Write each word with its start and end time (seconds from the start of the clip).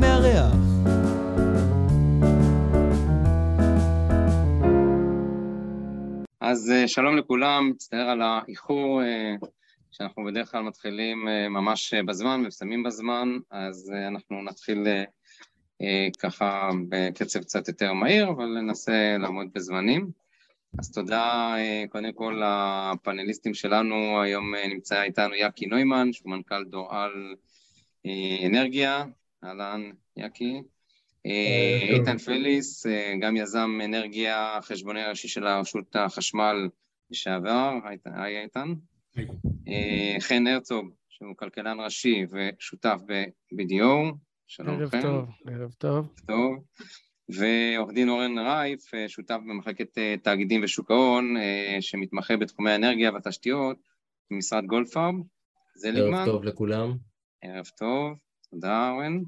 מארח. 0.00 0.52
אז 6.40 6.70
אה, 6.70 6.88
שלום 6.88 7.16
לכולם, 7.16 7.70
מצטער 7.70 8.08
על 8.08 8.22
האיחור, 8.22 9.02
אה, 9.02 9.34
שאנחנו 9.90 10.24
בדרך 10.24 10.50
כלל 10.50 10.62
מתחילים 10.62 11.28
אה, 11.28 11.48
ממש 11.48 11.94
בזמן 11.94 12.40
ומסיימים 12.44 12.82
בזמן, 12.82 13.28
אז 13.50 13.92
אנחנו 14.08 14.42
נתחיל 14.42 14.86
ככה 16.18 16.70
בקצב 16.88 17.40
קצת 17.40 17.68
יותר 17.68 17.92
מהיר, 17.92 18.28
אבל 18.28 18.46
ננסה 18.46 19.16
לעמוד 19.18 19.46
בזמנים. 19.54 20.10
אז 20.78 20.92
תודה 20.92 21.54
קודם 21.88 22.12
כל 22.12 22.42
לפאנליסטים 22.42 23.54
שלנו, 23.54 24.20
היום 24.22 24.54
נמצא 24.54 25.02
איתנו 25.02 25.34
יאקי 25.34 25.66
נוימן, 25.66 26.12
שהוא 26.12 26.30
מנכ"ל 26.30 26.64
דור-על 26.64 27.34
אנרגיה, 28.46 29.04
אהלן 29.44 29.90
יאקי. 30.16 30.62
אה, 31.26 31.96
איתן 31.96 32.18
פליס, 32.18 32.86
אה, 32.86 33.14
גם 33.20 33.36
יזם 33.36 33.80
אנרגיה, 33.84 34.58
חשבוני 34.62 35.04
ראשי 35.04 35.28
של 35.28 35.46
רשות 35.46 35.96
החשמל 35.96 36.68
לשעבר, 37.10 37.72
היי 38.04 38.42
איתן. 38.42 38.74
אה, 39.68 40.16
חן 40.20 40.46
הרצוג, 40.46 40.90
שהוא 41.08 41.36
כלכלן 41.36 41.80
ראשי 41.80 42.26
ושותף 42.30 43.00
ב-BDO, 43.06 44.14
שלום 44.46 44.82
לכם. 44.82 44.98
ערב 44.98 45.02
טוב, 45.02 45.28
ערב 45.46 45.72
טוב. 45.78 46.12
טוב. 46.26 46.64
ועורך 47.28 47.94
דין 47.94 48.08
אורן 48.08 48.38
רייף, 48.38 48.80
שותף 49.08 49.38
במחלקת 49.48 49.98
תאגידים 50.22 50.60
ושוק 50.64 50.90
ההון, 50.90 51.34
שמתמחה 51.80 52.36
בתחומי 52.36 52.70
האנרגיה 52.70 53.12
והתשתיות 53.12 53.76
במשרד 54.30 54.64
גולדפארב. 54.66 55.14
זליגמן. 55.76 56.14
ערב 56.14 56.26
טוב 56.26 56.44
לכולם. 56.44 56.96
ערב 57.42 57.66
טוב, 57.78 58.16
תודה 58.50 58.90
אורן. 58.90 59.18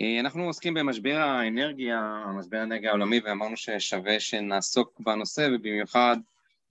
אה, 0.00 0.20
אנחנו 0.20 0.44
עוסקים 0.44 0.74
במשבר 0.74 1.16
האנרגיה, 1.16 2.24
משבר 2.38 2.56
האנרגיה 2.56 2.90
העולמי, 2.90 3.20
ואמרנו 3.24 3.56
ששווה 3.56 4.20
שנעסוק 4.20 5.00
בנושא, 5.00 5.48
ובמיוחד 5.52 6.16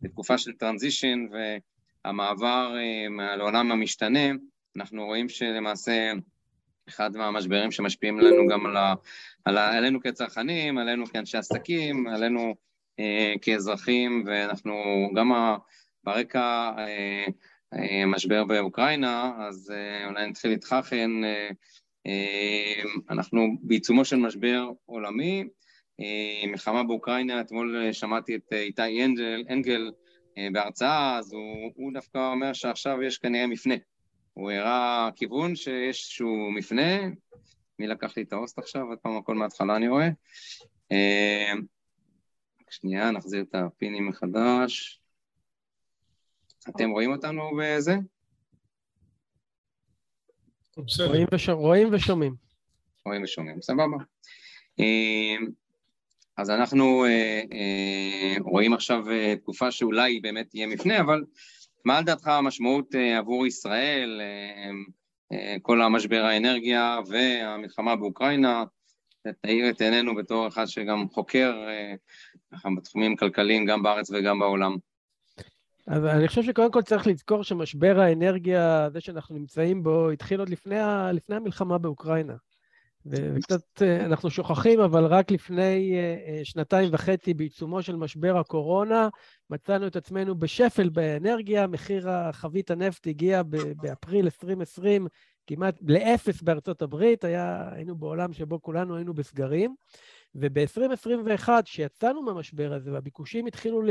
בתקופה 0.02 0.38
של 0.38 0.54
טרנזישן 0.54 1.26
והמעבר 2.06 2.76
אה, 2.78 3.36
לעולם 3.36 3.72
המשתנה, 3.72 4.30
אנחנו 4.78 5.06
רואים 5.06 5.30
שלמעשה 5.30 6.12
אחד 6.90 7.18
מהמשברים 7.18 7.72
שמשפיעים 7.72 8.20
עלינו 8.20 8.48
גם 8.48 8.66
על 8.66 8.78
ה, 8.78 8.94
על 9.46 9.58
ה, 9.58 9.78
עלינו 9.78 10.02
כצרכנים, 10.02 10.78
עלינו 10.78 11.06
כאנשי 11.06 11.38
עסקים, 11.38 12.08
עלינו 12.08 12.56
אה, 13.00 13.34
כאזרחים, 13.42 14.24
ואנחנו 14.28 14.74
גם 15.16 15.32
ה, 15.32 15.58
ברקע 16.04 16.72
אה, 16.78 17.26
אה, 17.74 18.06
משבר 18.06 18.44
באוקראינה, 18.44 19.32
אז 19.48 19.74
אה, 19.76 20.08
אולי 20.08 20.28
נתחיל 20.28 20.52
איתך, 20.52 20.76
אה, 20.94 21.50
אמ, 22.06 23.02
אנחנו 23.10 23.48
בעיצומו 23.62 24.06
של 24.06 24.16
משבר 24.16 24.70
עולמי, 24.86 25.44
מלחמה 26.48 26.84
באוקראינה, 26.84 27.42
אתמול 27.42 27.82
אה, 27.86 27.94
שמעתי 27.94 28.36
את 28.36 28.54
אה, 28.54 28.62
איתי 28.62 29.06
אנגל, 29.06 29.44
אנגל 29.50 29.92
אה, 30.38 30.48
בהרצאה, 30.54 31.18
אז 31.18 31.34
הוא, 31.34 31.72
הוא 31.76 31.94
דווקא 31.94 32.32
אומר 32.32 32.54
שעכשיו 32.54 33.04
יש 33.04 33.18
כנראה 33.18 33.48
מפנה. 33.48 33.76
הוא 34.34 34.52
הראה 34.52 35.10
כיוון 35.16 35.56
שיש 35.56 36.00
איזשהו 36.04 36.52
מפנה, 36.52 37.00
מי 37.80 37.88
לקח 37.88 38.18
לי 38.18 38.24
את 38.24 38.34
ההוסט 38.34 38.60
עכשיו? 38.60 38.88
עוד 38.88 38.98
פעם 38.98 39.18
הכל 39.18 39.36
מההתחלה 39.36 39.76
אני 39.76 39.88
רואה. 39.88 40.10
שנייה, 42.70 43.12
נחזיר 43.12 43.42
את 43.42 43.56
הפינים 43.56 44.08
מחדש. 44.08 44.99
אתם 46.70 46.90
רואים 46.90 47.12
אותנו 47.12 47.52
בזה? 47.60 47.96
רואים, 51.08 51.28
וש... 51.32 51.50
רואים 51.50 51.88
ושומעים. 51.92 52.36
רואים 53.06 53.24
ושומעים, 53.24 53.62
סבבה. 53.62 53.98
אמ, 54.80 55.48
אז 56.38 56.50
אנחנו 56.50 57.06
אה, 57.06 57.42
אה, 57.54 58.36
רואים 58.40 58.74
עכשיו 58.74 59.12
אה, 59.12 59.36
תקופה 59.36 59.72
שאולי 59.72 60.20
באמת 60.20 60.50
תהיה 60.50 60.68
מפנה, 60.68 61.00
אבל 61.00 61.24
מה 61.86 62.02
לדעתך 62.02 62.28
המשמעות 62.28 62.96
עבור 63.18 63.48
ישראל, 63.48 64.22
כל 65.62 65.82
המשבר 65.82 66.26
האנרגיה 66.26 67.00
והמלחמה 67.08 67.96
באוקראינה? 67.96 68.64
תאיר 69.42 69.70
את 69.70 69.82
עינינו 69.82 70.16
בתור 70.16 70.48
אחד 70.48 70.66
שגם 70.66 71.10
חוקר 71.10 71.54
בתחומים 72.78 73.16
כלכליים 73.16 73.66
גם 73.66 73.84
בארץ 73.84 74.12
וגם 74.12 74.40
בעולם. 74.40 74.76
אז 75.90 76.06
אני 76.06 76.28
חושב 76.28 76.44
שקודם 76.44 76.72
כל 76.72 76.82
צריך 76.82 77.08
לזכור 77.08 77.44
שמשבר 77.44 78.00
האנרגיה, 78.00 78.90
זה 78.94 79.02
שאנחנו 79.02 79.36
נמצאים 79.36 79.84
בו, 79.84 80.10
התחיל 80.10 80.40
עוד 80.40 80.50
לפני, 80.50 80.76
לפני 81.14 81.36
המלחמה 81.36 81.78
באוקראינה. 81.78 82.34
וקצת 83.06 83.82
אה, 83.82 84.06
אנחנו 84.06 84.30
שוכחים, 84.30 84.80
אבל 84.80 85.06
רק 85.06 85.32
לפני 85.32 85.96
אה, 85.96 86.16
אה, 86.28 86.42
שנתיים 86.44 86.90
וחצי, 86.94 87.34
בעיצומו 87.34 87.84
של 87.84 87.96
משבר 87.96 88.38
הקורונה, 88.38 89.10
מצאנו 89.50 89.88
את 89.88 89.96
עצמנו 89.96 90.36
בשפל 90.36 90.90
באנרגיה, 90.90 91.68
מחיר 91.68 92.08
חבית 92.32 92.72
הנפט 92.72 93.08
הגיע 93.08 93.42
באפריל 93.82 94.26
2020 94.26 95.08
כמעט 95.48 95.76
לאפס 95.82 96.42
בארצות 96.42 96.82
הברית, 96.82 97.24
היה, 97.24 97.70
היינו 97.72 97.96
בעולם 97.96 98.34
שבו 98.34 98.62
כולנו 98.62 98.96
היינו 98.96 99.14
בסגרים. 99.14 99.76
וב-2021, 100.36 101.50
כשיצאנו 101.66 102.22
מהמשבר 102.22 102.74
הזה 102.74 102.94
והביקושים 102.94 103.46
התחילו 103.46 103.82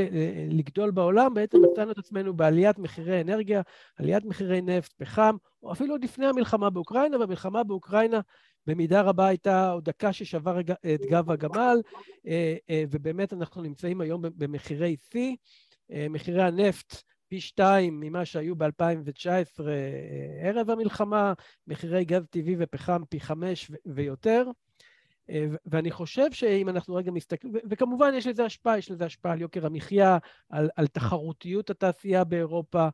לגדול 0.51 0.91
בעולם, 0.91 1.35
בעצם 1.35 1.59
מצאנו 1.73 1.91
את 1.91 1.99
עצמנו 1.99 2.37
בעליית 2.37 2.79
מחירי 2.79 3.21
אנרגיה, 3.21 3.63
עליית 3.97 4.25
מחירי 4.25 4.61
נפט, 4.61 4.93
פחם, 4.93 5.37
או 5.63 5.73
אפילו 5.73 5.95
עוד 5.95 6.05
לפני 6.05 6.27
המלחמה 6.27 6.71
באוקראינה, 6.71 7.19
והמלחמה 7.19 7.65
באוקראינה 7.65 8.21
במידה 8.67 9.01
רבה 9.01 9.27
הייתה 9.27 9.71
עוד 9.71 9.85
דקה 9.85 10.13
ששבר 10.13 10.61
את 10.61 11.01
גב 11.11 11.31
הגמל, 11.31 11.81
אה, 12.27 12.57
אה, 12.71 12.85
ובאמת 12.91 13.33
אנחנו 13.33 13.63
נמצאים 13.63 14.01
היום 14.01 14.23
במחירי 14.23 14.97
שיא. 15.13 15.37
אה, 15.93 16.07
מחירי 16.11 16.43
הנפט 16.43 17.03
פי 17.29 17.41
שתיים 17.41 18.01
ממה 18.01 18.25
שהיו 18.25 18.57
ב-2019 18.57 19.61
ערב 20.43 20.71
המלחמה, 20.71 21.33
מחירי 21.67 22.05
גז 22.05 22.27
טבעי 22.31 22.57
ופחם 22.59 23.03
פי 23.09 23.21
חמש 23.21 23.71
ויותר. 23.87 24.45
אה, 25.31 25.47
ואני 25.67 25.91
חושב 25.91 26.33
שאם 26.33 26.69
אנחנו 26.69 26.95
רגע 26.95 27.11
מסתכלים, 27.11 27.53
וכמובן 27.71 28.13
יש 28.15 28.27
לזה 28.27 28.45
השפעה, 28.45 28.79
יש 28.79 28.91
לזה 28.91 29.05
השפעה 29.05 29.33
על 29.33 29.41
יוקר 29.41 29.67
המחיה, 29.67 30.19
על, 30.51 30.69
על 30.77 30.87
תחרותיות 30.87 31.71
התעשייה 31.71 32.25
באירופה, 32.25 32.89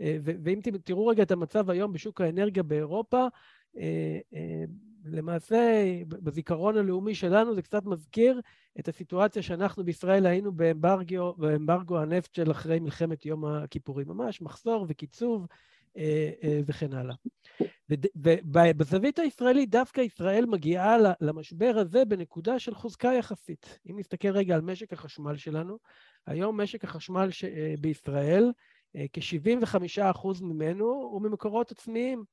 אה, 0.00 0.16
ואם 0.22 0.60
תראו 0.84 1.06
רגע 1.06 1.22
את 1.22 1.30
המצב 1.30 1.70
היום 1.70 1.92
בשוק 1.92 2.20
האנרגיה 2.20 2.62
באירופה, 2.62 3.26
אה, 3.78 4.18
למעשה 5.04 5.84
בזיכרון 6.08 6.76
הלאומי 6.76 7.14
שלנו 7.14 7.54
זה 7.54 7.62
קצת 7.62 7.84
מזכיר 7.84 8.40
את 8.80 8.88
הסיטואציה 8.88 9.42
שאנחנו 9.42 9.84
בישראל 9.84 10.26
היינו 10.26 10.52
באמברגו, 10.52 11.34
באמברגו 11.38 11.98
הנפט 11.98 12.34
של 12.34 12.50
אחרי 12.50 12.80
מלחמת 12.80 13.26
יום 13.26 13.44
הכיפורים, 13.44 14.08
ממש 14.08 14.42
מחסור 14.42 14.86
וקיצוב 14.88 15.46
וכן 16.66 16.92
הלאה. 16.92 17.14
ובזווית 18.16 19.18
הישראלית, 19.18 19.70
דווקא 19.70 20.00
ישראל 20.00 20.46
מגיעה 20.46 20.96
למשבר 21.20 21.72
הזה 21.76 22.04
בנקודה 22.04 22.58
של 22.58 22.74
חוזקה 22.74 23.12
יחסית. 23.18 23.78
אם 23.90 23.98
נסתכל 23.98 24.28
רגע 24.28 24.54
על 24.54 24.60
משק 24.60 24.92
החשמל 24.92 25.36
שלנו, 25.36 25.78
היום 26.26 26.60
משק 26.60 26.84
החשמל 26.84 27.30
ש... 27.30 27.44
אה, 27.44 27.74
בישראל, 27.80 28.52
אה, 28.96 29.04
כ-75% 29.12 30.42
ממנו 30.42 30.84
הוא 30.84 31.22
ממקורות 31.22 31.70
עצמיים, 31.70 32.24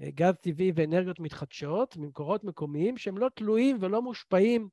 אה, 0.00 0.10
גז 0.10 0.34
טבעי 0.42 0.72
ואנרגיות 0.74 1.20
מתחדשות, 1.20 1.96
ממקורות 1.96 2.44
מקומיים 2.44 2.96
שהם 2.96 3.18
לא 3.18 3.28
תלויים 3.34 3.76
ולא 3.80 4.02
מושפעים 4.02 4.68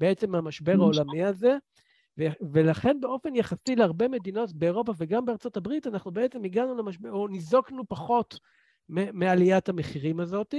בעצם 0.00 0.30
מהמשבר 0.30 0.72
העולמי 0.72 1.24
הזה, 1.24 1.56
ולכן 2.52 3.00
באופן 3.00 3.36
יחסי 3.36 3.76
להרבה 3.76 4.08
מדינות 4.08 4.52
באירופה 4.52 4.92
וגם 4.98 5.24
בארצות 5.24 5.56
הברית, 5.56 5.86
אנחנו 5.86 6.10
בעצם 6.10 6.44
הגענו 6.44 6.74
למשבר, 6.74 7.12
או 7.12 7.28
ניזוקנו 7.28 7.88
פחות 7.88 8.40
מעליית 8.90 9.68
המחירים 9.68 10.20
הזאת, 10.20 10.54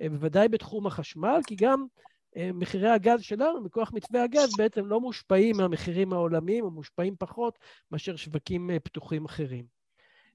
אה, 0.00 0.08
בוודאי 0.08 0.48
בתחום 0.48 0.86
החשמל, 0.86 1.40
כי 1.46 1.56
גם 1.56 1.86
אה, 2.36 2.50
מחירי 2.54 2.90
הגז 2.90 3.22
שלנו, 3.22 3.60
מכוח 3.60 3.92
מתווה 3.92 4.22
הגז, 4.22 4.56
בעצם 4.58 4.86
לא 4.86 5.00
מושפעים 5.00 5.56
מהמחירים 5.56 6.12
העולמיים, 6.12 6.64
או 6.64 6.70
מושפעים 6.70 7.14
פחות 7.18 7.58
מאשר 7.90 8.16
שווקים 8.16 8.70
אה, 8.70 8.80
פתוחים 8.80 9.24
אחרים. 9.24 9.64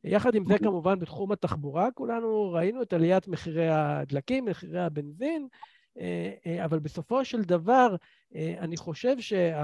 יחד 0.03 0.35
עם 0.35 0.45
זה, 0.45 0.53
אוקיי. 0.53 0.67
כמובן, 0.67 0.99
בתחום 0.99 1.31
התחבורה, 1.31 1.91
כולנו 1.91 2.51
ראינו 2.51 2.81
את 2.81 2.93
עליית 2.93 3.27
מחירי 3.27 3.69
הדלקים, 3.69 4.45
מחירי 4.45 4.79
הבנזין, 4.79 5.47
אבל 6.65 6.79
בסופו 6.79 7.25
של 7.25 7.41
דבר, 7.41 7.95
אני 8.35 8.77
חושב 8.77 9.19
שה... 9.19 9.55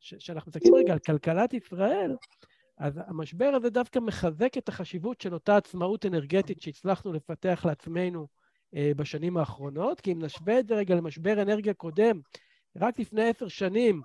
שאנחנו 0.00 0.50
מסתכלים 0.50 0.74
רגע 0.74 0.92
על 0.92 0.98
כלכלת 0.98 1.54
ישראל, 1.54 2.16
אז 2.78 3.00
המשבר 3.06 3.52
הזה 3.54 3.70
דווקא 3.70 3.98
מחזק 3.98 4.58
את 4.58 4.68
החשיבות 4.68 5.20
של 5.20 5.34
אותה 5.34 5.56
עצמאות 5.56 6.06
אנרגטית 6.06 6.62
שהצלחנו 6.62 7.12
לפתח 7.12 7.62
לעצמנו 7.64 8.26
אה, 8.74 8.92
בשנים 8.96 9.36
האחרונות, 9.36 10.00
כי 10.00 10.12
אם 10.12 10.22
נשווה 10.22 10.58
את 10.58 10.68
זה 10.68 10.74
רגע 10.74 10.94
למשבר 10.94 11.42
אנרגיה 11.42 11.74
קודם, 11.74 12.20
רק 12.76 12.98
לפני 12.98 13.28
עשר 13.28 13.48
שנים, 13.48 14.02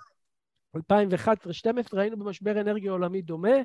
2011-2012, 0.77 0.79
היינו 1.91 2.17
במשבר 2.17 2.61
אנרגיה 2.61 2.91
עולמי 2.91 3.21
דומה, 3.21 3.57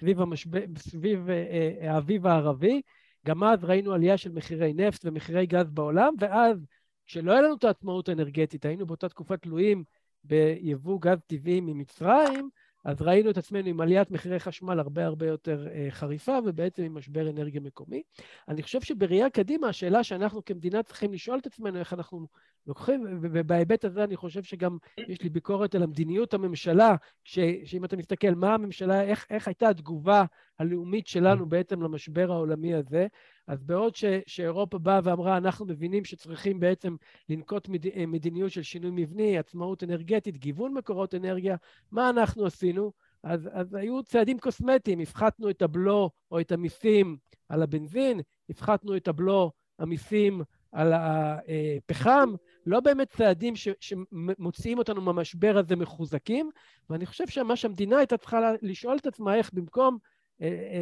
סביב, 0.00 0.20
המשבר, 0.20 0.60
סביב 0.78 1.30
אה, 1.30 1.34
אה, 1.80 1.94
האביב 1.94 2.26
הערבי. 2.26 2.82
גם 3.26 3.44
אז 3.44 3.64
ראינו 3.64 3.92
עלייה 3.92 4.16
של 4.16 4.32
מחירי 4.32 4.72
נפט 4.72 5.00
ומחירי 5.04 5.46
גז 5.46 5.70
בעולם, 5.70 6.14
ואז 6.20 6.66
כשלא 7.06 7.32
היה 7.32 7.40
לנו 7.40 7.54
את 7.54 7.64
העצמאות 7.64 8.08
האנרגטית, 8.08 8.64
היינו 8.64 8.86
באותה 8.86 9.08
תקופה 9.08 9.36
תלויים 9.36 9.84
ביבוא 10.24 10.98
גז 11.00 11.18
טבעי 11.26 11.60
ממצרים, 11.60 12.50
אז 12.84 13.02
ראינו 13.02 13.30
את 13.30 13.38
עצמנו 13.38 13.68
עם 13.68 13.80
עליית 13.80 14.10
מחירי 14.10 14.40
חשמל 14.40 14.78
הרבה 14.80 15.04
הרבה 15.04 15.26
יותר 15.26 15.66
אה, 15.68 15.86
חריפה, 15.90 16.38
ובעצם 16.44 16.82
עם 16.82 16.94
משבר 16.94 17.30
אנרגיה 17.30 17.60
מקומי. 17.60 18.02
אני 18.48 18.62
חושב 18.62 18.80
שבראייה 18.80 19.30
קדימה, 19.30 19.68
השאלה 19.68 20.04
שאנחנו 20.04 20.44
כמדינה 20.44 20.82
צריכים 20.82 21.12
לשאול 21.12 21.38
את 21.38 21.46
עצמנו, 21.46 21.78
איך 21.78 21.92
אנחנו 21.92 22.26
לוקחים, 22.66 23.04
ובהיבט 23.20 23.84
הזה 23.84 24.04
אני 24.04 24.16
חושב 24.16 24.42
שגם 24.42 24.78
יש 25.08 25.22
לי 25.22 25.28
ביקורת 25.28 25.74
על 25.74 25.82
המדיניות 25.82 26.34
הממשלה, 26.34 26.94
ש, 27.24 27.38
שאם 27.64 27.84
אתה 27.84 27.96
מסתכל 27.96 28.34
מה 28.34 28.54
הממשלה, 28.54 29.02
איך, 29.02 29.26
איך 29.30 29.48
הייתה 29.48 29.68
התגובה 29.68 30.24
הלאומית 30.58 31.06
שלנו 31.06 31.48
בעצם 31.48 31.82
למשבר 31.82 32.32
העולמי 32.32 32.74
הזה, 32.74 33.06
אז 33.50 33.62
בעוד 33.62 33.96
ש, 33.96 34.04
שאירופה 34.26 34.78
באה 34.78 35.00
ואמרה, 35.04 35.36
אנחנו 35.36 35.66
מבינים 35.66 36.04
שצריכים 36.04 36.60
בעצם 36.60 36.96
לנקוט 37.28 37.68
מד, 37.68 38.06
מדיניות 38.06 38.52
של 38.52 38.62
שינוי 38.62 38.90
מבני, 38.94 39.38
עצמאות 39.38 39.84
אנרגטית, 39.84 40.36
גיוון 40.36 40.74
מקורות 40.74 41.14
אנרגיה, 41.14 41.56
מה 41.90 42.10
אנחנו 42.10 42.46
עשינו? 42.46 42.92
אז, 43.22 43.48
אז 43.52 43.74
היו 43.74 44.02
צעדים 44.02 44.38
קוסמטיים, 44.38 45.00
הפחתנו 45.00 45.50
את 45.50 45.62
הבלו 45.62 46.10
או 46.30 46.40
את 46.40 46.52
המיסים 46.52 47.16
על 47.48 47.62
הבנזין, 47.62 48.20
הפחתנו 48.50 48.96
את 48.96 49.08
הבלו, 49.08 49.52
המיסים 49.78 50.42
על 50.72 50.92
הפחם, 50.92 52.34
לא 52.66 52.80
באמת 52.80 53.08
צעדים 53.08 53.56
ש, 53.56 53.68
שמוציאים 53.80 54.78
אותנו 54.78 55.00
מהמשבר 55.00 55.58
הזה 55.58 55.76
מחוזקים, 55.76 56.50
ואני 56.90 57.06
חושב 57.06 57.26
שמה 57.26 57.56
שהמדינה 57.56 57.98
הייתה 57.98 58.16
צריכה 58.16 58.52
לשאול 58.62 58.96
את 58.96 59.06
עצמה, 59.06 59.34
איך 59.34 59.50
במקום 59.52 59.94
אה, 59.94 59.98
אה, 60.00 60.19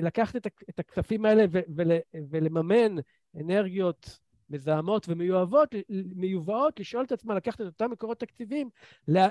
לקחת 0.03 0.37
את 0.71 0.79
הכספים 0.79 1.25
האלה 1.25 1.45
ולממן 2.31 2.97
אנרגיות 3.41 4.19
מזהמות 4.51 5.09
ומיובאות, 5.09 5.75
מיובאות, 6.15 6.81
לשאול 6.81 7.05
את 7.05 7.13
עצמה, 7.13 7.35
לקחת 7.35 7.61
את 7.61 7.67
אותם 7.67 7.91
מקורות 7.91 8.21
תקציביים, 8.21 8.71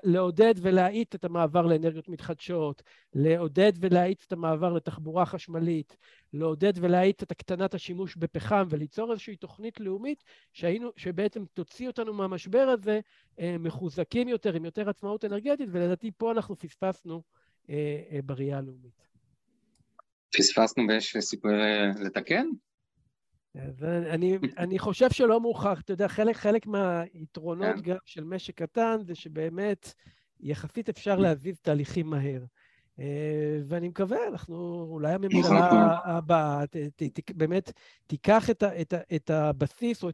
לעודד 0.03 0.53
ולהאיץ 0.61 1.15
את 1.15 1.25
המעבר 1.25 1.65
לאנרגיות 1.65 2.09
מתחדשות, 2.09 2.83
לעודד 3.13 3.71
ולהאיץ 3.79 4.23
את 4.27 4.31
המעבר 4.31 4.73
לתחבורה 4.73 5.25
חשמלית, 5.25 5.97
לעודד 6.33 6.73
ולהאיץ 6.75 7.21
את 7.21 7.31
הקטנת 7.31 7.73
השימוש 7.73 8.15
בפחם 8.15 8.63
וליצור 8.69 9.11
איזושהי 9.11 9.35
תוכנית 9.35 9.79
לאומית 9.79 10.23
שהיינו, 10.53 10.89
שבעצם 10.95 11.45
תוציא 11.53 11.87
אותנו 11.87 12.13
מהמשבר 12.13 12.67
הזה 12.73 12.99
אה, 13.39 13.55
מחוזקים 13.59 14.27
יותר, 14.27 14.53
עם 14.53 14.65
יותר 14.65 14.89
עצמאות 14.89 15.25
אנרגטית, 15.25 15.69
ולדעתי 15.71 16.11
פה 16.17 16.31
אנחנו 16.31 16.55
פספסנו 16.55 17.21
בראייה 18.25 18.57
הלאומית. 18.57 19.06
פספסנו 20.37 20.83
ויש 20.87 21.17
סיכוי 21.19 21.53
לתקן? 22.05 22.45
אני, 23.85 24.37
אני 24.57 24.79
חושב 24.79 25.09
שלא 25.09 25.41
מאוחר. 25.41 25.73
אתה 25.73 25.93
יודע, 25.93 26.07
חלק, 26.07 26.35
חלק 26.35 26.67
מהיתרונות 26.67 27.75
כן. 27.75 27.81
גם 27.81 27.97
של 28.05 28.23
משק 28.23 28.55
קטן 28.61 28.97
זה 29.03 29.15
שבאמת 29.15 29.93
יחסית 30.39 30.89
אפשר 30.89 31.15
להזיז 31.15 31.59
תהליכים 31.59 32.09
מהר. 32.09 32.43
אה, 32.99 33.59
ואני 33.67 33.87
מקווה, 33.87 34.27
אנחנו, 34.27 34.87
אולי 34.89 35.13
הממשלה 35.13 35.97
הבאה 36.03 36.63
באמת 37.33 37.71
תיקח 38.07 38.49
את, 38.49 38.63
ה, 38.63 38.81
את, 38.81 38.93
ה, 38.93 38.97
את 39.15 39.29
הבסיס 39.29 40.03
או 40.03 40.09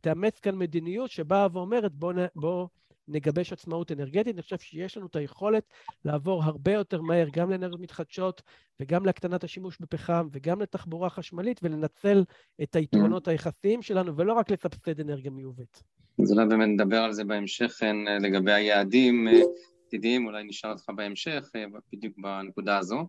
תאמץ 0.00 0.40
כאן 0.40 0.56
מדיניות 0.56 1.10
שבאה 1.10 1.46
ואומרת 1.52 1.92
בואו 1.92 2.16
בוא 2.36 2.66
נגבש 3.08 3.52
עצמאות 3.52 3.92
אנרגטית. 3.92 4.34
אני 4.34 4.42
חושב 4.42 4.58
שיש 4.58 4.96
לנו 4.96 5.06
את 5.06 5.16
היכולת 5.16 5.64
לעבור 6.04 6.44
הרבה 6.44 6.72
יותר 6.72 7.00
מהר 7.00 7.26
גם 7.32 7.50
לאנרגיות 7.50 7.80
מתחדשות 7.80 8.42
וגם 8.80 9.06
להקטנת 9.06 9.44
השימוש 9.44 9.78
בפחם 9.80 10.28
וגם 10.32 10.60
לתחבורה 10.60 11.10
חשמלית 11.10 11.60
ולנצל 11.62 12.24
את 12.62 12.76
היתרונות 12.76 13.28
היחסיים 13.28 13.82
שלנו 13.82 14.16
ולא 14.16 14.32
רק 14.32 14.50
לסבסד 14.50 15.00
אנרגיה 15.00 15.30
מיובאת. 15.30 15.82
אז 16.22 16.32
אולי 16.32 16.46
באמת 16.46 16.68
נדבר 16.68 16.98
על 16.98 17.12
זה 17.12 17.24
בהמשך 17.24 17.78
אה, 17.82 18.18
לגבי 18.18 18.52
היעדים 18.52 19.28
אה, 19.28 19.40
עתידיים, 19.86 20.26
אולי 20.26 20.44
נשאל 20.44 20.70
אותך 20.70 20.90
בהמשך 20.96 21.50
אה, 21.56 21.64
בדיוק 21.92 22.18
בנקודה 22.18 22.78
הזו. 22.78 23.08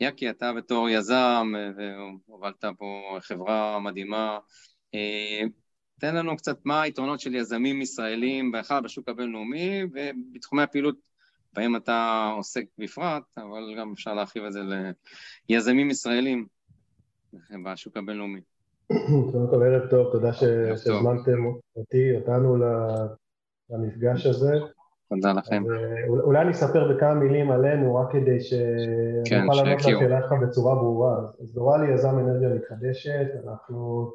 יקי, 0.00 0.30
אתה 0.30 0.52
בתור 0.52 0.88
יזם 0.88 1.52
והובלת 1.76 2.64
פה 2.78 3.18
חברה 3.20 3.80
מדהימה, 3.80 4.38
תן 6.00 6.16
לנו 6.16 6.36
קצת 6.36 6.56
מה 6.64 6.82
היתרונות 6.82 7.20
של 7.20 7.34
יזמים 7.34 7.82
ישראלים, 7.82 8.52
בכלל 8.52 8.82
בשוק 8.82 9.08
הבינלאומי 9.08 9.82
ובתחומי 9.84 10.62
הפעילות 10.62 10.96
בהם 11.52 11.76
אתה 11.76 12.30
עוסק 12.36 12.64
בפרט, 12.78 13.22
אבל 13.36 13.74
גם 13.78 13.92
אפשר 13.92 14.14
להרחיב 14.14 14.44
את 14.44 14.52
זה 14.52 14.60
ליזמים 15.48 15.90
ישראלים 15.90 16.46
בשוק 17.64 17.96
הבינלאומי. 17.96 18.40
קודם 19.32 19.50
כל 19.50 19.62
ערב 19.62 19.90
טוב, 19.90 20.12
תודה 20.12 20.32
שהזמנתם 20.32 21.44
אותי, 21.76 22.16
אותנו 22.16 22.56
למפגש 23.70 24.26
הזה. 24.26 24.58
תודה 25.08 25.32
לכם. 25.32 25.64
אה, 25.70 26.08
אולי 26.08 26.40
אני 26.40 26.50
אספר 26.50 26.92
בכמה 26.92 27.14
מילים 27.14 27.50
עלינו, 27.50 27.94
רק 27.94 28.12
כדי 28.12 28.40
שאני 28.40 29.24
כן, 29.24 29.46
לענות 29.46 29.80
לשאלה 29.80 30.20
שלך 30.20 30.32
בצורה 30.42 30.74
ברורה. 30.74 31.18
אז 31.42 31.54
דורלי 31.54 31.94
יזם 31.94 32.18
אנרגיה 32.18 32.48
מתחדשת, 32.48 33.26
אנחנו 33.46 34.12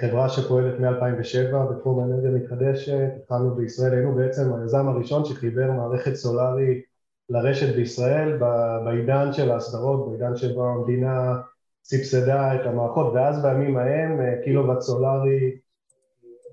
חברה 0.00 0.28
שפועלת 0.28 0.80
מ-2007 0.80 1.56
בתחום 1.70 2.00
האנרגיה 2.00 2.30
המתחדשת, 2.30 3.08
התחלנו 3.16 3.54
בישראל, 3.54 3.92
היינו 3.92 4.14
בעצם 4.14 4.54
היזם 4.54 4.88
הראשון 4.88 5.24
שחיבר 5.24 5.72
מערכת 5.72 6.14
סולארית 6.14 6.84
לרשת 7.28 7.76
בישראל 7.76 8.38
בעידן 8.84 9.32
של 9.32 9.50
ההסדרות, 9.50 10.08
בעידן 10.08 10.36
שבו 10.36 10.64
המדינה 10.68 11.40
סבסדה 11.84 12.54
את 12.54 12.66
המערכות, 12.66 13.12
ואז 13.14 13.42
בימים 13.42 13.76
ההם 13.76 14.20
אה, 14.20 14.42
קילוואט 14.44 14.80
סולארי 14.80 15.58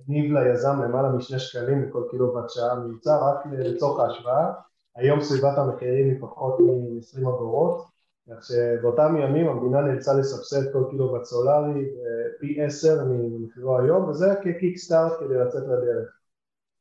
הניב 0.07 0.31
ליזם 0.33 0.81
למעלה 0.83 1.09
משני 1.09 1.39
שקלים 1.39 1.83
לכל 1.83 2.03
קילוואט 2.11 2.49
שעה 2.49 2.75
מיוצר, 2.75 3.23
רק 3.23 3.45
לצורך 3.51 3.99
ההשוואה, 3.99 4.51
היום 4.95 5.21
סביבת 5.21 5.57
המחירים 5.57 6.09
היא 6.09 6.21
פחות 6.21 6.59
מ-20 6.59 7.19
אגורות 7.19 7.90
כך 8.31 8.45
שבאותם 8.45 9.15
ימים 9.19 9.47
המדינה 9.47 9.81
נאלצה 9.81 10.13
לסבסד 10.13 10.73
כל 10.73 10.83
קילוואט 10.89 11.23
סולארי 11.23 11.81
אה, 11.81 12.29
פי 12.39 12.61
עשר 12.61 13.05
ממחירו 13.05 13.79
היום 13.79 14.09
וזה 14.09 14.33
כקיקסטארט 14.43 15.11
כדי 15.19 15.37
לצאת 15.37 15.63
לדרך. 15.63 16.17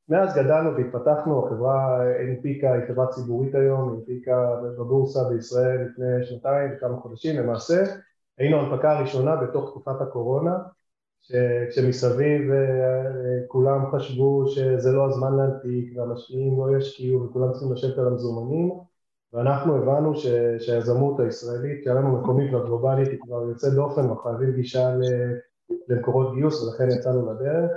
מאז 0.08 0.34
גדלנו 0.36 0.76
והתפתחנו, 0.76 1.46
החברה 1.46 2.02
הנפיקה, 2.20 2.72
היא 2.72 2.82
חברה 2.88 3.06
ציבורית 3.06 3.54
היום, 3.54 3.88
הנפיקה 3.88 4.56
בבורסה 4.62 5.24
בישראל 5.24 5.84
לפני 5.84 6.24
שנתיים 6.24 6.70
וכמה 6.76 6.96
חודשים, 6.96 7.36
למעשה 7.36 7.84
היינו 8.38 8.60
הנפקה 8.60 8.98
הראשונה 8.98 9.36
בתוך 9.36 9.70
תקופת 9.70 10.00
הקורונה, 10.00 10.58
כשמסביב 11.70 12.50
אה, 12.50 13.46
כולם 13.48 13.90
חשבו 13.92 14.46
שזה 14.48 14.92
לא 14.92 15.06
הזמן 15.06 15.36
להנפיק 15.36 15.96
והמשקיעים 15.96 16.58
לא 16.58 16.76
ישקיעו 16.76 17.24
וכולם 17.24 17.52
צריכים 17.52 17.72
לשבת 17.72 17.98
על 17.98 18.06
המזומנים 18.06 18.70
ואנחנו 19.32 19.76
הבנו 19.76 20.14
ש, 20.14 20.26
שהיזמות 20.58 21.20
הישראלית, 21.20 21.84
שלנו 21.84 22.20
מקומית 22.20 22.52
והגלובלית 22.52 23.08
היא 23.08 23.18
כבר 23.20 23.42
יוצאת 23.42 23.72
דופן 23.72 24.00
ואנחנו 24.00 24.22
חייבים 24.22 24.52
גישה 24.52 24.94
למקורות 25.88 26.34
גיוס 26.34 26.62
ולכן 26.62 26.88
יצאנו 26.90 27.32
לדרך. 27.32 27.70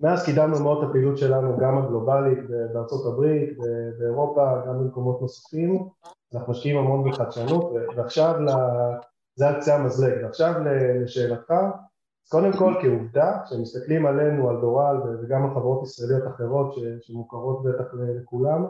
מאז 0.00 0.24
קידמנו 0.24 0.60
מאוד 0.62 0.84
את 0.84 0.90
הפעילות 0.90 1.18
שלנו 1.18 1.56
גם 1.58 1.78
הגלובלית 1.78 2.38
בארצות 2.72 3.06
הברית, 3.06 3.58
באירופה, 3.98 4.60
גם 4.66 4.78
במקומות 4.78 5.20
נוספים, 5.20 5.88
אנחנו 6.34 6.52
משקיעים 6.52 6.78
המון 6.78 7.10
בחדשנות 7.10 7.72
ועכשיו 7.96 8.34
זה 9.36 9.48
על 9.48 9.60
קצה 9.60 9.74
המזלג, 9.74 10.12
ועכשיו 10.22 10.54
לשאלתך, 11.02 11.50
אז 11.50 12.30
קודם 12.30 12.52
כל 12.52 12.74
כעובדה, 12.82 13.38
כשמסתכלים 13.44 14.06
עלינו, 14.06 14.50
על 14.50 14.60
דורל 14.60 14.96
וגם 15.22 15.44
על 15.44 15.50
חברות 15.54 15.82
ישראליות 15.82 16.28
אחרות 16.28 16.74
שמוכרות 17.00 17.62
בטח 17.64 17.84
לכולם, 17.94 18.64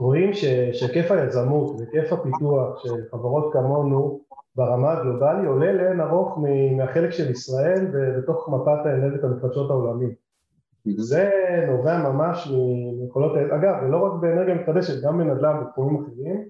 רואים 0.00 0.32
שהיקף 0.72 1.10
היזמות 1.10 1.76
והיקף 1.76 2.12
הפיתוח 2.12 2.82
של 2.82 2.94
חברות 3.10 3.52
כמונו 3.52 4.20
ברמה 4.56 4.92
הגלובלי 4.92 5.46
עולה 5.46 5.72
לאין 5.72 6.00
ארוך 6.00 6.38
מהחלק 6.76 7.10
של 7.10 7.30
ישראל 7.30 7.86
בתוך 8.18 8.48
מפת 8.48 8.86
האנרגיות 8.86 9.24
המתחדשות 9.24 9.70
העולמית. 9.70 10.14
זה 10.96 11.30
נובע 11.68 11.98
ממש 12.12 12.52
מיכולות, 13.00 13.32
אגב, 13.36 13.74
ולא 13.82 14.06
רק 14.06 14.20
באנרגיה 14.20 14.54
מתחדשת, 14.54 15.02
גם 15.02 15.18
בנדל"ן 15.18 15.60
בתחומים 15.60 16.04
אחרים, 16.04 16.44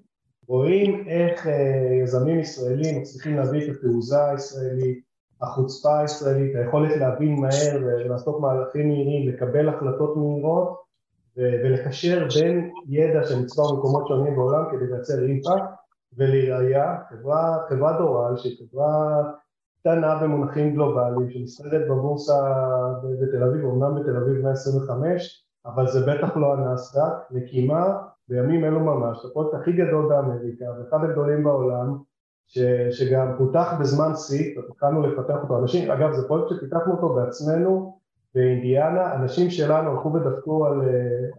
רואים 0.48 1.08
איך 1.08 1.46
אה, 1.46 1.98
יזמים 2.02 2.40
ישראלים 2.40 3.00
מצליחים 3.00 3.36
להביא 3.36 3.70
את 3.70 3.76
התעוזה 3.76 4.24
הישראלית, 4.24 5.00
החוצפה 5.42 5.98
הישראלית, 5.98 6.56
היכולת 6.56 6.96
להבין 6.96 7.40
מהר 7.40 7.82
ולעשות 7.82 8.40
מהלכים 8.40 8.88
מהירים, 8.88 9.28
לקבל 9.28 9.68
החלטות 9.68 10.16
מהירות 10.16 10.89
ולקשר 11.36 12.28
בין 12.40 12.70
ידע 12.88 13.24
שנצבר 13.24 13.72
במקומות 13.72 14.08
שונים 14.08 14.36
בעולם 14.36 14.64
כדי 14.70 14.86
לייצר 14.86 15.22
אימפקט 15.22 15.70
ולראיה 16.16 16.96
חברה, 17.08 17.58
חברה 17.68 17.98
דורל 17.98 18.36
שהיא 18.36 18.56
חברה 18.58 19.22
קטנה 19.80 20.22
במונחים 20.22 20.74
גלובליים 20.74 21.30
שנסחרת 21.30 21.88
בבורסה 21.90 22.54
בתל 23.20 23.42
אביב, 23.42 23.64
אמנם 23.64 24.00
בתל 24.00 24.16
אביב 24.16 24.42
125 24.42 25.44
אבל 25.66 25.86
זה 25.86 26.00
בטח 26.06 26.36
לא 26.36 26.54
הנסדק, 26.54 27.12
מקימה 27.30 27.98
בימים 28.28 28.64
אלו 28.64 28.80
ממש 28.80 29.24
הפרויקט 29.24 29.54
הכי 29.54 29.72
גדול 29.72 30.08
באמריקה 30.08 30.64
ואחד 30.64 31.04
הגדולים 31.04 31.44
בעולם 31.44 31.96
ש, 32.46 32.58
שגם 32.90 33.34
פותח 33.38 33.72
בזמן 33.80 34.12
שיא, 34.16 34.60
התחלנו 34.70 35.06
לפתח 35.06 35.36
אותו, 35.42 35.58
אנשים, 35.58 35.90
אגב 35.90 36.12
זה 36.12 36.28
פרויקט 36.28 36.48
שפיתחנו 36.50 36.92
אותו 36.92 37.14
בעצמנו 37.14 37.99
באינדיאנה, 38.34 39.14
אנשים 39.14 39.50
שלנו 39.50 39.90
הלכו 39.90 40.12
ודפקו 40.12 40.66
על, 40.66 40.80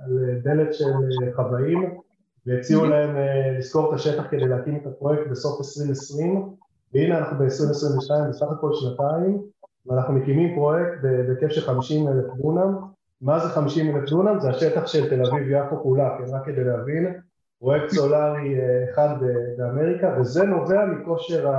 על 0.05 0.39
דלת 0.43 0.73
של 0.73 0.93
חוואים 1.35 1.99
והציעו 2.45 2.85
להם 2.85 3.15
לשכור 3.57 3.89
את 3.89 3.93
השטח 3.93 4.23
כדי 4.29 4.47
להקים 4.47 4.75
את 4.75 4.85
הפרויקט 4.85 5.27
בסוף 5.31 5.59
2020 5.59 6.49
והנה 6.93 7.17
אנחנו 7.17 7.37
ב-2022 7.37 8.29
בסך 8.29 8.51
הכל 8.51 8.73
שנתיים 8.73 9.41
ואנחנו 9.85 10.13
מקימים 10.13 10.55
פרויקט 10.55 11.01
בהיקף 11.01 11.49
של 11.49 11.61
50 11.61 12.07
אלף 12.07 12.25
דונם. 12.37 12.77
מה 13.21 13.39
זה 13.39 13.49
50 13.49 13.95
אלף 13.95 14.09
דונם? 14.09 14.39
זה 14.39 14.49
השטח 14.49 14.87
של 14.87 15.09
תל 15.09 15.25
אביב-יפו 15.25 15.83
כולה, 15.83 16.17
כן, 16.17 16.33
רק 16.33 16.45
כדי 16.45 16.63
להבין. 16.63 17.13
פרויקט 17.59 17.89
סולארי 17.89 18.55
אחד 18.91 19.15
באמריקה 19.57 20.15
וזה 20.19 20.43
נובע 20.43 20.85
מכושר 20.85 21.53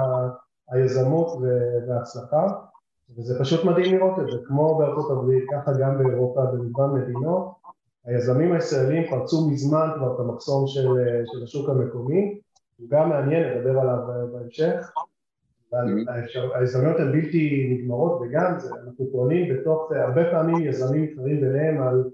היזמות 0.70 1.38
וההצלחה 1.88 2.48
וזה 3.18 3.38
פשוט 3.40 3.64
מדהים 3.64 3.94
לראות 3.94 4.18
את 4.18 4.26
זה, 4.30 4.38
כמו 4.44 4.78
בארצות 4.78 5.10
הברית, 5.10 5.44
ככה 5.52 5.72
גם 5.80 5.98
באירופה, 5.98 6.44
במגוון 6.44 7.00
מדינות. 7.00 7.52
היזמים 8.04 8.52
הישראלים 8.52 9.10
פרצו 9.10 9.50
מזמן 9.50 9.88
כבר 9.96 10.14
את 10.14 10.20
המחסום 10.20 10.66
של, 10.66 10.88
של 11.32 11.44
השוק 11.44 11.68
המקומי, 11.68 12.38
הוא 12.78 12.88
גם 12.90 13.08
מעניין, 13.08 13.42
לדבר 13.42 13.78
עליו 13.78 13.98
בהמשך. 14.32 14.92
ההזדמנויות 16.54 17.00
הן 17.00 17.12
בלתי 17.12 17.68
נגמרות 17.70 18.20
וגם 18.20 18.58
זה, 18.58 18.70
אנחנו 18.86 19.06
פועלים 19.12 19.54
בתוך, 19.54 19.92
הרבה 19.92 20.30
פעמים 20.30 20.68
יזמים 20.68 21.02
מתחרים 21.02 21.40
ביניהם 21.40 21.82
על 21.82 22.04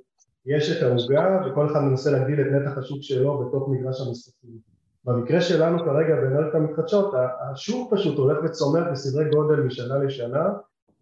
יש 0.47 0.77
את 0.77 0.83
העוגה 0.83 1.41
וכל 1.47 1.67
אחד 1.73 1.81
מנסה 1.81 2.11
להגדיל 2.11 2.41
את 2.41 2.47
נתח 2.47 2.79
השוק 2.79 2.99
שלו 3.01 3.39
בתוך 3.39 3.69
מגרש 3.69 4.01
המשחקים. 4.09 4.51
במקרה 5.05 5.41
שלנו 5.41 5.79
כרגע 5.79 6.15
באנרגיות 6.15 6.55
המתחדשות, 6.55 7.15
השוק 7.53 7.95
פשוט 7.95 8.19
הולך 8.19 8.39
וצומח 8.45 8.85
בסדרי 8.93 9.31
גודל 9.31 9.61
משנה 9.61 9.99
לשנה 9.99 10.49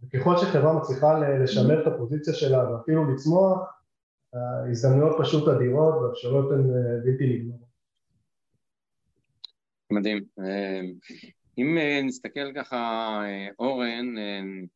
וככל 0.02 0.36
שחברה 0.36 0.72
מצליחה 0.72 1.18
לשמר 1.18 1.82
את 1.82 1.86
הפוזיציה 1.86 2.34
שלה 2.34 2.70
ואפילו 2.70 3.14
לצמוח, 3.14 3.76
ההזדמנויות 4.32 5.16
פשוט 5.20 5.48
אדירות 5.48 5.94
והאפשרויות 5.94 6.52
הן 6.52 6.70
אה, 6.70 7.00
בלתי 7.04 7.26
נגמרות. 7.26 7.66
מדהים. 9.90 10.24
אה, 10.38 10.80
אם 11.58 11.78
אה, 11.78 12.00
נסתכל 12.04 12.52
ככה, 12.54 13.20
אורן, 13.58 14.14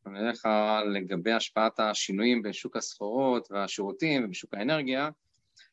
נראה 0.05 0.29
לך 0.31 0.49
לגבי 0.93 1.31
השפעת 1.31 1.79
השינויים 1.79 2.41
בשוק 2.41 2.77
הסחורות 2.77 3.51
והשירותים 3.51 4.25
ובשוק 4.25 4.53
האנרגיה, 4.53 5.09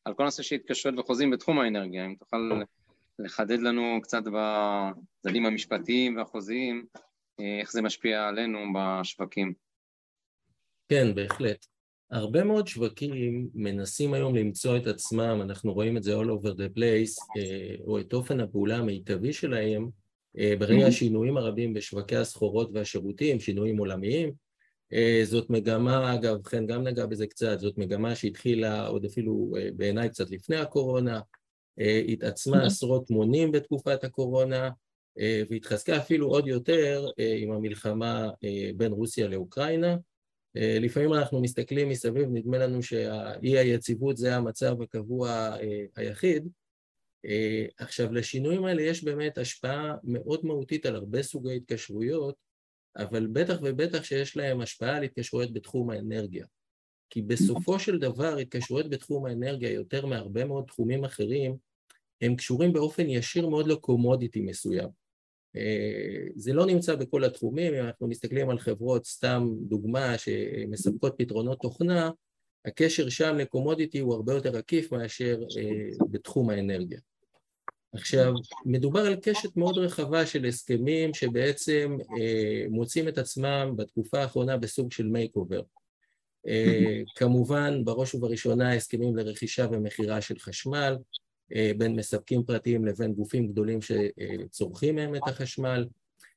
על 0.05 0.15
כל 0.15 0.25
נושא 0.25 0.43
של 0.43 0.55
התקשרויות 0.55 0.99
וחוזים 0.99 1.31
בתחום 1.31 1.59
האנרגיה, 1.59 2.07
אם 2.07 2.15
תוכל 2.19 2.51
לחדד 3.19 3.59
לנו 3.59 3.99
קצת 4.03 4.23
בצדדים 4.33 5.47
המשפטיים 5.47 6.17
והחוזיים, 6.17 6.87
איך 7.61 7.73
זה 7.73 7.83
משפיע 7.83 8.29
עלינו 8.29 8.59
בשווקים. 8.75 9.53
כן, 10.89 11.15
בהחלט. 11.15 11.67
הרבה 12.11 12.45
מאוד 12.45 12.67
שווקים 12.67 13.49
מנסים 13.55 14.15
היום 14.15 14.37
למצוא 14.37 14.77
את 14.77 14.87
עצמם, 14.87 15.41
אנחנו 15.43 15.73
רואים 15.75 15.97
את 15.97 16.03
זה 16.03 16.17
all 16.17 16.25
over 16.25 16.55
the 16.55 16.79
place, 16.79 17.39
אה, 17.39 17.75
או 17.87 18.01
את 18.01 18.13
אופן 18.13 18.41
הפעולה 18.41 18.77
המיטבי 18.77 19.33
שלהם, 19.33 19.89
אה, 20.39 20.55
ברגע 20.59 20.85
mm-hmm. 20.85 20.89
השינויים 20.89 21.37
הרבים 21.37 21.75
בשווקי 21.75 22.17
הסחורות 22.17 22.71
והשירותים, 22.75 23.41
שינויים 23.41 23.79
עולמיים. 23.79 24.33
אה, 24.93 25.21
זאת 25.25 25.51
מגמה, 25.51 26.15
אגב, 26.15 26.47
חן 26.47 26.67
גם 26.67 26.83
נגע 26.83 27.07
בזה 27.07 27.27
קצת, 27.27 27.61
זאת 27.61 27.79
מגמה 27.79 28.15
שהתחילה 28.15 28.87
עוד 28.87 29.05
אפילו 29.05 29.53
בעיניי 29.77 30.09
קצת 30.09 30.31
לפני 30.31 30.57
הקורונה, 30.57 31.21
התעצמה 32.09 32.63
mm-hmm. 32.63 32.67
עשרות 32.67 33.11
מונים 33.11 33.53
בתקופת 33.53 34.05
הקורונה, 34.05 34.71
והתחזקה 35.51 35.97
אפילו 35.97 36.27
עוד 36.29 36.47
יותר 36.47 37.07
אה, 37.19 37.35
עם 37.39 37.53
המלחמה 37.53 38.31
אה, 38.45 38.71
בין 38.77 38.93
רוסיה 38.93 39.29
לאוקראינה. 39.29 39.97
לפעמים 40.55 41.15
אנחנו 41.15 41.43
מסתכלים 41.43 41.89
מסביב, 41.89 42.29
נדמה 42.33 42.59
לנו 42.59 42.83
שהאי 42.83 43.59
היציבות 43.59 44.17
זה 44.17 44.37
המצב 44.37 44.83
הקבוע 44.83 45.57
היחיד. 45.97 46.49
עכשיו, 47.79 48.13
לשינויים 48.13 48.65
האלה 48.65 48.83
יש 48.83 49.05
באמת 49.05 49.39
השפעה 49.39 49.95
מאוד 50.05 50.47
מהותית 50.47 50.87
על 50.87 50.97
הרבה 50.97 51.23
סוגי 51.23 51.57
התקשרויות, 51.57 52.35
אבל 52.97 53.27
בטח 53.27 53.59
ובטח 53.63 54.05
שיש 54.05 54.37
להם 54.37 54.61
השפעה 54.61 54.97
על 54.97 55.03
התקשרויות 55.03 55.53
בתחום 55.53 55.91
האנרגיה. 55.91 56.47
כי 57.11 57.23
בסופו 57.23 57.79
של 57.79 57.99
דבר 57.99 58.37
התקשרויות 58.37 58.91
בתחום 58.91 59.27
האנרגיה, 59.27 59.73
יותר 59.73 60.07
מהרבה 60.07 60.45
מאוד 60.45 60.65
תחומים 60.65 61.05
אחרים, 61.05 61.57
הם 62.21 62.37
קשורים 62.37 62.73
באופן 62.73 63.09
ישיר 63.09 63.49
מאוד 63.49 63.67
ל 63.67 63.74
commodity 63.74 64.41
מסוים. 64.41 65.08
אה, 65.59 66.27
זה 66.37 66.53
לא 66.53 66.67
נמצא 66.67 66.95
בכל 66.95 67.25
התחומים, 67.25 67.75
אם 67.75 67.85
אנחנו 67.85 68.09
מסתכלים 68.09 68.51
על 68.51 68.59
חברות, 68.59 69.07
סתם 69.07 69.49
דוגמה, 69.61 70.19
שמספקות 70.19 71.15
פתרונות 71.19 71.61
תוכנה, 71.61 72.11
הקשר 72.65 73.09
שם 73.09 73.37
ל 73.37 73.43
commodity 73.43 73.99
הוא 73.99 74.15
הרבה 74.15 74.35
יותר 74.35 74.57
עקיף 74.57 74.93
מאשר 74.93 75.39
אה, 75.59 75.89
בתחום 76.11 76.51
האנרגיה. 76.51 76.99
עכשיו, 77.93 78.33
מדובר 78.65 79.01
על 79.01 79.17
קשת 79.23 79.57
מאוד 79.57 79.79
רחבה 79.79 80.27
של 80.27 80.45
הסכמים 80.45 81.15
שבעצם 81.15 81.97
אה, 82.21 82.65
מוצאים 82.71 83.09
את 83.09 83.19
עצמם 83.19 83.73
בתקופה 83.77 84.21
האחרונה 84.21 84.57
בסוג 84.57 84.93
של 84.93 85.07
makeover. 85.07 85.63
כמובן, 87.15 87.85
בראש 87.85 88.15
ובראשונה 88.15 88.75
הסכמים 88.75 89.17
לרכישה 89.17 89.67
ומכירה 89.73 90.21
של 90.21 90.39
חשמל, 90.39 90.97
אה, 90.97 91.28
בין 91.79 91.97
מספקים 91.97 92.43
פרטיים 92.43 92.85
לבין 92.85 93.13
גופים 93.13 93.49
גדולים 93.49 93.79
שצורכים 93.83 94.95
מהם 94.95 95.15
את 95.15 95.23
החשמל, 95.27 95.87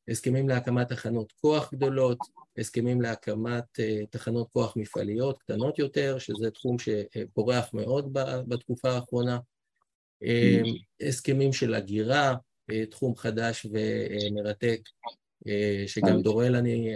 הסכמים 0.08 0.50
להקמת 0.50 0.89
תחנות 0.89 1.32
כוח 1.32 1.74
גדולות, 1.74 2.18
הסכמים 2.58 3.01
להקמת 3.01 3.80
אה, 3.80 4.06
תחנות 4.10 4.50
כוח 4.53 4.77
מפעליות 4.77 5.38
קטנות 5.38 5.80
יותר, 5.80 6.18
שזה 6.20 6.51
תחום 6.51 6.75
שפורח 6.80 7.74
מאוד 7.74 8.10
בתקופה 8.48 8.89
האחרונה, 8.89 9.39
אה, 10.24 10.62
הסכמים 11.01 11.53
של 11.53 11.74
הגירה, 11.74 12.36
תחום 12.89 13.15
חדש 13.15 13.65
ומרתק, 13.65 14.80
שגם 15.88 16.22
דורל 16.22 16.56
אני 16.56 16.94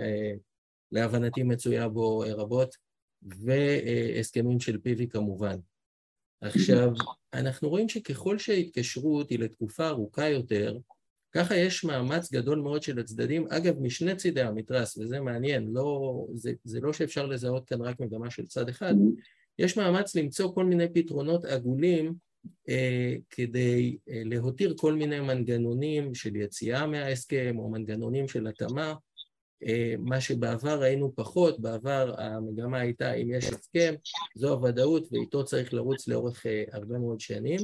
להבנתי 0.91 1.43
מצויה 1.43 1.89
בו 1.89 2.24
רבות, 2.27 2.75
והסכמים 3.24 4.60
של 4.60 4.77
פיבי 4.77 5.07
כמובן. 5.07 5.55
עכשיו, 6.45 6.89
אנחנו 7.33 7.69
רואים 7.69 7.89
שככל 7.89 8.37
שההתקשרות 8.37 9.29
היא 9.29 9.39
לתקופה 9.39 9.87
ארוכה 9.87 10.29
יותר, 10.29 10.77
ככה 11.31 11.55
יש 11.55 11.83
מאמץ 11.83 12.31
גדול 12.31 12.59
מאוד 12.59 12.83
של 12.83 12.99
הצדדים, 12.99 13.47
אגב, 13.49 13.79
משני 13.79 14.15
צידי 14.15 14.41
המתרס, 14.41 14.97
וזה 14.97 15.19
מעניין, 15.19 15.67
לא, 15.71 16.13
זה, 16.33 16.53
זה 16.63 16.79
לא 16.79 16.93
שאפשר 16.93 17.25
לזהות 17.25 17.67
כאן 17.67 17.81
רק 17.81 17.99
מגמה 17.99 18.29
של 18.29 18.45
צד 18.45 18.69
אחד, 18.69 18.93
יש 19.59 19.77
מאמץ 19.77 20.15
למצוא 20.15 20.53
כל 20.53 20.65
מיני 20.65 20.93
פתרונות 20.93 21.45
עגולים 21.45 22.13
אה, 22.69 23.15
כדי 23.29 23.97
אה, 24.09 24.21
להותיר 24.25 24.73
כל 24.77 24.93
מיני 24.93 25.19
מנגנונים 25.19 26.15
של 26.15 26.35
יציאה 26.35 26.87
מההסכם 26.87 27.55
או 27.57 27.69
מנגנונים 27.69 28.27
של 28.27 28.47
התאמה 28.47 28.93
מה 30.00 30.21
שבעבר 30.21 30.81
ראינו 30.81 31.15
פחות, 31.15 31.59
בעבר 31.59 32.15
המגמה 32.17 32.79
הייתה 32.79 33.13
אם 33.13 33.31
יש 33.31 33.45
הסכם, 33.45 33.93
זו 34.35 34.53
הוודאות 34.53 35.07
ואיתו 35.12 35.45
צריך 35.45 35.74
לרוץ 35.74 36.07
לאורך 36.07 36.45
אה, 36.45 36.63
הרבה 36.71 36.97
מאוד 36.97 37.19
שנים. 37.19 37.59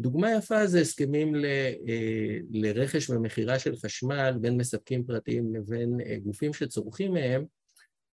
דוגמה 0.00 0.32
יפה 0.32 0.66
זה 0.66 0.80
הסכמים 0.80 1.34
ל, 1.34 1.44
אה, 1.88 2.38
לרכש 2.50 3.10
ומכירה 3.10 3.58
של 3.58 3.76
חשמל 3.76 4.34
בין 4.40 4.56
מספקים 4.56 5.04
פרטיים 5.04 5.54
לבין 5.54 5.98
גופים 6.22 6.52
שצורכים 6.52 7.12
מהם. 7.12 7.44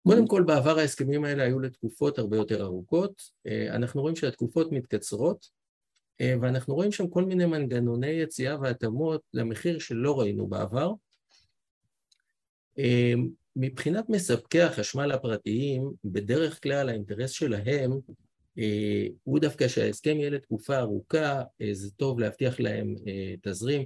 קודם 0.08 0.28
כל 0.28 0.44
בעבר 0.44 0.80
ההסכמים 0.80 1.24
האלה 1.24 1.44
היו 1.44 1.60
לתקופות 1.60 2.20
הרבה 2.20 2.38
יותר 2.38 2.64
ארוכות, 2.64 3.22
אנחנו 3.70 4.02
רואים 4.02 4.16
שהתקופות 4.16 4.72
מתקצרות 4.72 5.46
ואנחנו 6.22 6.76
רואים 6.76 6.92
שם 6.92 7.08
כל 7.08 7.26
מיני 7.26 7.46
מנגנוני 7.46 8.08
יציאה 8.08 8.62
והתאמות 8.62 9.22
למחיר 9.34 9.80
שלא 9.80 10.20
ראינו 10.20 10.48
בעבר. 10.48 10.92
אמ, 12.78 13.30
מבחינת 13.56 14.10
מספקי 14.10 14.62
החשמל 14.62 15.12
הפרטיים, 15.12 15.92
בדרך 16.06 16.64
כלל 16.64 16.90
האינטרס 16.90 17.32
שלהם 17.32 17.92
אה, 18.60 19.08
הוא 19.24 19.40
דווקא 19.40 19.68
שההסכם 19.68 20.18
יהיה 20.20 20.30
לתקופה 20.30 20.80
ארוכה, 20.80 21.42
אה, 21.62 21.70
זה 21.74 21.92
טוב 21.92 22.20
להבטיח 22.20 22.60
להם 22.60 22.96
אה, 23.08 23.34
תזרים. 23.42 23.86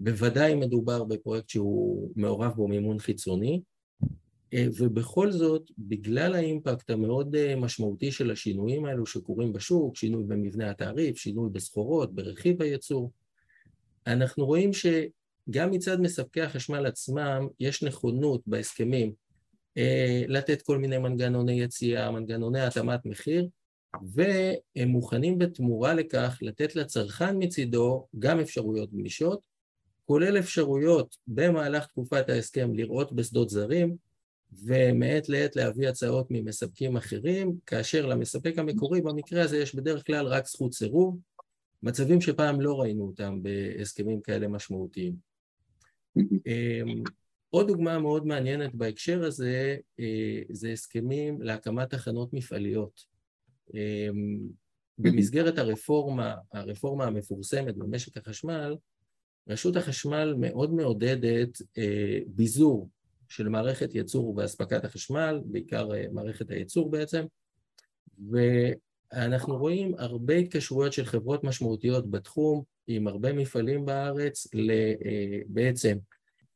בוודאי 0.00 0.54
מדובר 0.54 1.04
בפרויקט 1.04 1.48
שהוא 1.48 2.10
מעורב 2.16 2.52
בו 2.52 2.68
מימון 2.68 2.98
חיצוני, 2.98 3.62
ובכל 4.54 5.32
זאת, 5.32 5.70
בגלל 5.78 6.34
האימפקט 6.34 6.90
המאוד 6.90 7.54
משמעותי 7.56 8.12
של 8.12 8.30
השינויים 8.30 8.84
האלו 8.84 9.06
שקורים 9.06 9.52
בשוק, 9.52 9.96
שינוי 9.96 10.24
במבנה 10.24 10.70
התעריף, 10.70 11.18
שינוי 11.18 11.50
בסחורות, 11.52 12.14
ברכיב 12.14 12.62
הייצור, 12.62 13.10
אנחנו 14.06 14.46
רואים 14.46 14.72
ש... 14.72 14.86
גם 15.50 15.70
מצד 15.70 16.00
מספקי 16.00 16.40
החשמל 16.40 16.86
עצמם 16.86 17.48
יש 17.60 17.82
נכונות 17.82 18.42
בהסכמים 18.46 19.12
אה, 19.78 20.22
לתת 20.28 20.62
כל 20.62 20.78
מיני 20.78 20.98
מנגנוני 20.98 21.60
יציאה, 21.60 22.10
מנגנוני 22.10 22.60
התאמת 22.60 23.06
מחיר, 23.06 23.48
והם 24.14 24.88
מוכנים 24.88 25.38
בתמורה 25.38 25.94
לכך 25.94 26.38
לתת 26.42 26.76
לצרכן 26.76 27.36
מצידו 27.38 28.06
גם 28.18 28.40
אפשרויות 28.40 28.92
גמישות, 28.92 29.40
כולל 30.04 30.38
אפשרויות 30.38 31.16
במהלך 31.26 31.86
תקופת 31.86 32.28
ההסכם 32.28 32.74
לראות 32.74 33.12
בשדות 33.12 33.50
זרים, 33.50 33.96
ומעת 34.52 35.28
לעת 35.28 35.56
להביא 35.56 35.88
הצעות 35.88 36.26
ממספקים 36.30 36.96
אחרים, 36.96 37.56
כאשר 37.66 38.06
למספק 38.06 38.54
המקורי 38.58 39.00
במקרה 39.00 39.42
הזה 39.42 39.58
יש 39.58 39.74
בדרך 39.74 40.06
כלל 40.06 40.26
רק 40.26 40.46
זכות 40.46 40.72
סירוב, 40.72 41.18
מצבים 41.82 42.20
שפעם 42.20 42.60
לא 42.60 42.80
ראינו 42.80 43.06
אותם 43.06 43.42
בהסכמים 43.42 44.20
כאלה 44.20 44.48
משמעותיים. 44.48 45.29
אמ, 46.16 47.02
עוד 47.50 47.66
דוגמה 47.66 47.98
מאוד 47.98 48.26
מעניינת 48.26 48.74
בהקשר 48.74 49.24
הזה 49.24 49.76
אה, 50.00 50.42
זה 50.50 50.72
הסכמים 50.72 51.42
להקמת 51.42 51.90
תחנות 51.90 52.32
מפעליות. 52.32 53.04
אמ, 53.74 54.38
במסגרת 54.98 55.58
הרפורמה, 55.58 56.34
הרפורמה 56.52 57.04
המפורסמת 57.04 57.76
במשק 57.76 58.16
החשמל, 58.16 58.76
רשות 59.48 59.76
החשמל 59.76 60.34
מאוד 60.38 60.72
מעודדת 60.72 61.62
אה, 61.78 62.18
ביזור 62.26 62.88
של 63.28 63.48
מערכת 63.48 63.94
ייצור 63.94 64.34
ואספקת 64.36 64.84
החשמל, 64.84 65.40
בעיקר 65.44 65.94
אה, 65.94 66.04
מערכת 66.12 66.50
הייצור 66.50 66.90
בעצם, 66.90 67.24
ואנחנו 68.30 69.56
רואים 69.56 69.94
הרבה 69.98 70.34
התקשרויות 70.34 70.92
של 70.92 71.04
חברות 71.04 71.44
משמעותיות 71.44 72.10
בתחום, 72.10 72.62
עם 72.90 73.06
הרבה 73.06 73.32
מפעלים 73.32 73.86
בארץ, 73.86 74.46
בעצם 75.46 75.98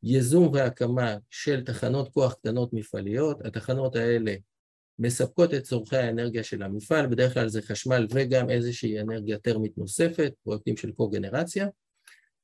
ייזום 0.02 0.52
והקמה 0.52 1.16
של 1.30 1.64
תחנות 1.64 2.08
כוח 2.08 2.34
קטנות 2.34 2.72
מפעליות, 2.72 3.46
התחנות 3.46 3.96
האלה 3.96 4.34
מספקות 4.98 5.54
את 5.54 5.62
צורכי 5.62 5.96
האנרגיה 5.96 6.44
של 6.44 6.62
המפעל, 6.62 7.06
בדרך 7.06 7.34
כלל 7.34 7.48
זה 7.48 7.62
חשמל 7.62 8.06
וגם 8.10 8.50
איזושהי 8.50 9.00
אנרגיה 9.00 9.38
טרמית 9.38 9.78
נוספת, 9.78 10.32
פרויקטים 10.44 10.76
של 10.76 10.92
קוגנרציה, 10.92 11.68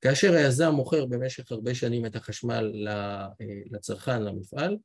כאשר 0.00 0.32
היזם 0.32 0.70
מוכר 0.70 1.06
במשך 1.06 1.52
הרבה 1.52 1.75
שנים 1.75 2.06
את 2.06 2.16
החשמל 2.16 2.87
לצרכן, 3.70 4.23
למפעל. 4.23 4.76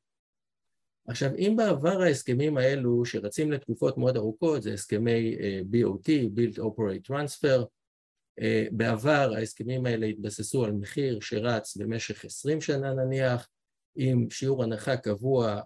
עכשיו, 1.08 1.30
אם 1.38 1.54
בעבר 1.56 2.02
ההסכמים 2.02 2.56
האלו 2.56 3.04
שרצים 3.04 3.52
לתקופות 3.52 3.98
מאוד 3.98 4.16
ארוכות, 4.16 4.62
זה 4.62 4.72
הסכמי 4.72 5.36
אה, 5.40 5.60
BOT, 5.72 6.08
Build 6.36 6.58
Operate 6.58 7.10
Transfer, 7.10 7.48
אה, 7.48 7.64
בעבר 8.72 9.32
ההסכמים 9.36 9.86
האלה 9.86 10.06
התבססו 10.06 10.64
על 10.64 10.72
מחיר 10.72 11.20
שרץ 11.20 11.76
במשך 11.76 12.24
עשרים 12.24 12.60
שנה 12.60 12.94
נניח, 12.94 13.48
עם 13.96 14.30
שיעור 14.30 14.62
הנחה 14.62 14.96
קבוע 14.96 15.60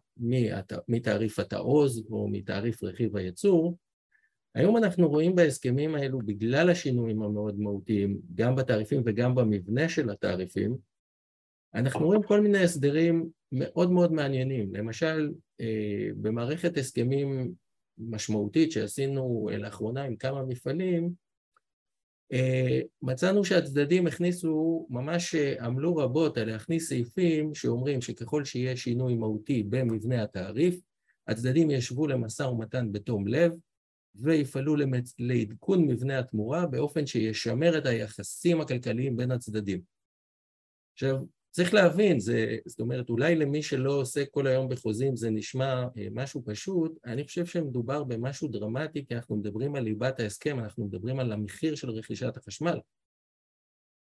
מתעריף 0.89 1.39
התעוז 1.39 2.07
או 2.11 2.29
מתעריף 2.29 2.85
רכיב 2.85 3.17
הייצור. 3.17 3.79
היום 4.55 4.77
אנחנו 4.77 5.09
רואים 5.09 5.35
בהסכמים 5.35 5.95
האלו, 5.95 6.19
בגלל 6.19 6.71
השינויים 6.71 7.23
המאוד 7.23 7.61
מהותיים, 7.61 8.21
גם 8.35 8.57
בתעריפים 8.57 9.03
וגם 9.07 9.35
במבנה 9.35 9.89
של 9.89 10.11
התעריפים, 10.11 10.77
אנחנו 11.75 12.07
רואים 12.07 12.23
כל 12.23 12.41
מיני 12.41 12.59
הסדרים 12.59 13.31
מאוד 13.53 13.91
מאוד 13.91 14.13
מעניינים. 14.13 14.75
למשל, 14.75 15.33
אה, 15.61 16.09
במערכת 16.17 16.77
הסכמים 16.77 17.53
משמעותית 17.99 18.73
שעשינו 18.73 19.49
לאחרונה 19.59 20.03
עם 20.03 20.17
כמה 20.17 20.43
מפעלים, 20.43 21.05
אה, 21.05 21.11
מצאנו 23.03 23.45
שהצדדים 23.45 24.07
הכניסו, 24.07 24.87
ממש 24.91 25.35
אה, 25.35 25.65
עמלו 25.65 25.97
רבות 25.97 26.39
על 26.39 26.51
להכניס 26.51 26.89
סעיפים 26.89 27.55
שאומרים 27.55 28.01
שככל 28.01 28.45
שיהיה 28.45 28.77
שינוי 28.77 29.15
מהותי 29.15 29.63
במבנה 29.63 30.23
התעריף, 30.23 30.81
הצדדים 31.29 31.71
ישבו 31.71 32.07
למשא 32.07 32.43
ומתן 32.43 32.93
בתום 32.93 33.29
לב 33.29 33.53
ויפעלו 34.15 34.77
למצ... 34.77 35.15
לעדכון 35.19 35.87
מבנה 35.87 36.19
התמורה 36.19 36.67
באופן 36.67 37.07
שישמר 37.07 37.79
את 37.79 37.87
היחסים 37.87 38.61
הכלכליים 38.61 39.17
בין 39.17 39.31
הצדדים. 39.31 39.81
עכשיו, 40.93 41.17
צריך 41.51 41.75
להבין, 41.75 42.21
זה, 42.21 42.57
זאת 42.67 42.81
אומרת, 42.81 43.11
אולי 43.11 43.37
למי 43.37 43.63
שלא 43.63 43.93
עוסק 43.93 44.29
כל 44.31 44.47
היום 44.47 44.69
בחוזים 44.69 45.17
זה 45.17 45.31
נשמע 45.31 45.85
אה, 45.99 46.09
משהו 46.11 46.43
פשוט, 46.47 46.99
אני 47.05 47.25
חושב 47.25 47.47
שמדובר 47.47 48.05
במשהו 48.05 48.49
דרמטי, 48.49 49.07
כי 49.07 49.15
אנחנו 49.15 49.37
מדברים 49.37 49.75
על 49.75 49.83
ליבת 49.83 50.21
ההסכם, 50.21 50.59
אנחנו 50.59 50.87
מדברים 50.87 51.21
על 51.21 51.33
המחיר 51.33 51.75
של 51.75 51.91
רכישת 51.91 52.37
החשמל. 52.37 52.79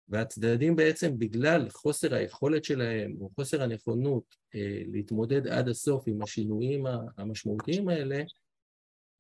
והצדדים 0.10 0.76
בעצם 0.76 1.20
בגלל 1.20 1.70
חוסר 1.70 2.14
היכולת 2.14 2.64
שלהם, 2.64 3.16
או 3.22 3.30
חוסר 3.36 3.64
הנכונות 3.64 4.36
אה, 4.56 4.82
להתמודד 4.92 5.48
עד 5.48 5.70
הסוף 5.70 6.04
עם 6.08 6.22
השינויים 6.22 6.86
המשמעותיים 7.18 7.90
האלה, 7.90 8.24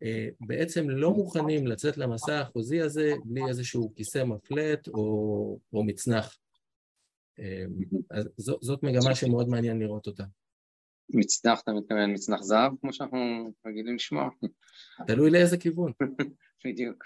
אה, 0.03 0.27
בעצם 0.41 0.89
לא 0.89 1.11
מוכנים 1.11 1.67
לצאת 1.67 1.97
למסע 1.97 2.39
החוזי 2.39 2.81
הזה 2.81 3.13
בלי 3.25 3.41
איזשהו 3.49 3.93
כיסא 3.95 4.23
מפלט 4.23 4.87
או, 4.87 5.59
או 5.73 5.83
מצנח. 5.83 6.37
אמ, 7.39 7.99
אז 8.11 8.29
זאת 8.37 8.83
מגמה 8.83 9.15
שמאוד 9.15 9.49
מעניין 9.49 9.79
לראות 9.79 10.07
אותה. 10.07 10.23
מצנח, 11.13 11.61
אתה 11.61 11.71
מתכוון 11.71 12.13
מצנח 12.13 12.41
זהב, 12.41 12.71
כמו 12.81 12.93
שאנחנו 12.93 13.51
רגילים 13.67 13.95
לשמוע? 13.95 14.29
תלוי 15.07 15.31
לאיזה 15.31 15.57
כיוון. 15.57 15.91
בדיוק. 16.65 17.03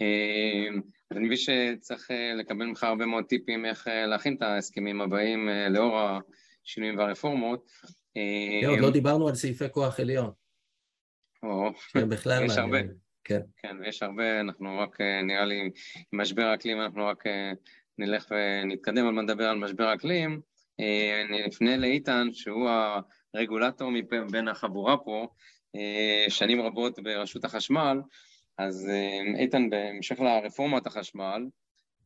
אמ, 0.00 0.80
אני 1.10 1.26
מבין 1.26 1.36
שצריך 1.36 2.10
אה, 2.10 2.34
לקבל 2.34 2.64
ממך 2.64 2.84
הרבה 2.84 3.06
מאוד 3.06 3.24
טיפים 3.24 3.64
איך 3.64 3.88
אה, 3.88 4.06
להכין 4.06 4.34
את 4.36 4.42
ההסכמים 4.42 5.00
הבאים 5.00 5.48
אה, 5.48 5.68
לאור 5.68 5.98
השינויים 6.64 6.98
והרפורמות. 6.98 7.70
עוד 8.68 8.78
לא 8.78 8.90
דיברנו 8.90 9.28
על 9.28 9.34
סעיפי 9.34 9.64
כוח 9.70 10.00
עליון. 10.00 10.30
או, 11.42 11.70
בכלל 12.08 12.44
יש 12.44 12.56
הרבה. 12.56 12.78
כן. 13.24 13.40
כן, 13.56 13.76
ויש 13.80 14.02
הרבה, 14.02 14.40
אנחנו 14.40 14.78
רק, 14.78 15.00
נראה 15.00 15.44
לי, 15.44 15.70
עם 16.12 16.20
משבר 16.20 16.42
האקלים 16.42 16.80
אנחנו 16.80 17.06
רק 17.06 17.24
נלך 17.98 18.26
ונתקדם 18.30 19.06
על 19.06 19.12
מה 19.12 19.22
נדבר 19.22 19.48
על 19.48 19.58
משבר 19.58 19.84
האקלים, 19.84 20.40
אה, 20.80 21.22
אני 21.28 21.46
אפנה 21.46 21.76
לאיתן, 21.76 22.28
שהוא 22.32 22.70
הרגולטור 23.34 23.90
מבין 24.12 24.48
החבורה 24.48 24.96
פה, 24.96 25.28
אה, 25.76 26.24
שנים 26.28 26.60
רבות 26.60 26.98
ברשות 26.98 27.44
החשמל, 27.44 28.00
אז 28.58 28.88
אה, 28.90 29.40
איתן, 29.40 29.70
בהמשך 29.70 30.20
לרפורמת 30.20 30.86
החשמל, 30.86 31.46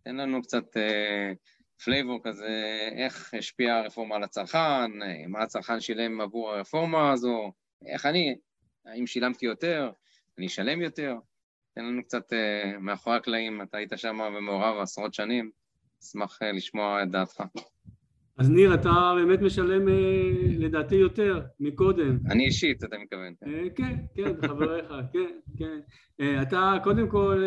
תן 0.05 0.16
לנו 0.16 0.42
קצת 0.42 0.64
flavor 1.85 2.21
כזה, 2.25 2.88
איך 2.97 3.35
השפיעה 3.35 3.79
הרפורמה 3.79 4.16
על 4.16 4.23
הצרכן, 4.23 4.90
מה 5.29 5.42
הצרכן 5.42 5.81
שילם 5.81 6.20
עבור 6.20 6.51
הרפורמה 6.51 7.12
הזו, 7.12 7.53
איך 7.87 8.07
אני, 8.07 8.35
האם 8.87 9.07
שילמתי 9.07 9.47
יותר, 9.47 9.90
אני 10.38 10.47
אשלם 10.47 10.83
יותר, 10.83 11.16
תן 11.75 11.85
לנו 11.85 12.05
קצת 12.05 12.33
מאחורי 12.81 13.16
הקלעים, 13.16 13.62
אתה 13.62 13.77
היית 13.77 13.92
שם 13.97 14.20
ומעורב 14.20 14.81
עשרות 14.81 15.14
שנים. 15.14 15.51
אשמח 16.05 16.38
אה, 16.43 16.53
לשמוע 16.53 17.03
את 17.03 17.11
דעתך. 17.11 17.43
אז 18.38 18.51
ניר, 18.51 18.75
אתה 18.75 19.14
באמת 19.16 19.40
משלם 19.40 19.88
אה, 19.88 20.31
לדעתי 20.59 20.94
יותר 20.94 21.40
מקודם. 21.61 22.18
אני 22.31 22.44
אישית, 22.44 22.85
אתה 22.85 22.97
מתכוון. 23.03 23.35
אה, 23.47 23.70
כן, 23.77 23.97
כן, 24.14 24.49
חבריך, 24.49 24.87
כן, 25.12 25.38
כן. 25.59 25.79
אתה, 26.42 26.77
קודם 26.85 27.09
כל, 27.09 27.42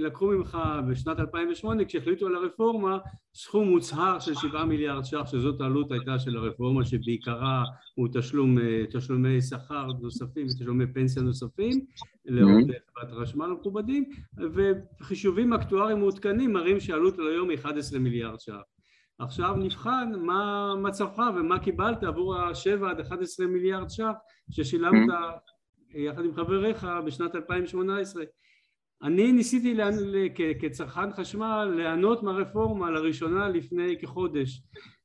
לקחו 0.00 0.26
ממך 0.26 0.58
בשנת 0.90 1.20
2008, 1.20 1.84
כשהחליטו 1.84 2.26
על 2.26 2.34
הרפורמה, 2.34 2.98
סכום 3.34 3.68
מוצהר 3.68 4.18
של 4.18 4.34
7 4.34 4.64
מיליארד 4.64 5.04
ש"ח, 5.04 5.26
שזאת 5.26 5.60
העלות 5.60 5.92
הייתה 5.92 6.18
של 6.18 6.36
הרפורמה, 6.36 6.84
שבעיקרה 6.84 7.64
הוא 7.94 8.08
תשלום, 8.12 8.56
תשלומי 8.90 9.42
שכר 9.42 9.86
נוספים 10.00 10.46
ותשלומי 10.46 10.86
פנסיה 10.86 11.22
נוספים, 11.22 11.80
לעוד 12.24 12.70
חברת 12.90 13.22
חשמל 13.22 13.46
המכובדים, 13.46 14.04
וחישובים 14.54 15.52
אקטואריים 15.52 15.98
מעודכנים 15.98 16.52
מראים 16.52 16.80
שהעלות 16.80 17.18
היום 17.18 17.50
היא 17.50 17.58
11 17.58 17.98
מיליארד 17.98 18.40
ש"ח. 18.40 18.77
עכשיו 19.18 19.56
נבחן 19.56 20.12
מה 20.18 20.74
מצבך 20.82 21.22
ומה 21.36 21.58
קיבלת 21.58 22.04
עבור 22.04 22.36
ה-7 22.36 22.86
עד 22.86 23.00
11 23.00 23.46
מיליארד 23.46 23.90
ש"ח 23.90 24.12
ששילמת 24.50 25.08
יחד 25.94 26.24
עם 26.24 26.34
חבריך 26.34 26.86
בשנת 27.06 27.34
2018. 27.34 28.24
אני 29.02 29.32
ניסיתי 29.32 29.74
לה, 29.74 29.90
כצרכן 30.60 31.12
חשמל 31.12 31.72
ליהנות 31.76 32.22
מהרפורמה 32.22 32.90
לראשונה 32.90 33.48
לפני 33.48 33.96
כחודש. 34.00 34.62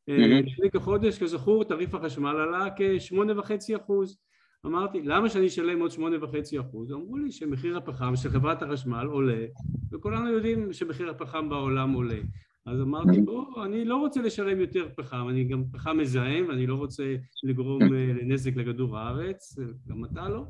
לפני 0.08 0.72
כחודש, 0.74 1.24
כזכור, 1.24 1.64
תעריף 1.64 1.96
החשמל 1.96 2.36
עלה 2.36 2.70
כ-8.5 2.78 3.82
אחוז. 3.82 4.18
אמרתי, 4.66 5.02
למה 5.02 5.30
שאני 5.30 5.48
אשלם 5.48 5.80
עוד 5.80 5.92
8.5 5.92 6.60
אחוז? 6.60 6.92
אמרו 6.92 7.18
לי 7.18 7.32
שמחיר 7.32 7.78
הפחם 7.78 8.16
של 8.16 8.30
חברת 8.30 8.62
החשמל 8.62 9.06
עולה, 9.06 9.46
וכולנו 9.92 10.30
יודעים 10.30 10.74
שמחיר 10.74 11.10
הפחם 11.10 11.50
בעולם 11.50 11.92
עולה. 11.92 12.20
אז 12.66 12.82
אמרתי, 12.82 13.22
בוא, 13.22 13.66
אני 13.66 13.86
לא 13.86 13.98
רוצה 13.98 14.22
לשלם 14.22 14.60
יותר 14.60 14.88
פחם, 14.96 15.30
אני 15.30 15.44
גם 15.44 15.64
פחם 15.72 15.98
מזהם, 15.98 16.46
ואני 16.50 16.68
לא 16.68 16.76
רוצה 16.76 17.16
לגרום 17.44 17.82
אה, 17.82 18.14
נזק 18.26 18.56
לכדור 18.56 18.98
הארץ, 18.98 19.60
גם 19.88 20.06
אתה 20.06 20.30
לא, 20.30 20.46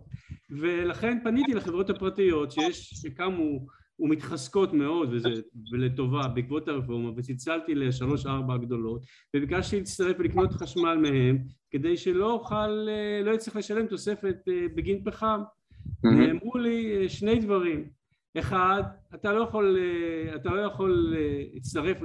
ולכן 0.49 1.17
פניתי 1.23 1.53
לחברות 1.53 1.89
הפרטיות 1.89 2.51
שיש, 2.51 2.89
שקמו 2.89 3.65
ומתחזקות 3.99 4.73
מאוד, 4.73 5.09
וזה, 5.11 5.29
ולטובה, 5.71 6.27
בעקבות 6.27 6.67
הרפורמה, 6.67 7.11
וצלצלתי 7.15 7.75
לשלוש 7.75 8.25
ארבע 8.25 8.53
הגדולות, 8.53 9.05
וביקשתי 9.35 9.77
להצטרף 9.77 10.15
ולקנות 10.19 10.53
חשמל 10.53 10.95
מהם, 10.95 11.37
כדי 11.71 11.97
שלא 11.97 12.31
אוכל, 12.31 12.87
אה, 12.89 13.21
לא 13.23 13.35
אצטרך 13.35 13.55
לשלם 13.55 13.87
תוספת 13.87 14.37
אה, 14.47 14.65
בגין 14.75 15.03
פחם. 15.03 15.41
נאמרו 16.03 16.57
לי 16.57 17.09
שני 17.09 17.39
דברים, 17.39 17.89
אחד, 18.39 18.83
אתה 19.15 19.33
לא 19.33 19.43
יכול, 19.43 19.77
אתה 20.35 20.49
לא 20.49 20.61
יכול 20.61 21.15
להצטרף 21.53 21.97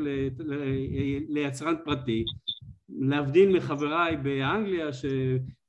ליצרן 1.29 1.75
פרטי, 1.85 2.25
להבדיל 2.89 3.57
מחבריי 3.57 4.17
באנגליה 4.17 4.93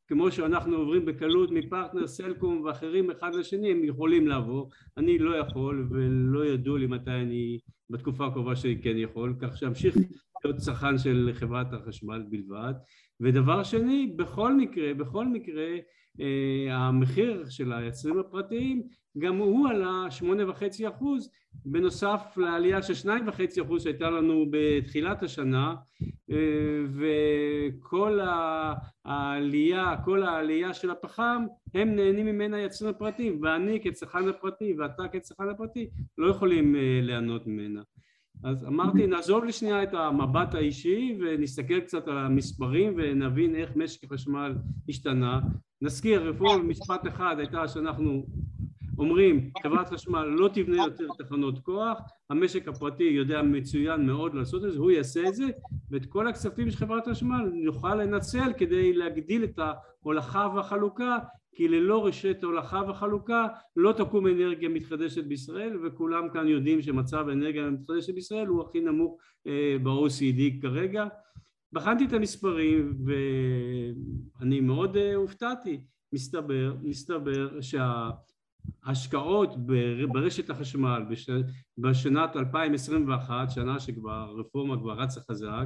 כמו 0.10 0.32
שאנחנו 0.32 0.78
עוברים 0.78 1.06
בקלות 1.06 1.52
מפרטנר, 1.52 2.08
סלקום 2.08 2.62
ואחרים 2.62 3.12
אחד 3.12 3.36
לשני, 3.36 3.72
הם 3.72 3.84
יכולים 3.84 4.28
לעבור, 4.28 4.69
אני 4.98 5.17
לא 5.17 5.38
יכול 5.38 5.88
ולא 5.91 6.45
ידוע 6.45 6.80
לי 6.80 6.88
מתי 6.88 7.12
אני, 7.12 7.60
בתקופה 7.89 8.28
הקרובה 8.28 8.56
שלי 8.56 8.82
כן 8.82 8.98
יכול, 8.98 9.36
כך 9.39 9.58
שאמשיך 9.58 9.98
להיות 10.45 10.58
צרכן 10.58 10.98
של 10.98 11.30
חברת 11.34 11.74
החשמל 11.74 12.24
בלבד. 12.30 12.74
ודבר 13.19 13.63
שני, 13.63 14.13
בכל 14.15 14.56
מקרה, 14.56 14.93
בכל 14.93 15.28
מקרה, 15.28 15.67
אה, 16.22 16.76
המחיר 16.76 17.50
של 17.50 17.74
היצרים 17.74 18.19
הפרטיים 18.19 18.84
גם 19.19 19.38
הוא 19.38 19.69
עלה 19.69 20.12
שמונה 20.12 20.49
וחצי 20.49 20.88
אחוז 20.88 21.29
בנוסף 21.65 22.38
לעלייה 22.38 22.82
של 22.82 22.93
שניים 22.93 23.27
וחצי 23.27 23.62
אחוז 23.62 23.84
שהייתה 23.84 24.10
לנו 24.10 24.45
בתחילת 24.51 25.23
השנה 25.23 25.75
אה, 26.32 26.36
וכל 26.89 28.19
העלייה, 29.05 29.95
כל 30.05 30.23
העלייה 30.23 30.73
של 30.73 30.91
הפחם 30.91 31.45
הם 31.73 31.95
נהנים 31.95 32.25
ממנה 32.25 32.58
היצרנים 32.58 32.95
הפרטיים 32.95 33.39
ואני 33.41 33.79
כצרכן 33.84 34.27
הפרטי 34.27 34.73
ואתה 34.79 35.08
כצרכן 35.08 35.49
הפרטי 35.49 35.89
לא 36.17 36.29
יכולים 36.29 36.75
אה, 36.75 36.99
ליהנות 37.01 37.47
ממנה. 37.47 37.82
אז 38.43 38.65
אמרתי 38.65 39.08
נעזוב 39.08 39.43
לשנייה 39.43 39.84
את 39.84 39.93
המבט 39.93 40.55
האישי 40.55 41.17
ונסתכל 41.21 41.79
קצת 41.79 42.08
על 42.08 42.17
המספרים 42.17 42.93
ונבין 42.97 43.55
איך 43.55 43.75
משק 43.75 44.03
החשמל 44.03 44.55
השתנה. 44.89 45.39
נזכיר 45.82 46.29
רפורמה 46.29 46.63
משפט 46.63 47.08
אחד 47.08 47.36
הייתה 47.39 47.67
שאנחנו 47.67 48.25
אומרים 49.00 49.50
חברת 49.64 49.90
חשמל 49.90 50.24
לא 50.26 50.50
תבנה 50.54 50.78
יותר 50.78 51.08
תחנות 51.18 51.60
כוח, 51.60 52.00
המשק 52.30 52.68
הפרטי 52.68 53.04
יודע 53.04 53.42
מצוין 53.42 54.06
מאוד 54.06 54.34
לעשות 54.34 54.66
את 54.66 54.72
זה, 54.72 54.80
הוא 54.80 54.92
יעשה 54.92 55.28
את 55.28 55.36
זה 55.36 55.46
ואת 55.92 56.06
כל 56.06 56.28
הכספים 56.28 56.72
של 56.72 56.78
חברת 56.78 57.08
חשמל 57.08 57.52
נוכל 57.54 57.96
לנצל 57.96 58.54
כדי 58.58 58.94
להגדיל 58.94 59.44
את 59.44 59.60
ההולכה 59.60 60.48
והחלוקה 60.56 61.18
כי 61.56 61.68
ללא 61.68 62.06
רשת 62.06 62.44
הולכה 62.44 62.82
וחלוקה 62.90 63.48
לא 63.76 63.92
תקום 63.92 64.28
אנרגיה 64.28 64.70
מתחדשת 64.70 65.24
בישראל 65.24 65.78
וכולם 65.86 66.30
כאן 66.30 66.48
יודעים 66.48 66.82
שמצב 66.82 67.30
האנרגיה 67.30 67.66
המתחדשת 67.66 68.14
בישראל 68.14 68.48
הוא 68.48 68.62
הכי 68.62 68.82
נמוך 68.82 69.18
אה, 69.48 69.76
ב-OCD 69.84 70.62
כרגע. 70.62 71.06
בחנתי 71.74 72.06
את 72.06 72.14
המספרים 72.14 72.98
ואני 73.06 74.60
מאוד 74.60 74.98
אה, 74.98 75.16
הופתעתי. 75.16 75.82
מסתבר, 76.14 76.76
מסתבר 76.84 77.62
שה 77.62 78.10
השקעות 78.86 79.56
ברשת 80.12 80.50
החשמל 80.50 81.04
בשנת 81.78 82.36
2021, 82.36 83.52
שנה 83.52 83.80
שכבר 83.80 84.12
הרפורמה 84.12 84.78
כבר 84.78 84.93
רצה 84.93 85.22
חזק, 85.22 85.65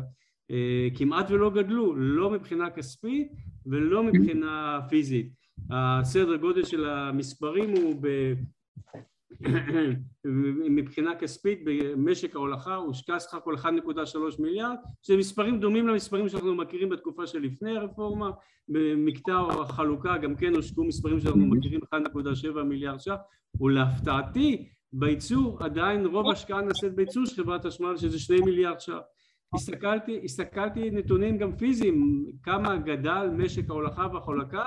אה, 0.51 0.87
כמעט 0.95 1.31
ולא 1.31 1.49
גדלו, 1.49 1.95
לא 1.95 2.29
מבחינה 2.29 2.69
כספית 2.69 3.31
ולא 3.65 4.03
מבחינה 4.03 4.79
פיזית. 4.89 5.33
הסדר 5.69 6.35
גודל 6.35 6.63
של 6.63 6.85
המספרים 6.85 7.69
הוא 7.69 7.95
ב... 8.01 8.33
מבחינה 10.69 11.15
כספית 11.15 11.59
במשק 11.65 12.35
ההולכה 12.35 12.75
הושקע 12.75 13.19
סך 13.19 13.33
הכל 13.33 13.55
1.3 13.55 13.69
מיליארד 14.39 14.75
שזה 15.01 15.17
מספרים 15.17 15.59
דומים 15.59 15.87
למספרים 15.87 16.29
שאנחנו 16.29 16.55
מכירים 16.55 16.89
בתקופה 16.89 17.27
שלפני 17.27 17.77
הרפורמה. 17.77 18.31
במקטע 18.69 19.37
החלוקה 19.61 20.17
גם 20.17 20.35
כן 20.35 20.55
הושקעו 20.55 20.83
מספרים 20.83 21.19
שאנחנו 21.19 21.45
מכירים 21.45 21.79
1.7 21.95 22.63
מיליארד 22.63 22.99
ש"ח 22.99 23.15
ולהפתעתי 23.61 24.69
בייצור 24.93 25.63
עדיין 25.63 26.05
רוב 26.05 26.27
ההשקעה 26.27 26.61
נעשית 26.61 26.95
בייצור 26.95 27.25
של 27.25 27.43
חברת 27.43 27.65
החשמל 27.65 27.97
שזה 27.97 28.19
2 28.19 28.45
מיליארד 28.45 28.79
ש"ח. 28.79 28.99
הסתכלתי, 29.53 30.21
הסתכלתי 30.23 30.91
נתונים 30.91 31.37
גם 31.37 31.57
פיזיים 31.57 32.25
כמה 32.43 32.77
גדל 32.77 33.29
משק 33.37 33.69
ההולכה 33.69 34.07
והחולקה 34.13 34.63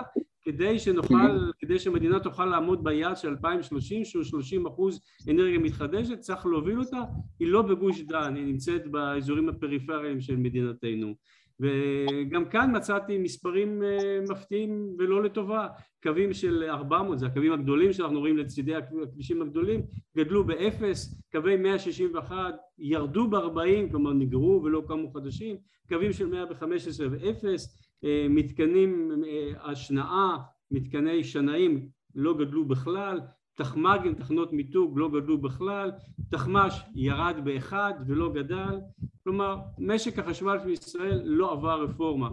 כדי 0.47 0.79
שנוכל, 0.79 1.51
כדי 1.59 1.79
שמדינה 1.79 2.21
תוכל 2.21 2.45
לעמוד 2.45 2.85
ביעד 2.85 3.17
של 3.17 3.29
2030 3.29 4.05
שהוא 4.05 4.25
30 4.25 4.67
אחוז 4.67 5.01
אנרגיה 5.31 5.59
מתחדשת 5.59 6.19
צריך 6.21 6.47
להוביל 6.47 6.79
אותה. 6.79 7.01
היא 7.39 7.49
לא 7.49 7.63
בגוש 7.63 8.01
דן 8.01 8.35
היא 8.37 8.45
נמצאת 8.45 8.87
באזורים 8.87 9.49
הפריפריים 9.49 10.21
של 10.21 10.37
מדינתנו. 10.37 11.15
וגם 11.61 12.45
כאן 12.45 12.77
מצאתי 12.77 13.19
מספרים 13.19 13.83
אה, 13.83 14.21
מפתיעים 14.31 14.97
ולא 14.99 15.23
לטובה. 15.23 15.69
קווים 16.03 16.33
של 16.33 16.65
400 16.69 17.19
זה 17.19 17.27
הקווים 17.27 17.53
הגדולים 17.53 17.93
שאנחנו 17.93 18.21
רואים 18.21 18.37
לצידי 18.39 18.75
הכבישים 18.75 19.43
הגדולים 19.43 19.83
גדלו 20.17 20.45
באפס. 20.45 21.23
קווי 21.33 21.57
161 21.57 22.55
ירדו 22.79 23.31
ב-40 23.31 23.91
כלומר 23.91 24.13
נגרו 24.13 24.61
ולא 24.65 24.83
קמו 24.89 25.11
חדשים. 25.11 25.57
קווים 25.89 26.13
של 26.13 26.27
115 26.27 27.07
ואפס 27.11 27.86
מתקנים 28.31 29.11
אה, 29.27 29.71
השנאה, 29.71 30.37
מתקני 30.71 31.25
שנאים 31.25 31.89
לא 32.15 32.39
גדלו 32.39 32.65
בכלל, 32.65 33.21
תחמ"גים, 33.55 34.15
תחנות 34.15 34.53
מיתוג 34.53 34.99
לא 34.99 35.09
גדלו 35.09 35.39
בכלל, 35.39 35.93
תחמ"ש 36.31 36.81
ירד 36.95 37.37
באחד 37.45 37.95
ולא 38.07 38.33
גדל, 38.33 38.79
כלומר 39.25 39.57
משק 39.79 40.19
החשמל 40.19 40.59
של 40.63 40.69
ישראל 40.69 41.23
לא 41.25 41.53
עבר 41.53 41.83
רפורמה. 41.83 42.29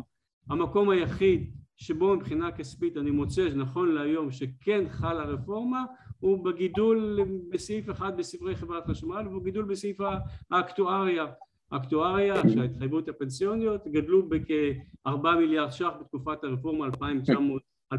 המקום 0.49 0.89
היחיד 0.89 1.51
שבו 1.77 2.15
מבחינה 2.15 2.51
כספית 2.51 2.97
אני 2.97 3.11
מוצא 3.11 3.49
נכון 3.55 3.91
להיום 3.91 4.31
שכן 4.31 4.89
חלה 4.89 5.23
רפורמה 5.23 5.85
הוא 6.19 6.45
בגידול 6.45 7.19
בסעיף 7.51 7.89
אחד 7.89 8.17
בספרי 8.17 8.55
חברת 8.55 8.85
חשמל 8.85 9.27
והוא 9.27 9.43
גידול 9.43 9.65
בסעיף 9.65 9.97
האקטואריה 10.51 11.25
אקטואריה 11.75 12.35
שההתחייבות 12.53 13.09
הפנסיוניות 13.09 13.87
גדלו 13.87 14.29
בכ-4 14.29 15.29
מיליארד 15.39 15.71
ש"ח 15.71 15.91
בתקופת 16.01 16.43
הרפורמה 16.43 16.87
2020-2021 17.93 17.95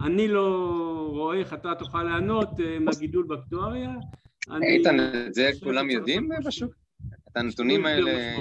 אני 0.00 0.28
לא 0.28 1.08
רואה 1.10 1.38
איך 1.38 1.54
אתה 1.54 1.74
תוכל 1.74 2.02
לענות 2.02 2.48
אה, 2.60 2.78
מהגידול 2.78 3.24
באקטואריה 3.26 3.90
איתן, 4.62 4.96
את 5.26 5.34
זה 5.34 5.50
כולם 5.64 5.90
יודעים 5.90 6.28
בשוק? 6.46 6.72
את 7.32 7.36
הנתונים 7.36 7.86
האלה... 7.86 8.36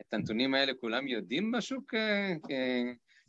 את 0.00 0.14
הנתונים 0.14 0.54
האלה 0.54 0.72
כולם 0.80 1.08
יודעים 1.08 1.52
בשוק? 1.52 1.94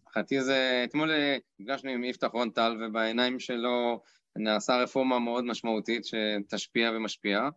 מבחינתי 0.02 0.38
אה, 0.38 0.44
זה... 0.44 0.86
אתמול 0.90 1.12
אה, 1.12 1.38
נפגשנו 1.60 1.92
עם 1.92 2.04
יפתח 2.04 2.28
רון-טל 2.34 2.78
ובעיניים 2.82 3.40
שלו 3.40 4.02
נעשה 4.36 4.78
רפורמה 4.78 5.20
מאוד 5.20 5.46
משמעותית 5.46 6.04
שתשפיע 6.06 6.92
ומשפיעה. 6.96 7.50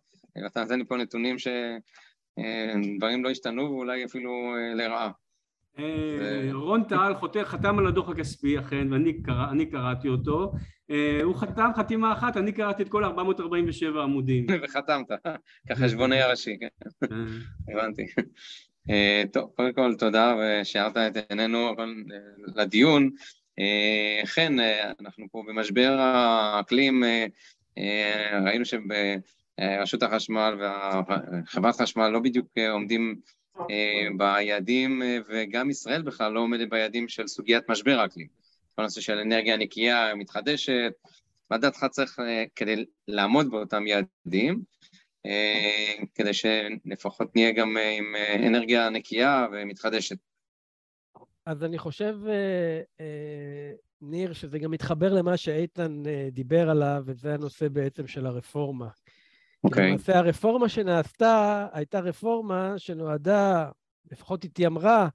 אתה 0.47 0.61
נותן 0.61 0.79
לי 0.79 0.85
פה 0.85 0.97
נתונים 0.97 1.35
שדברים 1.39 3.23
לא 3.23 3.29
השתנו 3.29 3.61
ואולי 3.61 4.05
אפילו 4.05 4.31
אה, 4.55 4.73
לרעה. 4.73 5.11
אה, 5.79 6.49
רון 6.53 6.83
טל 6.83 7.13
חתם 7.43 7.79
על 7.79 7.87
הדוח 7.87 8.09
הכספי 8.09 8.59
אכן 8.59 8.93
ואני 8.93 9.21
קרא, 9.21 9.45
קראתי 9.71 10.07
אותו. 10.07 10.51
אה, 10.91 11.19
הוא 11.23 11.35
חתם 11.35 11.69
חתימה 11.75 12.13
אחת 12.13 12.37
אני 12.37 12.51
קראתי 12.51 12.83
את 12.83 12.89
כל 12.89 13.03
447 13.03 14.03
עמודים. 14.03 14.45
וחתמת 14.63 15.07
כחשבוני 15.67 16.21
הראשי 16.21 16.57
כן. 16.59 16.67
הבנתי. 17.73 18.05
טוב 19.33 19.51
קודם 19.55 19.73
כל 19.73 19.95
תודה 19.99 20.35
ושארת 20.39 20.97
את 20.97 21.17
עינינו 21.29 21.75
לדיון 22.55 23.09
כן, 24.35 24.53
אנחנו 25.01 25.25
פה 25.31 25.43
במשבר 25.47 25.97
האקלים, 25.99 27.03
אה, 27.03 28.39
ראינו 28.45 28.65
שברשות 28.65 30.03
החשמל 30.03 30.59
וחברת 30.59 31.75
חשמל 31.75 32.07
לא 32.07 32.19
בדיוק 32.19 32.47
עומדים 32.71 33.15
ביעדים, 34.17 35.01
וגם 35.29 35.69
ישראל 35.69 36.01
בכלל 36.01 36.31
לא 36.31 36.39
עומדת 36.39 36.69
ביעדים 36.69 37.07
של 37.07 37.27
סוגיית 37.27 37.69
משבר 37.69 37.99
האקלים. 37.99 38.27
כל 38.75 38.81
הנושא 38.81 39.01
של 39.01 39.17
אנרגיה 39.17 39.57
נקייה, 39.57 40.15
מתחדשת, 40.15 40.93
מה 41.51 41.57
דעתך 41.57 41.85
צריך 41.91 42.19
כדי 42.55 42.85
לעמוד 43.07 43.51
באותם 43.51 43.83
יעדים, 43.87 44.61
כדי 46.15 46.33
שלפחות 46.33 47.35
נהיה 47.35 47.51
גם 47.51 47.77
עם 47.77 48.15
אנרגיה 48.47 48.89
נקייה 48.89 49.47
ומתחדשת? 49.51 50.17
אז 51.45 51.63
אני 51.63 51.77
חושב, 51.77 52.17
אה, 52.27 52.81
אה, 52.99 53.71
ניר, 54.01 54.33
שזה 54.33 54.59
גם 54.59 54.71
מתחבר 54.71 55.13
למה 55.13 55.37
שאיתן 55.37 56.03
אה, 56.05 56.27
דיבר 56.31 56.69
עליו, 56.69 57.03
וזה 57.05 57.33
הנושא 57.33 57.67
בעצם 57.67 58.07
של 58.07 58.25
הרפורמה. 58.25 58.87
אוקיי. 59.63 59.83
Okay. 59.83 59.87
למעשה 59.87 60.17
הרפורמה 60.17 60.69
שנעשתה 60.69 61.67
הייתה 61.73 61.99
רפורמה 61.99 62.73
שנועדה, 62.77 63.69
לפחות 64.11 64.43
התיימרה, 64.43 65.07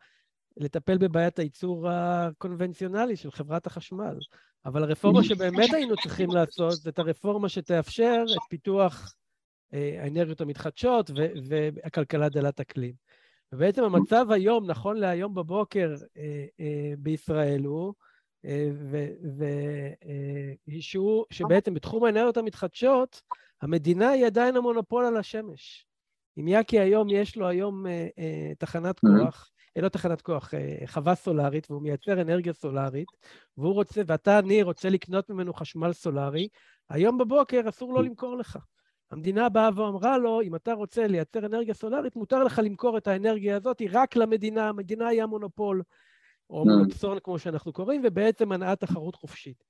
לטפל 0.56 0.98
בבעיית 0.98 1.38
הייצור 1.38 1.88
הקונבנציונלי 1.90 3.16
של 3.16 3.30
חברת 3.30 3.66
החשמל. 3.66 4.18
אבל 4.64 4.82
הרפורמה 4.82 5.24
שבאמת 5.24 5.74
היינו 5.74 5.94
צריכים 6.02 6.30
לעשות, 6.30 6.72
זאת 6.72 6.98
הרפורמה 6.98 7.48
שתאפשר 7.48 8.24
את 8.32 8.42
פיתוח 8.50 9.14
האנרגיות 9.72 10.40
המתחדשות 10.40 11.10
והכלכלה 11.48 12.28
דלת 12.28 12.60
אקלים. 12.60 12.94
ובעצם 13.52 13.84
המצב 13.84 14.26
היום, 14.30 14.66
נכון 14.66 14.96
להיום 14.96 15.34
בבוקר 15.34 15.94
אה, 16.16 16.46
אה, 16.60 16.92
בישראל 16.98 17.64
הוא, 17.64 17.94
אה, 18.44 18.70
שהוא, 20.80 21.24
שבעצם 21.30 21.74
בתחום 21.74 22.04
האנרגיות 22.04 22.36
המתחדשות, 22.36 23.22
המדינה 23.62 24.08
היא 24.08 24.26
עדיין 24.26 24.56
המונופול 24.56 25.04
על 25.04 25.16
השמש. 25.16 25.86
אם 26.38 26.48
יאקי 26.48 26.80
היום, 26.80 27.08
יש 27.10 27.36
לו 27.36 27.48
היום 27.48 27.86
אה, 27.86 28.08
אה, 28.18 28.52
תחנת 28.58 29.00
כוח, 29.00 29.50
אה, 29.76 29.82
לא 29.82 29.88
תחנת 29.88 30.22
כוח, 30.22 30.54
אה, 30.54 30.86
חווה 30.86 31.14
סולארית, 31.14 31.70
והוא 31.70 31.82
מייצר 31.82 32.20
אנרגיה 32.20 32.52
סולארית, 32.52 33.08
והוא 33.56 33.74
רוצה, 33.74 34.02
ואתה, 34.06 34.40
ניר, 34.40 34.64
רוצה 34.64 34.90
לקנות 34.90 35.30
ממנו 35.30 35.54
חשמל 35.54 35.92
סולארי, 35.92 36.48
היום 36.90 37.18
בבוקר 37.18 37.68
אסור 37.68 37.94
לו 37.94 38.02
למכור 38.02 38.36
לך. 38.36 38.58
המדינה 39.10 39.48
באה 39.48 39.70
ואמרה 39.76 40.18
לו, 40.18 40.42
אם 40.42 40.54
אתה 40.54 40.72
רוצה 40.72 41.06
לייצר 41.06 41.46
אנרגיה 41.46 41.74
סולארית, 41.74 42.16
מותר 42.16 42.44
לך 42.44 42.60
למכור 42.64 42.98
את 42.98 43.06
האנרגיה 43.06 43.56
הזאת 43.56 43.82
רק 43.90 44.16
למדינה, 44.16 44.68
המדינה 44.68 45.08
היא 45.08 45.22
המונופול, 45.22 45.82
או 46.50 46.64
מונופסון 46.64 47.18
כמו 47.24 47.38
שאנחנו 47.38 47.72
קוראים, 47.72 48.02
ובעצם 48.04 48.48
מנעה 48.48 48.76
תחרות 48.76 49.14
חופשית. 49.14 49.64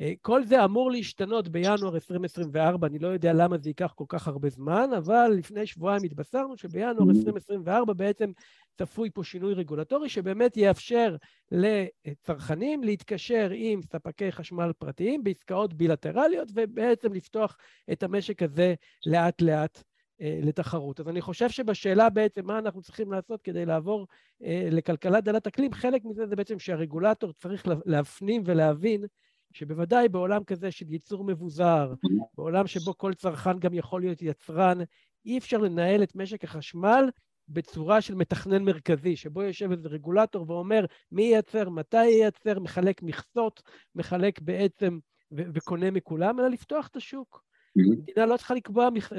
אה, 0.00 0.12
כל 0.22 0.44
זה 0.44 0.64
אמור 0.64 0.90
להשתנות 0.90 1.48
בינואר 1.48 1.94
2024, 1.94 2.86
אני 2.86 2.98
לא 2.98 3.08
יודע 3.08 3.32
למה 3.32 3.58
זה 3.58 3.70
ייקח 3.70 3.92
כל 3.92 4.04
כך 4.08 4.28
הרבה 4.28 4.48
זמן, 4.48 4.90
אבל 4.96 5.32
לפני 5.38 5.66
שבועיים 5.66 6.04
התבשרנו 6.04 6.56
שבינואר 6.56 7.10
2024 7.10 7.92
בעצם 7.92 8.32
צפוי 8.78 9.10
פה 9.10 9.24
שינוי 9.24 9.54
רגולטורי 9.54 10.08
שבאמת 10.08 10.56
יאפשר 10.56 11.16
לצרכנים 11.50 12.84
להתקשר 12.84 13.50
עם 13.54 13.82
ספקי 13.82 14.32
חשמל 14.32 14.72
פרטיים 14.78 15.24
בעסקאות 15.24 15.74
בילטרליות 15.74 16.48
ובעצם 16.54 17.12
לפתוח 17.12 17.56
את 17.92 18.02
המשק 18.02 18.42
הזה 18.42 18.74
לאט-לאט 19.06 19.82
אה, 20.20 20.38
לתחרות. 20.42 21.00
אז 21.00 21.08
אני 21.08 21.20
חושב 21.20 21.48
שבשאלה 21.48 22.10
בעצם 22.10 22.46
מה 22.46 22.58
אנחנו 22.58 22.82
צריכים 22.82 23.12
לעשות 23.12 23.42
כדי 23.42 23.66
לעבור 23.66 24.06
אה, 24.44 24.68
לכלכלה 24.70 25.20
דלת 25.20 25.46
אקלים, 25.46 25.72
חלק 25.72 26.04
מזה 26.04 26.26
זה 26.26 26.36
בעצם 26.36 26.58
שהרגולטור 26.58 27.32
צריך 27.32 27.66
להפנים 27.86 28.42
ולהבין 28.46 29.04
שבוודאי 29.52 30.08
בעולם 30.08 30.44
כזה 30.44 30.70
של 30.70 30.92
ייצור 30.92 31.24
מבוזר, 31.24 31.94
בעולם 32.36 32.66
שבו 32.66 32.98
כל 32.98 33.14
צרכן 33.14 33.58
גם 33.58 33.74
יכול 33.74 34.00
להיות 34.00 34.22
יצרן, 34.22 34.78
אי 35.26 35.38
אפשר 35.38 35.58
לנהל 35.58 36.02
את 36.02 36.16
משק 36.16 36.44
החשמל 36.44 37.10
בצורה 37.48 38.00
של 38.00 38.14
מתכנן 38.14 38.64
מרכזי, 38.64 39.16
שבו 39.16 39.42
יושב 39.42 39.70
איזה 39.70 39.88
רגולטור 39.88 40.50
ואומר 40.50 40.84
מי 41.12 41.22
ייצר, 41.22 41.68
מתי 41.68 42.04
ייצר, 42.04 42.60
מחלק 42.60 43.02
מכסות, 43.02 43.62
מחלק 43.94 44.40
בעצם 44.40 44.98
ו- 45.32 45.42
וקונה 45.54 45.90
מכולם, 45.90 46.40
אלא 46.40 46.48
לפתוח 46.48 46.86
את 46.86 46.96
השוק. 46.96 47.44
המדינה 47.76 48.26
לא 48.26 48.36
צריכה 48.36 48.54
לקבוע, 48.54 48.88
אנחנו, 49.12 49.16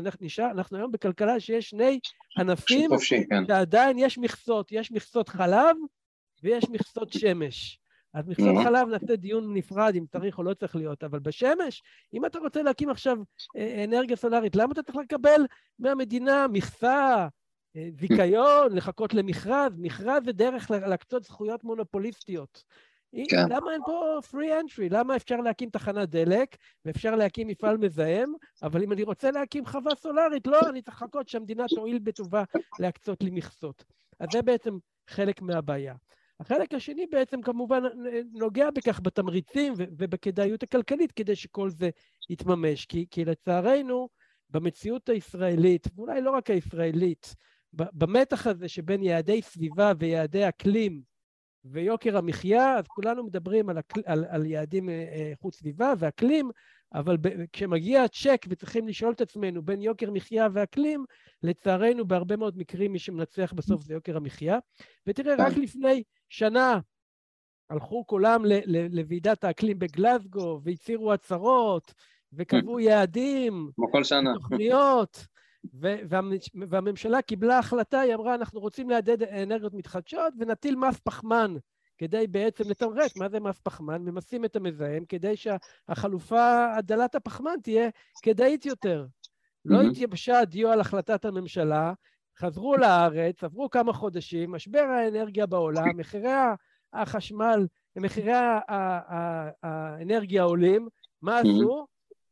אנחנו 0.52 0.78
היום 0.78 0.92
בכלכלה 0.92 1.40
שיש 1.40 1.70
שני 1.70 2.00
ענפים 2.38 2.90
כן. 3.30 3.48
שעדיין 3.48 4.00
יש 4.00 4.18
מכסות, 4.18 4.72
יש 4.72 4.92
מכסות 4.92 5.30
חלב 5.30 5.78
ויש 6.44 6.70
מכסות 6.70 7.14
שמש. 7.14 7.81
אז 8.14 8.28
מכסות 8.28 8.56
חלב 8.64 8.88
נעשה 8.88 9.16
דיון 9.16 9.54
נפרד 9.54 9.96
אם 9.96 10.06
צריך 10.12 10.38
או 10.38 10.44
לא 10.44 10.54
צריך 10.54 10.76
להיות, 10.76 11.04
אבל 11.04 11.20
בשמש, 11.20 11.84
אם 12.14 12.26
אתה 12.26 12.40
רוצה 12.40 12.62
להקים 12.62 12.90
עכשיו 12.90 13.18
אה, 13.58 13.84
אנרגיה 13.84 14.16
סולארית, 14.16 14.56
למה 14.56 14.72
אתה 14.74 14.84
צריך 14.84 14.98
לקבל 14.98 15.42
מהמדינה 15.80 16.48
מכסה, 16.48 17.28
אה, 17.76 17.90
זיכיון, 18.00 18.74
לחכות 18.78 19.14
למכרז? 19.14 19.74
מכרז 19.78 20.26
זה 20.26 20.32
דרך 20.32 20.72
להקצות 20.72 21.24
זכויות 21.24 21.64
מונופוליסטיות. 21.64 22.64
כן. 23.30 23.50
למה 23.50 23.74
אין 23.74 23.82
פה 23.86 24.20
free 24.32 24.64
entry? 24.64 24.88
למה 24.90 25.16
אפשר 25.16 25.36
להקים 25.36 25.70
תחנת 25.70 26.10
דלק 26.10 26.56
ואפשר 26.86 27.16
להקים 27.16 27.48
מפעל 27.48 27.78
מזהם, 27.78 28.34
אבל 28.64 28.84
אם 28.84 28.92
אני 28.92 29.04
רוצה 29.04 29.32
להקים 29.32 29.66
חווה 29.66 29.96
סולארית, 29.96 30.48
לא, 30.48 30.60
אני 30.70 30.82
צריך 30.82 31.02
לחכות 31.02 31.30
שהמדינה 31.30 31.66
תואיל 31.76 32.00
בטובה 32.00 32.44
להקצות 32.80 33.24
לי 33.24 33.30
מכסות. 33.32 33.84
אז 34.20 34.28
זה 34.32 34.42
בעצם 34.42 34.78
חלק 35.08 35.42
מהבעיה. 35.42 35.96
החלק 36.42 36.74
השני 36.74 37.06
בעצם 37.08 37.42
כמובן 37.42 37.84
נוגע 38.34 38.72
בכך 38.72 39.00
בתמריצים 39.04 39.74
ובכדאיות 39.78 40.64
הכלכלית 40.64 41.12
כדי 41.12 41.36
שכל 41.36 41.70
זה 41.70 41.90
יתממש, 42.30 42.86
כי, 42.86 43.06
כי 43.12 43.26
לצערנו 43.26 44.10
במציאות 44.50 45.10
הישראלית, 45.10 45.88
ואולי 45.96 46.22
לא 46.22 46.32
רק 46.32 46.50
הישראלית, 46.50 47.36
במתח 47.74 48.48
הזה 48.48 48.68
שבין 48.68 49.04
יעדי 49.04 49.42
סביבה 49.42 49.92
ויעדי 50.00 50.50
אקלים 50.50 51.02
ויוקר 51.66 52.18
המחיה, 52.18 52.78
אז 52.78 52.88
כולנו 52.88 53.24
מדברים 53.24 53.70
על, 53.70 53.80
אקל, 53.80 54.02
על, 54.06 54.26
על 54.30 54.46
יעדים 54.46 54.90
איכות 54.90 55.54
אה, 55.54 55.60
סביבה 55.60 55.94
ואקלים, 55.98 56.50
אבל 56.94 57.18
ב, 57.18 57.28
כשמגיע 57.54 58.04
הצ'ק 58.04 58.46
וצריכים 58.50 58.88
לשאול 58.88 59.14
את 59.14 59.22
עצמנו 59.22 59.62
בין 59.62 59.82
יוקר 59.82 60.12
מחיה 60.12 60.48
ואקלים, 60.54 61.06
לצערנו 61.44 62.06
בהרבה 62.08 62.38
מאוד 62.38 62.58
מקרים 62.58 62.92
מי 62.92 63.00
שמנצח 63.00 63.54
בסוף 63.54 63.84
זה 63.84 63.94
יוקר 63.94 64.18
המחיה. 64.18 64.60
ותראה, 65.08 65.36
רק 65.40 65.58
לפני 65.58 66.04
שנה 66.32 66.80
הלכו 67.70 68.04
כולם 68.08 68.44
לוועידת 68.68 69.44
האקלים 69.44 69.80
בגלזגו 69.80 70.62
והצהירו 70.64 71.14
הצהרות 71.14 71.94
וקבעו 72.34 72.80
יעדים, 72.80 73.72
כמו 73.76 73.92
כל 73.92 74.04
שנה, 74.04 74.34
תוכניות, 74.34 75.28
והממשלה 76.70 77.22
קיבלה 77.22 77.60
החלטה, 77.60 78.00
היא 78.00 78.16
אמרה, 78.16 78.36
אנחנו 78.36 78.60
רוצים 78.60 78.90
לעדד 78.90 79.24
אנרגיות 79.24 79.74
מתחדשות 79.74 80.34
ונטיל 80.40 80.76
מס 80.76 81.00
פחמן 81.00 81.56
כדי 81.98 82.28
בעצם 82.28 82.70
לתמרץ, 82.70 83.18
מה 83.18 83.30
זה 83.30 83.40
מס 83.40 83.60
פחמן? 83.60 84.02
ממסים 84.02 84.46
את 84.46 84.56
המזהם 84.56 85.06
כדי 85.06 85.34
שהחלופה 85.38 86.76
הדלת 86.78 87.16
הפחמן 87.16 87.56
תהיה 87.64 87.90
כדאית 88.24 88.66
יותר. 88.66 89.06
לא 89.66 89.82
התייבשה 89.82 90.40
הדיו 90.40 90.70
על 90.72 90.80
החלטת 90.80 91.26
הממשלה, 91.26 91.94
חזרו 92.42 92.78
לארץ, 92.78 93.44
עברו 93.44 93.70
כמה 93.70 93.94
חודשים, 93.94 94.52
משבר 94.52 94.80
האנרגיה 94.80 95.46
בעולם, 95.46 95.98
מחירי 95.98 96.30
החשמל, 96.94 97.68
מחירי 97.96 98.34
האנרגיה 99.64 100.44
עולים, 100.44 100.88
מה 101.22 101.40
עשו? 101.40 101.86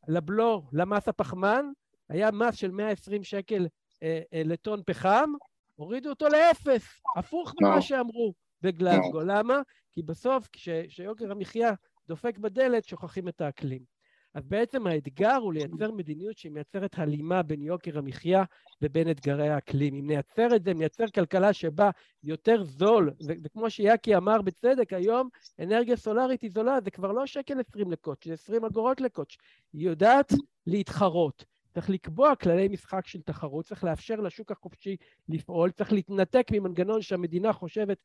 לבלו, 0.08 0.62
למס 0.72 1.08
הפחמן, 1.08 1.66
היה 2.08 2.30
מס 2.30 2.54
של 2.54 2.70
120 2.70 3.24
שקל 3.24 3.66
אה, 4.02 4.20
אה, 4.34 4.42
לטון 4.44 4.82
פחם, 4.86 5.32
הורידו 5.76 6.10
אותו 6.10 6.28
לאפס, 6.28 7.02
הפוך 7.16 7.54
ממה 7.60 7.82
שאמרו 7.82 8.34
בגלזגו. 8.62 9.20
למה? 9.20 9.60
כי 9.92 10.02
בסוף, 10.02 10.48
כשיוקר 10.52 11.30
המחיה 11.30 11.72
דופק 12.08 12.38
בדלת, 12.38 12.84
שוכחים 12.84 13.28
את 13.28 13.40
האקלים. 13.40 13.99
אז 14.34 14.46
בעצם 14.46 14.86
האתגר 14.86 15.34
הוא 15.34 15.52
לייצר 15.52 15.90
מדיניות 15.90 16.38
שמייצרת 16.38 16.98
הלימה 16.98 17.42
בין 17.42 17.62
יוקר 17.62 17.98
המחיה 17.98 18.44
ובין 18.82 19.10
אתגרי 19.10 19.48
האקלים. 19.48 19.94
אם 19.94 20.06
נייצר 20.06 20.56
את 20.56 20.64
זה, 20.64 20.74
נייצר 20.74 21.04
כלכלה 21.14 21.52
שבה 21.52 21.90
יותר 22.22 22.64
זול, 22.64 23.10
וכמו 23.44 23.70
שיאקי 23.70 24.16
אמר 24.16 24.42
בצדק, 24.42 24.92
היום 24.92 25.28
אנרגיה 25.58 25.96
סולארית 25.96 26.42
היא 26.42 26.50
זולה, 26.50 26.80
זה 26.84 26.90
כבר 26.90 27.12
לא 27.12 27.26
שקל 27.26 27.60
20 27.60 27.90
לקוטש, 27.90 28.28
זה 28.28 28.34
20 28.34 28.64
אגורות 28.64 29.00
לקוטש. 29.00 29.38
היא 29.72 29.86
יודעת 29.86 30.32
להתחרות. 30.66 31.44
צריך 31.74 31.90
לקבוע 31.90 32.36
כללי 32.36 32.68
משחק 32.68 33.06
של 33.06 33.20
תחרות, 33.20 33.64
צריך 33.64 33.84
לאפשר 33.84 34.16
לשוק 34.16 34.52
החופשי 34.52 34.96
לפעול, 35.28 35.70
צריך 35.70 35.92
להתנתק 35.92 36.46
ממנגנון 36.52 37.02
שהמדינה 37.02 37.52
חושבת 37.52 37.98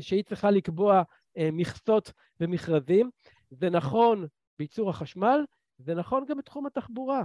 שהיא 0.00 0.24
צריכה 0.24 0.50
לקבוע 0.50 1.02
אה, 1.38 1.48
מכסות 1.52 2.12
ומכרזים. 2.40 3.10
זה 3.50 3.70
נכון 3.70 4.26
בייצור 4.58 4.90
החשמל, 4.90 5.44
זה 5.78 5.94
נכון 5.94 6.24
גם 6.28 6.38
בתחום 6.38 6.66
התחבורה. 6.66 7.24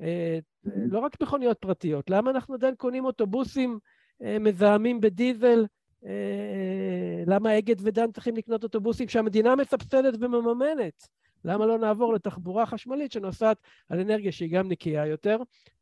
אה, 0.00 0.38
לא 0.64 0.98
רק 0.98 1.22
מכוניות 1.22 1.58
פרטיות, 1.58 2.10
למה 2.10 2.30
אנחנו 2.30 2.54
עדיין 2.54 2.74
קונים 2.74 3.04
אוטובוסים 3.04 3.78
אה, 4.22 4.38
מזהמים 4.38 5.00
בדיזל? 5.00 5.66
אה, 6.06 7.22
למה 7.26 7.58
אגד 7.58 7.76
ודן 7.78 8.12
צריכים 8.12 8.36
לקנות 8.36 8.62
אוטובוסים 8.62 9.08
שהמדינה 9.08 9.56
מסבסדת 9.56 10.14
ומממנת? 10.20 11.08
למה 11.44 11.66
לא 11.66 11.78
נעבור 11.78 12.14
לתחבורה 12.14 12.66
חשמלית 12.66 13.12
שנוסעת 13.12 13.56
על 13.88 14.00
אנרגיה 14.00 14.32
שהיא 14.32 14.50
גם 14.52 14.68
נקייה 14.68 15.06
יותר 15.06 15.38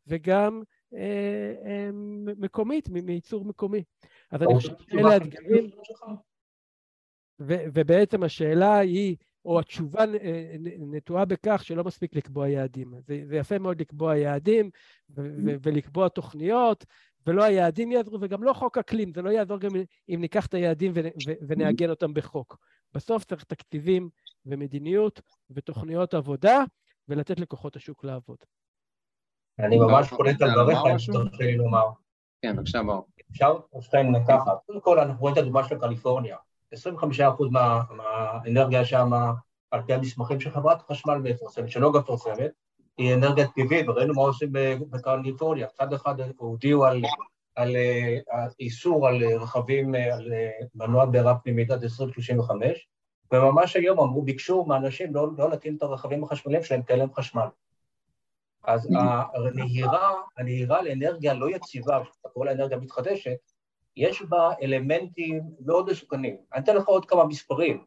וגם 0.07 0.62
אה, 0.94 1.55
אה, 1.66 1.90
מקומית, 2.37 2.88
מייצור 2.88 3.44
מקומי. 3.44 3.83
אז 4.31 4.42
אני 4.42 4.55
חושב 4.55 4.72
שאלה 4.90 5.12
האתגרים, 5.12 5.70
ובעצם 7.40 8.22
השאלה 8.22 8.79
היא, 8.79 9.16
או 9.45 9.61
התשובה 9.61 10.01
אה, 10.01 10.55
נטועה 10.79 11.25
בכך 11.25 11.65
שלא 11.65 11.85
מספיק 11.85 12.17
לקבוע 12.17 12.49
יעדים. 12.49 12.95
זה, 13.07 13.23
זה 13.25 13.37
יפה 13.37 13.59
מאוד 13.59 13.81
לקבוע 13.81 14.17
יעדים 14.17 14.71
ולקבוע 15.63 16.09
תוכניות, 16.09 16.85
ולא 17.27 17.45
היעדים 17.45 17.93
יעזרו, 17.93 18.19
וגם 18.21 18.43
לא 18.43 18.53
חוק 18.53 18.79
אקלים, 18.79 19.13
זה 19.15 19.23
לא 19.23 19.31
יעזור 19.31 19.59
גם 19.59 19.71
אם 20.09 20.21
ניקח 20.21 20.47
את 20.47 20.55
היעדים 20.55 20.93
ונעגן 21.49 21.91
אותם 21.91 22.15
בחוק. 22.15 22.57
בסוף 22.95 23.25
צריך 23.25 23.45
תקציבים 23.45 24.09
ומדיניות 24.47 25.21
ותוכניות 25.51 26.15
עבודה, 26.15 26.65
ולתת 27.09 27.41
לכוחות 27.41 27.77
השוק 27.77 28.05
לעבוד. 28.05 28.37
אני 29.59 29.79
ממש 29.79 30.11
קולט 30.11 30.43
על 30.43 30.51
דבריך, 30.51 30.79
אם 30.79 31.13
תרשה 31.13 31.45
לי 31.45 31.57
לומר. 31.57 31.87
כן, 32.43 32.57
בבקשה, 32.57 32.83
ברור. 32.83 33.07
אפשר? 33.31 33.57
ובכן, 33.73 34.07
ככה, 34.29 34.51
קודם 34.67 34.81
כל 34.81 34.99
אנחנו 34.99 35.21
רואים 35.21 35.35
את 35.35 35.39
הדוגמה 35.39 35.69
של 35.69 35.79
קליפורניה. 35.79 36.37
25% 36.73 36.75
מהאנרגיה 37.91 38.85
שם, 38.85 39.11
על 39.71 39.83
פי 39.87 39.95
המסמכים 39.95 40.41
של 40.41 40.51
חברת 40.51 40.81
החשמל 40.81 41.15
מפרסמת, 41.15 41.71
שלא 41.71 41.93
מפרסמת, 41.93 42.51
היא 42.99 43.15
אנרגיית 43.15 43.51
טבעית, 43.55 43.89
וראינו 43.89 44.15
מה 44.15 44.23
עושים 44.23 44.49
בקליפורניה. 44.91 45.67
מצד 45.67 45.93
אחד 45.93 46.15
הודיעו 46.37 46.85
על, 46.85 47.03
על, 47.55 47.77
על 48.31 48.49
איסור 48.61 49.09
על 49.09 49.25
רכבים, 49.25 49.95
על 49.95 50.33
מנוע 50.75 51.05
בעירה 51.05 51.35
פנימית 51.35 51.71
עד 51.71 51.83
2035, 51.83 52.89
וממש 53.33 53.77
היום 53.77 54.01
אמרו, 54.01 54.23
ביקשו 54.23 54.65
מאנשים 54.65 55.15
לא, 55.15 55.29
לא 55.39 55.51
להטעין 55.51 55.77
את 55.77 55.83
הרכבים 55.83 56.25
החשמליים 56.25 56.63
שלהם, 56.63 56.83
אין 56.89 56.99
להם 56.99 57.15
חשמל. 57.15 57.47
אז 58.65 58.89
הנהירה, 59.35 60.13
הנהירה 60.39 60.83
לאנרגיה 60.83 61.35
לא 61.35 61.51
יציבה, 61.51 62.03
שאתה 62.05 62.29
קורא 62.29 62.47
לה 62.47 62.53
אנרגיה 62.53 62.79
מתחדשת, 62.79 63.52
יש 63.97 64.23
בה 64.23 64.51
אלמנטים 64.63 65.43
מאוד 65.61 65.91
מסוכנים. 65.91 66.37
אני 66.55 66.63
אתן 66.65 66.77
לך 66.77 66.89
עוד 66.89 67.05
כמה 67.05 67.25
מספרים. 67.25 67.85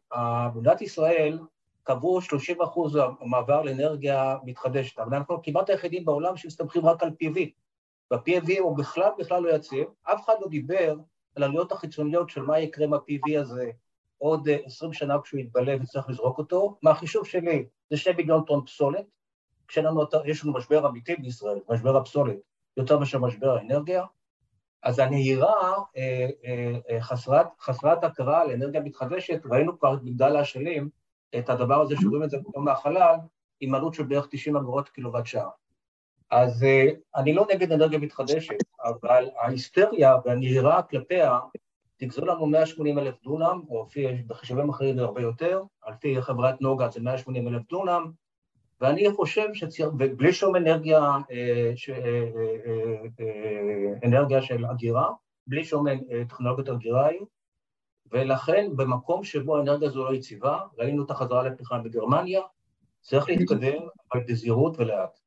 במדינת 0.54 0.82
ישראל 0.82 1.38
קבעו 1.82 2.20
30 2.20 2.62
אחוז 2.62 2.98
מעבר 3.20 3.62
לאנרגיה 3.62 4.36
מתחדשת, 4.44 4.98
אבל 4.98 5.16
אנחנו 5.16 5.42
כמעט 5.42 5.70
היחידים 5.70 6.04
בעולם 6.04 6.36
שמסתמכים 6.36 6.86
רק 6.86 7.02
על 7.02 7.08
PV. 7.08 7.38
וה-PV 8.10 8.58
הוא 8.60 8.76
בכלל 8.76 9.10
בכלל 9.18 9.42
לא 9.42 9.54
יציב, 9.54 9.86
אף 10.02 10.24
אחד 10.24 10.34
לא 10.40 10.48
דיבר 10.48 10.94
על 11.36 11.42
העלויות 11.42 11.72
החיצוניות 11.72 12.30
של 12.30 12.42
מה 12.42 12.58
יקרה 12.58 12.84
עם 12.84 12.94
ה-PV 12.94 13.40
הזה 13.40 13.70
עוד 14.18 14.48
20 14.64 14.92
שנה 14.92 15.20
כשהוא 15.22 15.40
יתבלה 15.40 15.76
וצריך 15.80 16.08
לזרוק 16.08 16.38
אותו. 16.38 16.78
מהחישוב 16.82 17.26
שלי 17.26 17.66
זה 17.90 17.96
2 17.96 18.16
מיליון 18.16 18.44
טון 18.44 18.64
פסולת, 18.66 19.04
כשיש 19.68 20.44
לנו 20.44 20.52
משבר 20.52 20.88
אמיתי 20.88 21.16
בישראל, 21.16 21.58
משבר 21.70 21.96
הפסולת, 21.96 22.36
יותר 22.76 22.98
מאשר 22.98 23.18
משבר 23.18 23.56
האנרגיה, 23.56 24.04
אז 24.86 24.98
הנהירה 24.98 25.72
אה, 25.96 26.28
אה, 26.44 26.78
אה, 26.90 27.00
חסרת, 27.00 27.46
חסרת 27.60 28.04
הכרה 28.04 28.44
לאנרגיה 28.44 28.80
מתחדשת, 28.80 29.40
ראינו 29.50 29.78
כבר 29.78 29.94
את 29.94 29.98
מגדל 30.02 30.36
האשלים, 30.36 30.88
את 31.38 31.50
הדבר 31.50 31.80
הזה 31.80 31.94
שרואים 32.00 32.22
את 32.22 32.30
זה 32.30 32.38
פתאום 32.48 32.64
מהחלל, 32.64 33.14
עם 33.60 33.74
עלות 33.74 33.94
של 33.94 34.02
בערך 34.02 34.26
90 34.30 34.56
אגורות 34.56 34.88
קילוואט 34.88 35.26
שעה. 35.26 35.48
אז 36.30 36.66
אני 37.16 37.34
לא 37.34 37.46
נגד 37.54 37.72
אנרגיה 37.72 37.98
מתחדשת, 37.98 38.54
אבל 38.84 39.28
ההיסטריה 39.40 40.16
והנהירה 40.24 40.82
כלפיה 40.82 41.38
תגזול 41.96 42.30
לנו 42.30 42.46
180 42.46 42.98
אלף 42.98 43.14
דונם, 43.22 43.60
או 43.68 43.86
לפי, 43.88 44.06
בחישובים 44.26 44.68
אחרים 44.68 44.96
זה 44.96 45.02
הרבה 45.02 45.22
יותר, 45.22 45.62
על 45.82 45.94
פי 46.00 46.22
חברת 46.22 46.60
נוגה 46.60 46.88
זה 46.88 47.00
180 47.00 47.48
אלף 47.48 47.62
דונם, 47.70 48.10
ואני 48.80 49.10
חושב 49.12 49.46
שצריך, 49.54 49.88
ובלי 49.88 50.32
שום 50.32 50.56
אנרגיה, 50.56 51.00
אה, 51.30 51.72
ש, 51.76 51.90
אה, 51.90 51.96
אה, 53.20 53.92
אנרגיה 54.04 54.42
של 54.42 54.66
אגירה, 54.66 55.10
בלי 55.46 55.64
שום 55.64 55.86
טכנולוגיות 56.28 56.68
אגירה 56.68 57.06
היא, 57.06 57.20
ולכן 58.12 58.68
במקום 58.76 59.24
שבו 59.24 59.56
האנרגיה 59.56 59.88
הזו 59.88 60.04
לא 60.04 60.14
יציבה, 60.14 60.60
ראינו 60.78 61.04
את 61.04 61.10
החזרה 61.10 61.42
לפחם 61.42 61.82
בגרמניה, 61.82 62.40
צריך 63.00 63.28
להתקדם, 63.28 63.82
אבל 64.12 64.22
בזהירות 64.28 64.80
ולאט. 64.80 65.18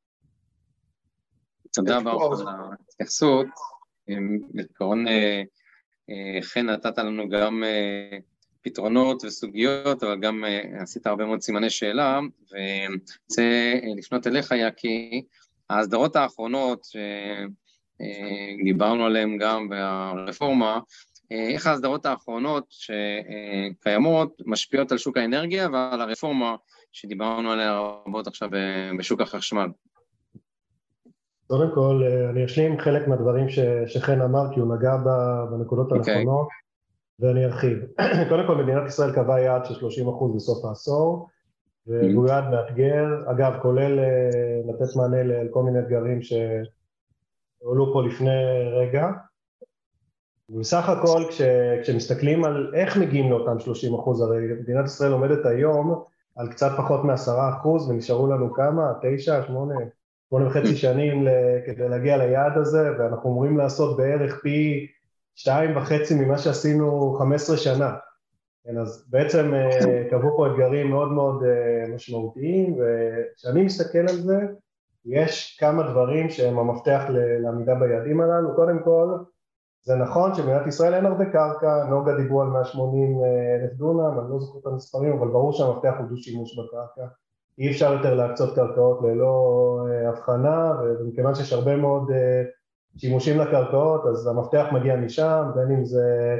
תודה 1.72 2.00
ברוך 2.00 2.40
על 2.40 2.46
ההתייחסות. 2.48 3.46
בעיקרון, 4.54 5.04
חן 6.42 6.66
נתת 6.66 6.98
לנו 6.98 7.28
גם 7.28 7.62
פתרונות 8.62 9.24
וסוגיות, 9.24 10.02
אבל 10.02 10.20
גם 10.20 10.44
uh, 10.44 10.82
עשית 10.82 11.06
הרבה 11.06 11.24
מאוד 11.24 11.40
סימני 11.40 11.70
שאלה, 11.70 12.20
ואני 12.52 12.96
רוצה 13.28 13.74
לפנות 13.96 14.26
אליך, 14.26 14.50
יאקי, 14.50 15.24
ההסדרות 15.70 16.16
האחרונות 16.16 16.86
שדיברנו 18.60 19.02
uh, 19.02 19.06
עליהן 19.06 19.38
גם 19.38 19.68
ברפורמה, 19.68 20.78
uh, 20.78 20.80
איך 21.30 21.66
ההסדרות 21.66 22.06
האחרונות 22.06 22.64
שקיימות 22.70 24.42
משפיעות 24.46 24.92
על 24.92 24.98
שוק 24.98 25.16
האנרגיה 25.16 25.68
ועל 25.72 26.00
הרפורמה 26.00 26.56
שדיברנו 26.92 27.52
עליה 27.52 27.80
רבות 28.06 28.26
עכשיו 28.26 28.48
בשוק 28.98 29.20
החשמל. 29.20 29.68
קודם 31.46 31.74
כל, 31.74 32.02
אני 32.30 32.44
אשלים 32.44 32.78
חלק 32.78 33.08
מהדברים 33.08 33.46
שחן 33.86 34.20
אמר, 34.20 34.54
כי 34.54 34.60
הוא 34.60 34.76
נגע 34.76 34.96
בנקודות 35.50 35.92
okay. 35.92 36.10
ואני 37.20 37.44
ארחיב. 37.44 37.78
קודם 38.28 38.46
כל 38.46 38.54
מדינת 38.54 38.88
ישראל 38.88 39.12
קבעה 39.12 39.40
יעד 39.40 39.64
של 39.64 39.74
30% 39.74 40.36
בסוף 40.36 40.64
העשור, 40.64 41.28
והוא 41.86 42.28
יעד 42.28 42.44
מאתגר, 42.50 43.06
אגב 43.30 43.52
כולל 43.62 43.98
אה, 43.98 44.60
לתת 44.68 44.96
מענה 44.96 45.22
לכל 45.22 45.62
מיני 45.62 45.78
אתגרים 45.78 46.20
שהועלו 46.22 47.92
פה 47.92 48.02
לפני 48.02 48.30
רגע. 48.72 49.10
בסך 50.50 50.88
הכל 50.88 51.24
כש, 51.28 51.42
כשמסתכלים 51.82 52.44
על 52.44 52.72
איך 52.74 52.96
מגיעים 52.96 53.30
לאותם 53.30 53.58
30 53.58 53.94
אחוז, 53.94 54.20
הרי 54.20 54.38
מדינת 54.60 54.84
ישראל 54.84 55.12
עומדת 55.12 55.46
היום 55.46 56.02
על 56.36 56.48
קצת 56.48 56.70
פחות 56.76 57.04
מ-10 57.04 57.30
אחוז 57.50 57.90
ונשארו 57.90 58.26
לנו 58.26 58.54
כמה? 58.54 58.92
תשע, 59.02 59.42
שמונה, 59.46 59.74
שמונה 60.28 60.46
וחצי 60.46 60.76
שנים 60.76 61.26
כדי 61.66 61.88
להגיע 61.88 62.16
ליעד 62.16 62.58
הזה 62.58 62.90
ואנחנו 62.98 63.30
אמורים 63.30 63.58
לעשות 63.58 63.96
בערך 63.96 64.40
פי 64.42 64.86
שתיים 65.34 65.76
וחצי 65.76 66.14
ממה 66.14 66.38
שעשינו 66.38 67.16
15 67.18 67.56
שנה. 67.56 67.94
כן, 68.64 68.78
אז 68.78 69.04
בעצם 69.10 69.54
אה, 69.54 70.04
קבעו 70.10 70.36
פה 70.36 70.46
אתגרים 70.46 70.90
מאוד 70.90 71.12
מאוד 71.12 71.44
אה, 71.44 71.94
משמעותיים, 71.94 72.78
וכשאני 72.78 73.62
מסתכל 73.64 73.98
על 73.98 74.16
זה, 74.16 74.38
יש 75.04 75.56
כמה 75.60 75.90
דברים 75.90 76.30
שהם 76.30 76.58
המפתח 76.58 77.02
לעמידה 77.42 77.74
ביעדים 77.74 78.20
הללו. 78.20 78.56
קודם 78.56 78.78
כל, 78.84 79.18
זה 79.82 79.94
נכון 79.96 80.34
שבמדינת 80.34 80.66
ישראל 80.66 80.94
אין 80.94 81.06
הרבה 81.06 81.24
קרקע, 81.24 81.84
נוגה 81.84 82.16
דיברו 82.16 82.42
על 82.42 82.48
180 82.48 83.20
אה, 83.24 83.54
אלף 83.54 83.72
דונם, 83.72 84.18
אני 84.20 84.30
לא 84.30 84.38
זוכר 84.40 84.58
את 84.58 84.66
המספרים, 84.66 85.12
אבל 85.18 85.28
ברור 85.28 85.52
שהמפתח 85.52 85.94
הוא 85.98 86.06
דו-שימוש 86.08 86.58
בקרקע. 86.58 87.08
אי 87.58 87.70
אפשר 87.70 87.92
יותר 87.92 88.14
להקצות 88.14 88.54
קרקעות 88.54 89.00
ללא 89.02 89.86
הבחנה, 90.08 90.72
ומכיוון 91.00 91.34
שיש 91.34 91.52
הרבה 91.52 91.76
מאוד 91.76 92.10
שימושים 92.96 93.38
לקרקעות, 93.38 94.06
אז 94.06 94.26
המפתח 94.26 94.66
מגיע 94.72 94.96
משם, 94.96 95.42
בין 95.54 95.70
אם 95.70 95.84
זה 95.84 96.36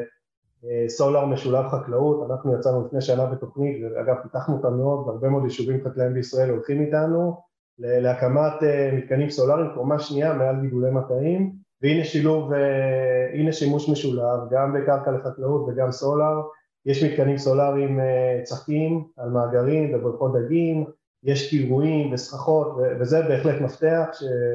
אה, 0.65 0.89
סולר 0.89 1.25
משולב 1.27 1.69
חקלאות, 1.69 2.31
אנחנו 2.31 2.55
יצאנו 2.55 2.87
לפני 2.87 3.01
שנה 3.01 3.27
בתוכנית, 3.27 3.83
ואגב 3.83 4.15
פיתחנו 4.23 4.57
אותה 4.57 4.71
מאוד, 4.71 5.09
והרבה 5.09 5.29
מאוד 5.29 5.45
יישובים 5.45 5.85
חקלאיים 5.85 6.15
בישראל 6.15 6.51
הולכים 6.51 6.81
איתנו, 6.81 7.37
להקמת 7.79 8.63
אה, 8.63 8.91
מתקנים 8.93 9.31
סולאריים 9.31 9.71
קומה 9.75 9.99
שנייה 9.99 10.35
מעל 10.35 10.61
גידולי 10.61 10.91
מטעים, 10.91 11.53
והנה 11.83 12.05
שילוב, 12.05 12.53
אה, 12.53 13.31
הנה 13.33 13.53
שימוש 13.53 13.89
משולב, 13.89 14.41
גם 14.51 14.73
בקרקע 14.73 15.11
לחקלאות 15.11 15.69
וגם 15.69 15.93
סולר, 15.93 16.41
יש 16.87 17.05
מתקנים 17.05 17.39
סולאריים 17.39 18.01
צחקים 18.43 19.05
על 19.17 19.31
מאגרים 19.31 19.95
ובריכות 19.95 20.33
דגים, 20.33 20.85
יש 21.25 21.51
קירויים 21.51 22.13
וסככות 22.13 22.77
וזה 23.01 23.23
בהחלט 23.23 23.61
מפתח 23.61 24.07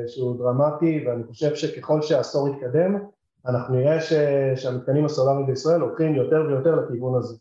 שהוא 0.08 0.38
דרמטי 0.38 1.06
ואני 1.08 1.23
חושב 1.23 1.56
שככל 1.56 2.01
שהעשור 2.01 2.49
יתקדם 2.49 2.97
אנחנו 3.47 3.75
נראה. 3.75 3.97
שהמתקנים 4.56 5.06
הסולאריים 5.06 5.45
בישראל 5.45 5.82
הולכים 5.82 6.15
יותר 6.15 6.43
ויותר 6.47 6.75
לכיוון 6.75 7.17
הזה. 7.17 7.36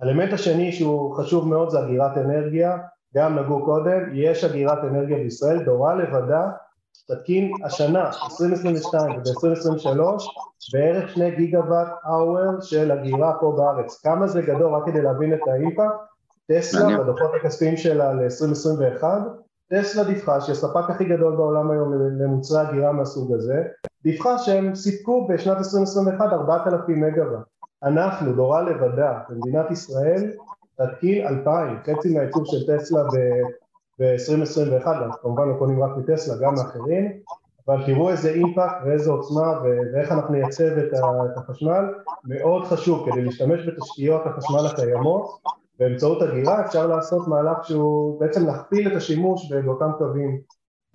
האלמנט 0.00 0.32
השני 0.32 0.72
שהוא 0.72 1.14
חשוב 1.14 1.48
מאוד 1.48 1.70
זה 1.70 1.80
אגירת 1.80 2.18
אנרגיה, 2.18 2.78
גם 3.16 3.38
נגעו 3.38 3.64
קודם, 3.64 4.00
יש 4.12 4.44
אגירת 4.44 4.78
אנרגיה 4.84 5.16
בישראל, 5.16 5.64
דורה 5.64 5.94
לבדה 5.94 6.50
תתקין 7.08 7.52
השנה, 7.64 8.10
2022 8.24 9.16
וב-2023 9.16 10.24
בערך 10.72 11.10
שני 11.10 11.30
גיגה 11.36 11.60
וואט 11.60 11.88
אאואר 12.06 12.60
של 12.60 12.92
אגירה 12.92 13.32
פה 13.40 13.54
בארץ. 13.56 14.00
כמה 14.02 14.26
זה 14.26 14.42
גדול 14.42 14.74
רק 14.74 14.82
כדי 14.86 15.02
להבין 15.02 15.34
את 15.34 15.40
האימפקט? 15.46 16.13
טסלה 16.52 16.98
בדוחות 16.98 17.30
הכספיים 17.40 17.76
שלה 17.76 18.12
ל-2021, 18.12 19.04
טסלה 19.70 20.04
דיווחה 20.04 20.40
שהיא 20.40 20.52
הספק 20.52 20.90
הכי 20.90 21.04
גדול 21.04 21.36
בעולם 21.36 21.70
היום 21.70 21.92
למוצרי 22.20 22.60
הגירה 22.60 22.92
מהסוג 22.92 23.32
הזה, 23.32 23.62
דיווחה 24.02 24.38
שהם 24.38 24.74
סיפקו 24.74 25.26
בשנת 25.28 25.56
2021 25.58 26.32
4,000 26.32 27.00
מגוואט. 27.00 27.44
אנחנו, 27.82 28.32
דורה 28.32 28.62
לבדה, 28.62 29.18
במדינת 29.28 29.70
ישראל, 29.70 30.30
תתקין 30.76 31.26
2,000, 31.26 31.78
חצי 31.86 32.14
מהייצור 32.14 32.44
של 32.44 32.76
טסלה 32.76 33.02
ב-2021, 34.00 34.86
אנחנו 34.86 35.20
כמובן 35.22 35.48
לא 35.48 35.54
קונים 35.58 35.82
רק 35.82 35.90
מטסלה, 35.96 36.34
גם 36.46 36.54
מאחרים, 36.54 37.12
אבל 37.68 37.86
תראו 37.86 38.10
איזה 38.10 38.30
אימפקט 38.30 38.76
ואיזה 38.84 39.10
עוצמה 39.10 39.60
ואיך 39.62 40.12
אנחנו 40.12 40.34
נייצב 40.34 40.64
את 40.64 41.36
החשמל, 41.36 41.84
מאוד 42.24 42.64
חשוב 42.64 43.10
כדי 43.10 43.22
להשתמש 43.22 43.68
בתשתיות 43.68 44.22
החשמל 44.26 44.66
הקיימות 44.66 45.38
באמצעות 45.78 46.22
הגירה 46.22 46.64
אפשר 46.66 46.86
לעשות 46.86 47.28
מהלך 47.28 47.64
שהוא 47.64 48.20
בעצם 48.20 48.46
להכפיל 48.46 48.92
את 48.92 48.96
השימוש 48.96 49.52
באותם 49.52 49.90
קווים. 49.98 50.40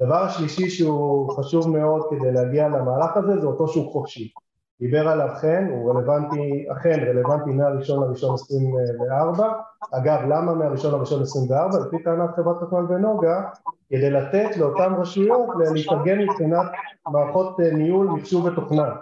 דבר 0.02 0.24
השלישי 0.24 0.70
שהוא 0.70 1.32
חשוב 1.32 1.78
מאוד 1.78 2.01
כדי 2.10 2.32
להגיע 2.32 2.68
למהלך 2.68 3.18
הזה 3.18 3.39
זה 3.39 3.47
אותו 3.47 3.68
שוק 3.68 3.91
חופשי. 3.91 4.32
דיבר 4.80 5.08
עליו 5.08 5.30
חן, 5.36 5.68
הוא 5.72 5.91
רלוונטי, 5.91 6.66
אכן 6.72 6.99
רלוונטי 7.10 7.51
מהראשון 7.51 8.08
לראשון 8.08 8.34
24, 8.34 9.51
אגב 9.91 10.20
למה 10.30 10.53
מהראשון 10.53 10.91
לראשון 10.91 11.22
24? 11.22 11.80
לפי 11.80 12.03
טענת 12.03 12.30
חברת 12.36 12.58
חשמל 12.58 12.86
ונוגה, 12.89 13.41
כדי 13.89 14.10
לתת 14.10 14.58
לאותן 14.58 14.93
רשויות 14.93 15.49
להתארגן 15.74 16.20
מבחינת 16.20 16.66
מערכות 17.08 17.60
אה, 17.60 17.72
ניהול, 17.72 18.08
מחשוב 18.08 18.45
ותוכנה, 18.45 18.95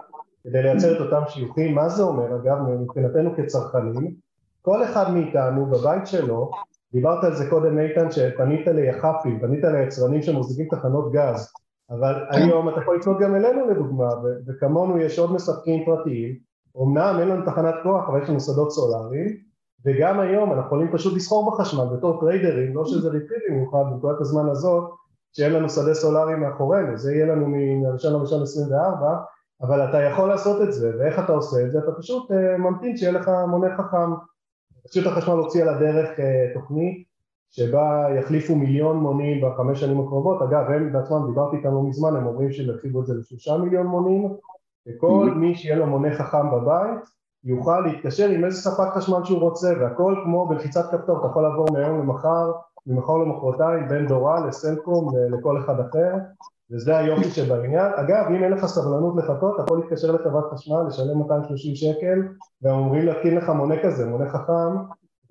כדי 0.43 0.63
לייצר 0.63 0.95
את 0.95 1.01
אותם 1.01 1.21
שיוכים, 1.27 1.75
מה 1.75 1.89
זה 1.89 2.03
אומר 2.03 2.35
אגב 2.35 2.57
מבחינתנו 2.57 3.35
כצרכנים? 3.37 4.26
כל 4.67 4.83
אחד 4.83 5.13
מאיתנו 5.13 5.65
בבית 5.65 6.07
שלו, 6.07 6.51
דיברת 6.93 7.23
על 7.23 7.35
זה 7.35 7.49
קודם 7.49 7.79
איתן 7.79 8.11
שפנית 8.11 8.67
ליח"פים, 8.67 9.39
פנית 9.39 9.63
ליצרנים 9.63 10.21
שמוזגים 10.21 10.67
תחנות 10.71 11.11
גז, 11.11 11.53
אבל 11.89 12.25
היום 12.31 12.69
אתה 12.69 12.81
יכול 12.81 12.97
לקנות 12.97 13.19
גם 13.19 13.35
אלינו 13.35 13.67
לדוגמה, 13.67 14.09
וכמונו 14.47 14.97
יש 14.97 15.19
עוד 15.19 15.33
מספקים 15.33 15.85
פרטיים, 15.85 16.35
אמנם 16.83 17.17
אין 17.19 17.27
לנו 17.27 17.45
תחנת 17.45 17.75
כוח 17.83 18.09
אבל 18.09 18.23
יש 18.23 18.29
לנו 18.29 18.39
שדות 18.39 18.71
סולאריים, 18.71 19.37
וגם 19.85 20.19
היום 20.19 20.51
אנחנו 20.51 20.65
יכולים 20.65 20.91
פשוט 20.91 21.13
לסחור 21.15 21.51
בחשמל 21.51 21.97
בתור 21.97 22.19
טריידרים, 22.19 22.75
לא 22.75 22.85
שזה 22.85 23.07
רווחי 23.07 23.35
במיוחד 23.49 23.83
בנקודת 23.91 24.21
הזמן 24.21 24.49
הזאת, 24.49 24.83
שאין 25.33 25.53
לנו 25.53 25.69
שדה 25.69 25.93
סולארי 25.93 26.35
מאחורינו, 26.35 26.97
זה 26.97 27.13
יהיה 27.13 27.25
לנו 27.25 27.47
מראשון 27.81 28.13
לראשון 28.13 28.41
24, 28.41 29.15
אבל 29.61 29.89
אתה 29.89 30.01
יכול 30.01 30.29
לעשות 30.29 30.61
את 30.61 30.73
זה, 30.73 30.91
ואיך 30.99 31.19
אתה 31.19 31.31
עושה 31.31 31.65
את 31.65 31.71
זה? 31.71 31.79
אתה 31.79 31.91
פשוט 31.97 32.31
uh, 32.31 32.57
ממתין 32.57 32.97
שיהיה 32.97 33.11
לך 33.11 33.31
מונה 33.49 33.77
חכם. 33.77 34.36
רשות 34.89 35.05
החשמל 35.05 35.33
הוציאה 35.33 35.71
לדרך 35.71 36.09
uh, 36.09 36.53
תוכנית 36.53 37.07
שבה 37.49 38.07
יחליפו 38.19 38.55
מיליון 38.55 38.97
מונים 38.97 39.41
בחמש 39.41 39.79
שנים 39.79 39.99
הקרובות, 39.99 40.41
אגב 40.41 40.71
הם 40.71 40.93
בעצמם, 40.93 41.27
דיברתי 41.27 41.57
איתם 41.57 41.73
לא 41.73 41.83
מזמן, 41.83 42.15
הם 42.15 42.27
אומרים 42.27 42.51
שהם 42.51 42.65
ירחיבו 42.65 43.01
את 43.01 43.05
זה 43.05 43.13
לשלושה 43.13 43.57
מיליון 43.57 43.87
מונים, 43.87 44.33
וכל 44.87 45.31
מי 45.35 45.55
שיהיה 45.55 45.75
לו 45.75 45.85
מונה 45.85 46.15
חכם 46.15 46.51
בבית 46.51 46.99
יוכל 47.43 47.79
להתקשר 47.79 48.29
עם 48.29 48.45
איזה 48.45 48.61
ספק 48.61 48.93
חשמל 48.93 49.23
שהוא 49.23 49.39
רוצה, 49.39 49.73
והכל 49.79 50.15
כמו 50.23 50.47
בלחיצת 50.47 50.91
כפתור, 50.91 51.19
אתה 51.19 51.27
יכול 51.27 51.43
לעבור 51.43 51.65
מהיום 51.73 51.99
למחר, 51.99 52.51
ממחר 52.87 53.17
למחרתיים, 53.17 53.87
בין 53.87 54.07
דורה 54.07 54.47
לסלקום 54.47 55.09
לכל 55.31 55.59
אחד 55.59 55.79
אחר, 55.79 56.13
וזה 56.71 56.97
היופי 56.97 57.29
שבעניין. 57.29 57.91
אגב, 57.95 58.25
אם 58.29 58.43
אין 58.43 58.51
לך 58.51 58.65
סבלנות 58.65 59.15
לחכות, 59.17 59.55
אתה 59.55 59.63
יכול 59.63 59.79
להתקשר 59.79 60.11
לחברת 60.11 60.53
חשמל, 60.53 60.87
לשלם 60.87 61.17
230 61.17 61.75
שקל, 61.75 62.21
והם 62.61 62.75
אומרים 62.75 63.05
להתקין 63.05 63.37
לך 63.37 63.49
מונה 63.49 63.75
כזה, 63.83 64.05
מונה 64.05 64.29
חכם, 64.29 64.77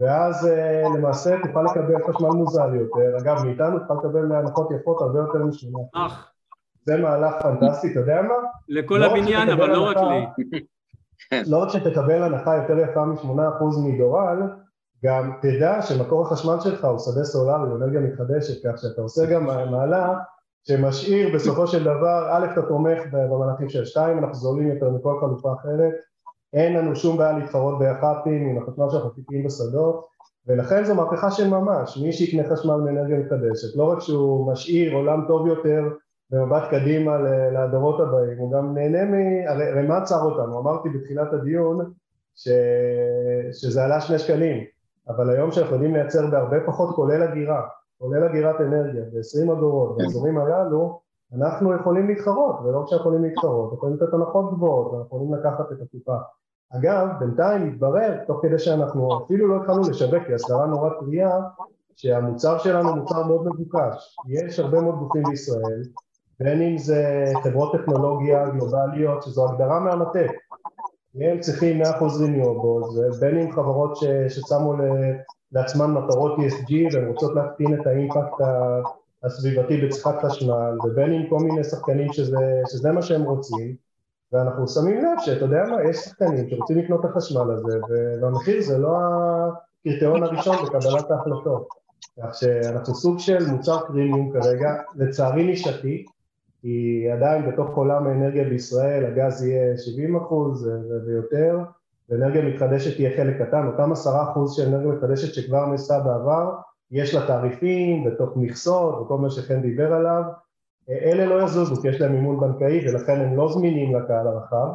ואז 0.00 0.46
אה, 0.46 0.82
למעשה 0.94 1.36
תוכל 1.42 1.62
לקבל 1.62 2.12
חשמל 2.12 2.28
מוזל 2.28 2.74
יותר, 2.74 3.18
אגב 3.18 3.44
מאיתנו 3.44 3.78
תוכל 3.78 3.94
לקבל 3.94 4.32
הנחות 4.32 4.68
יפות 4.70 5.00
הרבה 5.00 5.18
יותר 5.18 5.44
משנה. 5.44 5.78
אך. 5.94 6.32
זה 6.84 6.96
מהלך 6.96 7.34
פנטסטי, 7.42 7.92
אתה 7.92 8.00
יודע 8.00 8.22
מה? 8.22 8.34
לכל 8.68 8.98
לא 8.98 9.06
הבניין, 9.06 9.48
אבל 9.48 9.70
לא 9.70 9.80
רק 9.80 9.96
לי. 9.96 10.60
לא 11.46 11.62
רק 11.62 11.68
שתקבל 11.68 12.22
הנחה 12.22 12.56
יותר 12.56 12.78
יפה 12.78 13.04
מ-8% 13.04 13.64
מדורל, 13.84 14.38
גם 15.04 15.32
תדע 15.42 15.82
שמקור 15.82 16.26
החשמל 16.26 16.60
שלך 16.60 16.84
הוא 16.84 16.98
שדה 16.98 17.24
סולארי, 17.24 17.72
אנרגיה 17.76 18.00
מתחדשת, 18.00 18.66
כך 18.66 18.78
שאתה 18.78 19.02
עושה 19.02 19.26
גם 19.26 19.46
מהלך 19.46 20.18
שמשאיר 20.68 21.34
בסופו 21.34 21.66
של 21.66 21.84
דבר, 21.84 22.28
א', 22.30 22.46
אתה 22.52 22.62
תומך 22.62 23.02
במהלכים 23.12 23.68
של 23.68 23.84
שתיים, 23.84 24.18
אנחנו 24.18 24.34
זולים 24.34 24.68
יותר 24.68 24.90
מכל 24.90 25.20
חלופה 25.20 25.52
אחרת, 25.60 25.94
אין 26.52 26.76
לנו 26.76 26.96
שום 26.96 27.16
בעיה 27.16 27.38
להתחרות 27.38 27.78
ביח"פים 27.78 28.48
עם 28.48 28.62
החשמל 28.62 28.90
שאנחנו 28.90 29.10
תקעים 29.10 29.44
בשדות 29.44 30.06
ולכן 30.46 30.84
זו 30.84 30.94
מהפכה 30.94 31.30
של 31.30 31.48
ממש, 31.48 31.96
מי 31.96 32.12
שיקנה 32.12 32.48
חשמל 32.50 32.74
מאנרגיה 32.74 33.18
מתחדשת, 33.18 33.76
לא 33.76 33.84
רק 33.92 34.00
שהוא 34.00 34.52
משאיר 34.52 34.94
עולם 34.94 35.24
טוב 35.28 35.46
יותר 35.46 35.82
במבט 36.30 36.62
קדימה 36.70 37.18
לדורות 37.52 38.00
הבאים, 38.00 38.38
הוא 38.38 38.52
גם 38.52 38.74
נהנה 38.74 39.04
מ... 39.04 39.14
הרי 39.48 39.82
מה 39.88 39.96
עצר 39.96 40.22
אותנו? 40.22 40.58
אמרתי 40.58 40.88
בתחילת 40.88 41.32
הדיון 41.32 41.92
ש... 42.34 42.48
שזה 43.52 43.84
עלה 43.84 44.00
שני 44.00 44.18
שקלים, 44.18 44.64
אבל 45.08 45.30
היום 45.30 45.52
שאנחנו 45.52 45.74
יודעים 45.74 45.94
לייצר 45.94 46.26
בהרבה 46.26 46.56
פחות 46.66 46.94
כולל 46.94 47.22
הגירה, 47.22 47.62
כולל 47.98 48.24
הגירת 48.24 48.60
אנרגיה, 48.60 49.02
ב-20 49.02 49.52
אגורות, 49.52 49.96
באזורים 49.96 50.38
הללו 50.38 51.00
אנחנו 51.34 51.74
יכולים 51.74 52.08
להתחרות, 52.08 52.56
ולא 52.64 52.78
רק 52.78 52.88
שאנחנו 52.88 53.04
יכולים 53.04 53.22
להתחרות, 53.22 53.72
יכולים 53.72 53.96
לתת 53.96 54.14
הנחות 54.14 54.54
גבוהות, 54.54 54.92
ואנחנו 54.92 55.06
יכולים 55.06 55.34
לקחת 55.34 55.72
את 55.72 55.76
הקופה. 55.82 56.16
אגב, 56.72 57.08
בינתיים 57.18 57.68
מתברר, 57.68 58.18
תוך 58.26 58.38
כדי 58.42 58.58
שאנחנו 58.58 59.24
אפילו 59.24 59.48
לא 59.48 59.56
התחלנו 59.56 59.80
לשווק, 59.80 60.22
כי 60.26 60.34
הסדרה 60.34 60.66
נורא 60.66 60.90
טריה, 61.00 61.40
שהמוצר 61.96 62.58
שלנו 62.58 62.96
מוצר 62.96 63.26
מאוד 63.26 63.46
מבוקש. 63.46 64.16
יש 64.28 64.58
הרבה 64.60 64.80
מאוד 64.80 64.98
גופים 64.98 65.22
בישראל, 65.22 65.82
בין 66.40 66.62
אם 66.62 66.78
זה 66.78 67.24
חברות 67.42 67.72
טכנולוגיה 67.72 68.48
גלובליות, 68.48 69.22
שזו 69.22 69.48
הגדרה 69.48 69.80
מהמטה, 69.80 70.18
הם 71.20 71.40
צריכים 71.40 71.82
100% 71.82 71.84
renewables, 72.20 72.86
ובין 72.96 73.38
אם 73.38 73.52
חברות 73.52 73.96
ש, 73.96 74.04
ששמו 74.28 74.74
לעצמן 75.52 75.90
מטרות 75.90 76.38
ESG 76.38 76.72
והן 76.92 77.08
רוצות 77.08 77.34
להקטין 77.34 77.80
את 77.80 77.86
ה 77.86 77.93
impact 77.93 78.32
הסביבתי 79.24 79.86
בצריכת 79.86 80.24
חשמל, 80.24 80.78
ובין 80.84 81.12
אם 81.12 81.26
כל 81.28 81.38
מיני 81.38 81.64
שחקנים 81.64 82.12
שזה, 82.12 82.62
שזה 82.66 82.92
מה 82.92 83.02
שהם 83.02 83.22
רוצים, 83.22 83.74
ואנחנו 84.32 84.68
שמים 84.68 84.96
לב 84.98 85.18
שאתה 85.18 85.44
יודע 85.44 85.62
מה, 85.70 85.90
יש 85.90 85.96
שחקנים 85.96 86.50
שרוצים 86.50 86.78
לקנות 86.78 87.04
את 87.04 87.10
החשמל 87.10 87.50
הזה, 87.50 87.78
והמחיר 88.20 88.62
זה 88.62 88.78
לא 88.78 88.96
הקריטריון 89.80 90.22
הראשון 90.22 90.56
בקבלת 90.66 91.10
ההחלטות. 91.10 91.68
כך 92.22 92.34
שאנחנו 92.34 92.94
סוג 92.94 93.18
של 93.18 93.46
מוצר 93.46 93.86
פרימיום 93.86 94.32
כרגע, 94.32 94.74
לצערי 94.94 95.44
נישתי, 95.44 96.04
כי 96.60 97.06
עדיין 97.12 97.50
בתוך 97.50 97.76
עולם 97.76 98.06
האנרגיה 98.06 98.44
בישראל 98.44 99.04
הגז 99.04 99.42
יהיה 99.44 99.78
70 99.78 100.16
אחוז 100.16 100.70
ויותר, 101.06 101.58
ואנרגיה 102.10 102.44
מתחדשת 102.44 102.96
תהיה 102.96 103.16
חלק 103.16 103.42
קטן, 103.42 103.66
אותם 103.66 103.92
עשרה 103.92 104.30
אחוז 104.30 104.56
של 104.56 104.68
אנרגיה 104.68 104.92
מתחדשת 104.92 105.34
שכבר 105.34 105.66
נעשה 105.66 106.00
בעבר, 106.00 106.52
יש 106.90 107.14
לה 107.14 107.26
תעריפים 107.26 108.04
בתוך 108.04 108.30
מכסות 108.36 109.00
וכל 109.00 109.18
מה 109.18 109.30
שחן 109.30 109.62
דיבר 109.62 109.92
עליו, 109.92 110.22
אלה 110.90 111.26
לא 111.26 111.42
יזוזו 111.44 111.82
כי 111.82 111.88
יש 111.88 112.00
להם 112.00 112.12
מימון 112.12 112.40
בנקאי 112.40 112.88
ולכן 112.88 113.20
הם 113.20 113.36
לא 113.36 113.52
זמינים 113.52 113.96
לקהל 113.96 114.26
הרחב, 114.26 114.68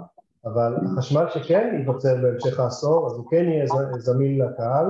אבל 0.45 0.75
החשמל 0.85 1.25
שכן 1.29 1.75
ייווצר 1.79 2.15
בהמשך 2.21 2.59
העשור 2.59 3.07
אז 3.07 3.13
הוא 3.13 3.25
כן 3.31 3.45
יהיה 3.45 3.65
זמין 3.97 4.41
לקהל. 4.41 4.85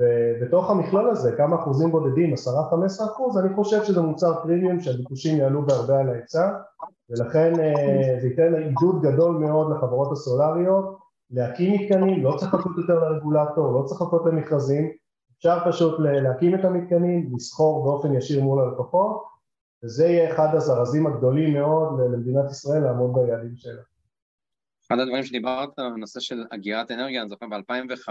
ובתוך 0.00 0.70
המכלול 0.70 1.10
הזה 1.10 1.32
כמה 1.36 1.56
אחוזים 1.56 1.90
בודדים, 1.90 2.32
עשרה 2.32 2.70
חמש 2.70 2.84
עשרה 2.84 3.06
אחוז, 3.06 3.38
אני 3.38 3.54
חושב 3.54 3.84
שזה 3.84 4.00
מוצר 4.00 4.42
פרימיום 4.42 4.80
שהביקושים 4.80 5.38
יעלו 5.38 5.66
בהרבה 5.66 5.98
על 6.00 6.08
ההיצע 6.08 6.50
ולכן 7.10 7.52
אה, 7.60 8.18
זה 8.20 8.26
ייתן 8.26 8.54
עידוד 8.54 9.02
גדול 9.02 9.36
מאוד 9.36 9.76
לחברות 9.76 10.12
הסולריות 10.12 10.98
להקים 11.30 11.74
מתקנים, 11.74 12.24
לא 12.24 12.36
צריך 12.38 12.54
לחכות 12.54 12.72
יותר 12.78 12.94
לרגולטור, 12.94 13.72
לא 13.72 13.86
צריך 13.86 14.02
לחכות 14.02 14.22
למכרזים 14.26 14.90
אפשר 15.40 15.58
פשוט 15.70 16.00
להקים 16.00 16.54
את 16.54 16.64
המתקנים, 16.64 17.30
לסחור 17.36 17.84
באופן 17.84 18.14
ישיר 18.14 18.42
מול 18.42 18.60
הלקוחות, 18.62 19.22
וזה 19.84 20.06
יהיה 20.06 20.34
אחד 20.34 20.54
הזרזים 20.54 21.06
הגדולים 21.06 21.54
מאוד 21.54 22.00
למדינת 22.00 22.50
ישראל 22.50 22.82
לעמוד 22.82 23.10
ביעדים 23.14 23.56
שלה. 23.56 23.82
אחד 24.86 24.98
הדברים 24.98 25.24
שדיברת 25.24 25.78
על 25.78 25.86
הנושא 25.86 26.20
של 26.20 26.44
אגירת 26.50 26.90
אנרגיה, 26.90 27.20
אני 27.20 27.28
זוכר 27.28 27.46
ב-2005 27.46 28.10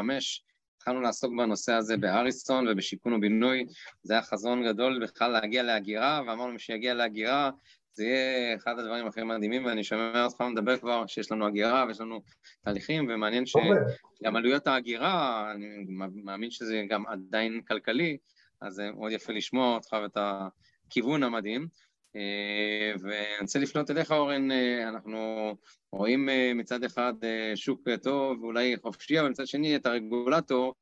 התחלנו 0.78 1.01
לעסוק 1.01 1.32
בנושא 1.38 1.74
הזה 1.74 1.97
בהריסון 1.97 2.67
ובשיכון 2.67 3.13
ובינוי, 3.13 3.65
זה 4.03 4.13
היה 4.13 4.22
חזון 4.22 4.65
גדול 4.65 5.03
בכלל 5.03 5.32
להגיע 5.32 5.63
לאגירה, 5.63 6.22
ואמרנו 6.28 6.59
שיגיע 6.59 6.93
לאגירה 6.93 7.51
זה 7.93 8.05
יהיה 8.05 8.55
אחד 8.55 8.79
הדברים 8.79 9.07
הכי 9.07 9.23
מדהימים, 9.23 9.65
ואני 9.65 9.83
שומע 9.83 10.25
אותך 10.25 10.41
מדבר 10.41 10.77
כבר 10.77 11.07
שיש 11.07 11.31
לנו 11.31 11.47
הגירה 11.47 11.85
ויש 11.87 12.01
לנו 12.01 12.21
תהליכים, 12.63 13.07
ומעניין 13.09 13.45
שגם 13.45 14.35
עלויות 14.35 14.67
ההגירה, 14.67 15.51
אני 15.51 15.85
מאמין 16.23 16.51
שזה 16.51 16.83
גם 16.89 17.07
עדיין 17.07 17.61
כלכלי, 17.67 18.17
אז 18.61 18.73
זה 18.73 18.91
מאוד 18.91 19.11
יפה 19.11 19.33
לשמוע 19.33 19.75
אותך 19.75 19.93
ואת 20.03 20.17
הכיוון 20.17 21.23
המדהים. 21.23 21.67
אה, 22.15 22.93
ואני 23.01 23.41
רוצה 23.41 23.59
לפנות 23.59 23.91
אליך, 23.91 24.11
אורן, 24.11 24.51
אה, 24.51 24.89
אנחנו 24.89 25.55
רואים 25.91 26.29
אה, 26.29 26.51
מצד 26.55 26.83
אחד 26.83 27.13
שוק 27.55 27.81
טוב 28.03 28.43
ואולי 28.43 28.77
חופשי, 28.81 29.19
אבל 29.19 29.29
מצד 29.29 29.47
שני 29.47 29.75
את 29.75 29.85
הרגולטור, 29.85 30.73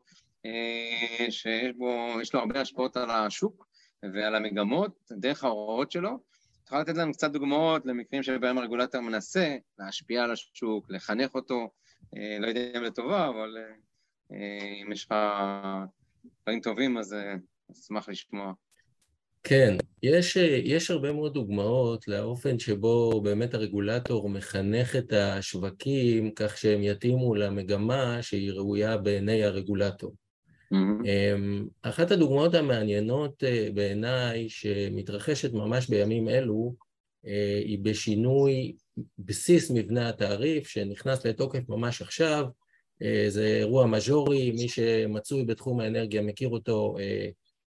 שיש 1.29 1.75
בו, 1.77 2.13
לו 2.33 2.39
הרבה 2.39 2.61
השפעות 2.61 2.97
על 2.97 3.09
השוק 3.11 3.67
ועל 4.13 4.35
המגמות, 4.35 5.11
דרך 5.11 5.43
ההוראות 5.43 5.91
שלו, 5.91 6.19
תוכל 6.67 6.81
לתת 6.81 6.97
לנו 6.97 7.13
קצת 7.13 7.31
דוגמאות 7.31 7.85
למקרים 7.85 8.23
שבהם 8.23 8.57
הרגולטור 8.57 9.01
מנסה 9.01 9.55
להשפיע 9.79 10.23
על 10.23 10.31
השוק, 10.31 10.85
לחנך 10.89 11.35
אותו, 11.35 11.69
אה, 12.17 12.37
לא 12.39 12.47
יודע 12.47 12.61
אם 12.77 12.83
לטובה, 12.83 13.29
אבל 13.29 13.57
אה, 14.31 14.81
אם 14.81 14.91
יש 14.91 15.05
לך 15.05 15.15
דברים 16.43 16.61
טובים, 16.61 16.97
אז 16.97 17.13
אה, 17.13 17.35
אשמח 17.71 18.09
לשמוע. 18.09 18.53
כן, 19.43 19.77
יש, 20.03 20.37
יש 20.63 20.91
הרבה 20.91 21.11
מאוד 21.11 21.33
דוגמאות 21.33 22.07
לאופן 22.07 22.59
שבו 22.59 23.21
באמת 23.21 23.53
הרגולטור 23.53 24.29
מחנך 24.29 24.95
את 24.95 25.13
השווקים 25.13 26.31
כך 26.31 26.57
שהם 26.57 26.83
יתאימו 26.83 27.35
למגמה 27.35 28.21
שהיא 28.21 28.51
ראויה 28.51 28.97
בעיני 28.97 29.43
הרגולטור. 29.43 30.15
Mm-hmm. 30.73 31.67
אחת 31.81 32.11
הדוגמאות 32.11 32.53
המעניינות 32.53 33.43
אה, 33.43 33.67
בעיניי 33.73 34.49
שמתרחשת 34.49 35.53
ממש 35.53 35.89
בימים 35.89 36.29
אלו 36.29 36.75
אה, 37.27 37.61
היא 37.65 37.79
בשינוי 37.81 38.75
בסיס 39.19 39.71
מבנה 39.71 40.09
התעריף 40.09 40.67
שנכנס 40.67 41.25
לתוקף 41.25 41.69
ממש 41.69 42.01
עכשיו, 42.01 42.45
אה, 43.01 43.25
זה 43.29 43.45
אירוע 43.45 43.85
מז'ורי, 43.85 44.51
מי 44.51 44.69
שמצוי 44.69 45.45
בתחום 45.45 45.79
האנרגיה 45.79 46.21
מכיר 46.21 46.49
אותו 46.49 46.95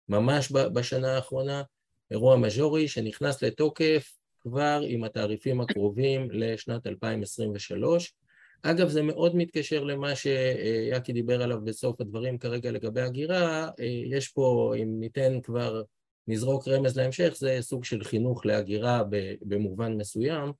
ממש 0.09 0.53
בשנה 0.53 1.17
האחרונה, 1.17 1.63
אירוע 2.11 2.37
מז'ורי 2.37 2.89
שנכנס 2.89 3.43
לתוקף 3.43 4.13
כבר 4.41 4.83
עם 4.89 5.05
התעריפים 5.05 5.61
הקרובים 5.61 6.29
לשנת 6.31 6.87
2023 6.87 8.15
אגב, 8.63 8.89
זה 8.89 9.03
מאוד 9.03 9.37
מתקשר 9.37 9.85
למה 9.85 10.17
שיאקי 10.17 11.13
דיבר 11.13 11.43
עליו 11.43 11.61
בסוף 11.65 12.01
הדברים 12.01 12.39
כרגע 12.39 12.71
לגבי 12.71 13.01
הגירה, 13.01 13.69
יש 14.11 14.29
פה, 14.29 14.75
אם 14.83 15.01
ניתן 15.01 15.41
כבר, 15.41 15.83
נזרוק 16.29 16.69
רמז 16.69 16.97
להמשך, 16.97 17.35
זה 17.37 17.59
סוג 17.61 17.85
של 17.85 18.05
חינוך 18.05 18.47
להגירה 18.47 19.03
במובן 19.43 19.97
מסוים. 19.97 20.53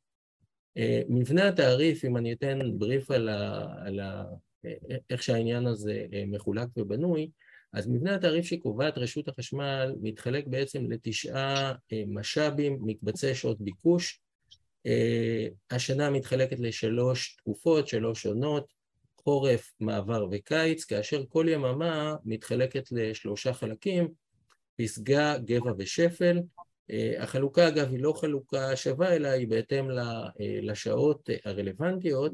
מבנה 1.09 1.49
התעריף, 1.49 2.05
אם 2.05 2.17
אני 2.17 2.33
אתן 2.33 2.59
בריף 2.79 3.11
על, 3.11 3.29
ה, 3.29 3.67
על 3.87 4.01
ה, 4.01 4.25
איך 5.11 5.23
שהעניין 5.23 5.67
הזה 5.67 6.07
מחולק 6.27 6.69
ובנוי, 6.77 7.31
אז 7.73 7.89
מבנה 7.89 8.15
התעריף 8.15 8.45
שקובעת 8.45 8.99
רשות 8.99 9.29
החשמל 9.29 9.95
מתחלק 10.03 10.47
בעצם 10.47 10.91
לתשעה 10.91 11.75
אה, 11.93 12.03
משאבים, 12.07 12.79
מקבצי 12.83 13.35
שעות 13.35 13.61
ביקוש. 13.61 14.21
אה, 14.87 15.47
השנה 15.71 16.11
מתחלקת 16.11 16.61
לשלוש 16.61 17.37
תקופות, 17.37 17.89
שלוש 17.89 18.27
עונות, 18.27 18.73
חורף, 19.17 19.73
מעבר 19.81 20.27
וקיץ, 20.31 20.85
כאשר 20.85 21.25
כל 21.29 21.47
יממה 21.49 22.17
מתחלקת 22.25 22.93
לשלושה 22.93 23.53
חלקים, 23.53 24.09
פסגה, 24.77 25.39
גבע 25.39 25.73
ושפל. 25.79 26.39
אה, 26.91 27.23
החלוקה 27.23 27.69
אגב 27.69 27.91
היא 27.91 28.03
לא 28.03 28.13
חלוקה 28.13 28.77
שווה, 28.77 29.17
אלא 29.17 29.29
היא 29.29 29.49
בהתאם 29.49 29.89
לשעות 30.63 31.31
הרלוונטיות, 31.45 32.33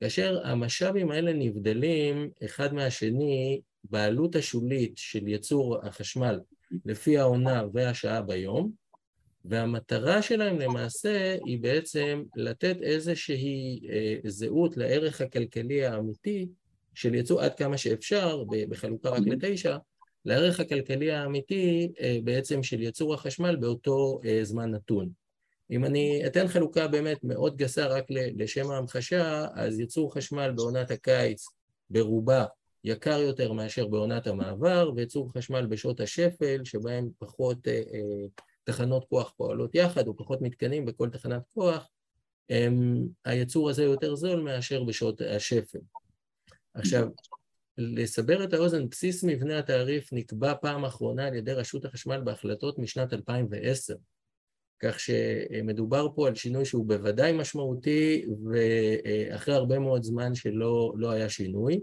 כאשר 0.00 0.40
המשאבים 0.44 1.10
האלה 1.10 1.32
נבדלים 1.32 2.30
אחד 2.44 2.74
מהשני 2.74 3.60
בעלות 3.84 4.36
השולית 4.36 4.92
של 4.96 5.28
ייצור 5.28 5.86
החשמל 5.86 6.40
לפי 6.84 7.18
העונה 7.18 7.62
והשעה 7.72 8.22
ביום, 8.22 8.72
והמטרה 9.48 10.22
שלהם 10.22 10.58
למעשה 10.58 11.36
היא 11.44 11.60
בעצם 11.60 12.22
לתת 12.36 12.76
איזושהי 12.82 13.80
אה, 13.90 14.14
זהות 14.24 14.76
לערך 14.76 15.20
הכלכלי 15.20 15.86
האמיתי 15.86 16.48
של 16.94 17.14
ייצור 17.14 17.40
עד 17.40 17.54
כמה 17.54 17.76
שאפשר, 17.76 18.44
בחלוקה 18.68 19.10
רק 19.10 19.22
לתשע, 19.26 19.76
לערך 20.24 20.60
הכלכלי 20.60 21.12
האמיתי 21.12 21.92
אה, 22.00 22.18
בעצם 22.24 22.62
של 22.62 22.82
ייצור 22.82 23.14
החשמל 23.14 23.56
באותו 23.56 24.20
אה, 24.24 24.38
זמן 24.42 24.70
נתון. 24.70 25.10
אם 25.70 25.84
אני 25.84 26.26
אתן 26.26 26.48
חלוקה 26.48 26.88
באמת 26.88 27.24
מאוד 27.24 27.56
גסה 27.56 27.86
רק 27.86 28.04
לשם 28.10 28.70
ההמחשה, 28.70 29.46
אז 29.54 29.80
ייצור 29.80 30.14
חשמל 30.14 30.52
בעונת 30.56 30.90
הקיץ 30.90 31.46
ברובה 31.90 32.44
יקר 32.84 33.20
יותר 33.20 33.52
מאשר 33.52 33.86
בעונת 33.86 34.26
המעבר, 34.26 34.90
וייצור 34.96 35.32
חשמל 35.32 35.66
בשעות 35.66 36.00
השפל, 36.00 36.64
שבהם 36.64 37.08
פחות 37.18 37.68
אה, 37.68 37.72
אה, 37.72 38.26
תחנות 38.66 39.04
כוח 39.08 39.32
פועלות 39.36 39.74
יחד, 39.74 40.06
או 40.06 40.16
פחות 40.16 40.42
מתקנים 40.42 40.84
בכל 40.84 41.10
תחנת 41.10 41.42
כוח, 41.54 41.88
הם, 42.50 43.06
הייצור 43.24 43.70
הזה 43.70 43.82
יותר 43.82 44.14
זול 44.14 44.40
מאשר 44.40 44.84
בשעות 44.84 45.20
השפל. 45.20 45.78
עכשיו, 46.74 47.08
לסבר 47.78 48.44
את 48.44 48.52
האוזן, 48.52 48.88
בסיס 48.88 49.24
מבנה 49.24 49.58
התעריף 49.58 50.12
נקבע 50.12 50.54
פעם 50.54 50.84
אחרונה 50.84 51.26
על 51.26 51.34
ידי 51.34 51.52
רשות 51.52 51.84
החשמל 51.84 52.20
בהחלטות 52.24 52.78
משנת 52.78 53.12
2010. 53.12 53.94
כך 54.82 55.00
שמדובר 55.00 56.08
פה 56.14 56.28
על 56.28 56.34
שינוי 56.34 56.64
שהוא 56.64 56.86
בוודאי 56.86 57.32
משמעותי 57.32 58.26
ואחרי 58.44 59.54
הרבה 59.54 59.78
מאוד 59.78 60.02
זמן 60.02 60.34
שלא 60.34 60.92
לא 60.96 61.10
היה 61.10 61.28
שינוי. 61.28 61.80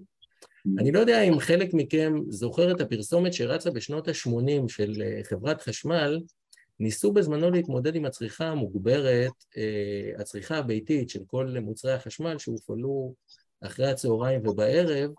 אני 0.78 0.92
לא 0.92 1.00
יודע 1.00 1.22
אם 1.22 1.40
חלק 1.40 1.70
מכם 1.74 2.14
זוכר 2.30 2.72
את 2.72 2.82
הפרסומת 2.82 3.34
שרצה 3.34 3.72
בשנות 3.72 4.08
ה-80 4.08 4.68
של 4.68 4.94
חברת 5.24 5.62
חשמל, 5.62 6.20
ניסו 6.80 7.12
בזמנו 7.12 7.52
להתמודד 7.52 7.96
עם 7.96 8.06
הצריכה 8.06 8.48
המוגברת, 8.48 9.32
אה, 9.58 10.12
הצריכה 10.20 10.58
הביתית 10.58 11.10
של 11.10 11.20
כל 11.28 11.56
מוצרי 11.62 11.94
החשמל 11.94 12.38
שהופעלו 12.38 13.14
אחרי 13.62 13.88
הצהריים 13.90 14.48
ובערב, 14.48 15.12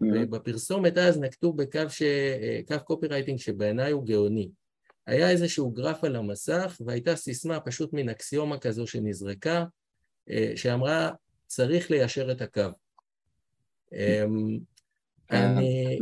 ובפרסומת 0.00 0.98
אז 0.98 1.18
נקטו 1.18 1.52
בקו 1.52 1.80
ש... 1.88 2.02
אה, 2.02 2.60
קו 2.66 2.84
קופירייטינג 2.84 3.38
שבעיניי 3.38 3.92
הוא 3.92 4.06
גאוני. 4.06 4.50
היה 5.06 5.30
איזשהו 5.30 5.70
גרף 5.70 6.04
על 6.04 6.16
המסך 6.16 6.80
והייתה 6.86 7.16
סיסמה 7.16 7.60
פשוט 7.60 7.92
מן 7.92 8.08
אקסיומה 8.08 8.58
כזו 8.58 8.86
שנזרקה, 8.86 9.64
שאמרה 10.56 11.10
צריך 11.46 11.90
ליישר 11.90 12.32
את 12.32 12.40
הקו. 12.42 12.70
אמ, 13.92 14.58
אני, 15.30 15.98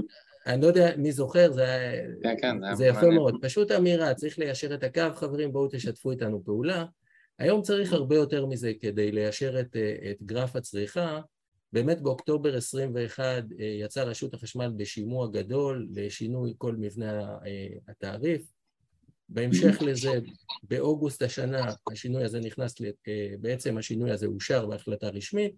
אני 0.47 0.63
לא 0.63 0.67
יודע 0.67 0.97
מי 0.97 1.13
זוכר, 1.13 1.53
זה, 1.53 2.01
כן, 2.23 2.35
כן, 2.41 2.75
זה 2.75 2.87
יפה 2.87 3.11
מאוד. 3.11 3.35
פשוט 3.43 3.71
אמירה, 3.71 4.15
צריך 4.15 4.39
ליישר 4.39 4.75
את 4.75 4.83
הקו, 4.85 5.15
חברים, 5.15 5.53
בואו 5.53 5.69
תשתפו 5.73 6.11
איתנו 6.11 6.45
פעולה. 6.45 6.85
היום 7.39 7.63
צריך 7.63 7.93
הרבה 7.93 8.17
יותר 8.17 8.47
מזה 8.47 8.73
כדי 8.81 9.13
ליישר 9.13 9.61
את, 9.61 9.77
את 10.11 10.23
גרף 10.23 10.57
הצריכה. 10.57 11.21
באמת 11.73 12.01
באוקטובר 12.01 12.57
21 12.57 13.23
אה, 13.61 13.65
יצאה 13.65 14.05
רשות 14.05 14.35
החשמל 14.35 14.73
בשימוע 14.77 15.29
גדול 15.29 15.89
לשינוי 15.91 16.55
כל 16.59 16.77
מבנה 16.77 17.39
אה, 17.47 17.67
התעריף. 17.89 18.43
בהמשך 19.29 19.83
לזה, 19.83 20.11
באוגוסט 20.63 21.23
השנה 21.23 21.73
השינוי 21.93 22.25
הזה 22.25 22.41
נכנס, 22.41 22.75
אה, 22.83 23.35
בעצם 23.41 23.79
השינוי 23.79 24.11
הזה 24.11 24.27
אושר 24.27 24.67
בהחלטה 24.67 25.09
רשמית, 25.09 25.55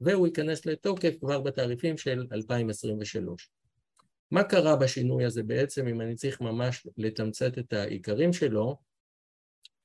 והוא 0.00 0.26
ייכנס 0.26 0.66
לתוקף 0.66 1.14
כבר 1.20 1.40
בתעריפים 1.40 1.98
של 1.98 2.26
2023. 2.32 3.50
מה 4.30 4.42
קרה 4.42 4.76
בשינוי 4.76 5.24
הזה 5.24 5.42
בעצם, 5.42 5.86
אם 5.86 6.00
אני 6.00 6.14
צריך 6.14 6.40
ממש 6.40 6.86
לתמצת 6.98 7.58
את 7.58 7.72
העיקרים 7.72 8.32
שלו? 8.32 8.76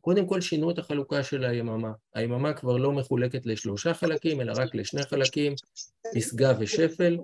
קודם 0.01 0.27
כל 0.27 0.41
שינו 0.41 0.71
את 0.71 0.79
החלוקה 0.79 1.23
של 1.23 1.43
היממה. 1.43 1.91
היממה 2.13 2.53
כבר 2.53 2.77
לא 2.77 2.91
מחולקת 2.91 3.45
לשלושה 3.45 3.93
חלקים, 3.93 4.41
אלא 4.41 4.53
רק 4.55 4.75
לשני 4.75 5.03
חלקים, 5.03 5.53
פסגה 6.15 6.53
ושפל, 6.59 7.17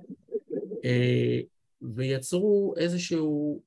אה, 0.86 1.40
ויצרו 1.82 2.74
איזושהי 2.78 3.18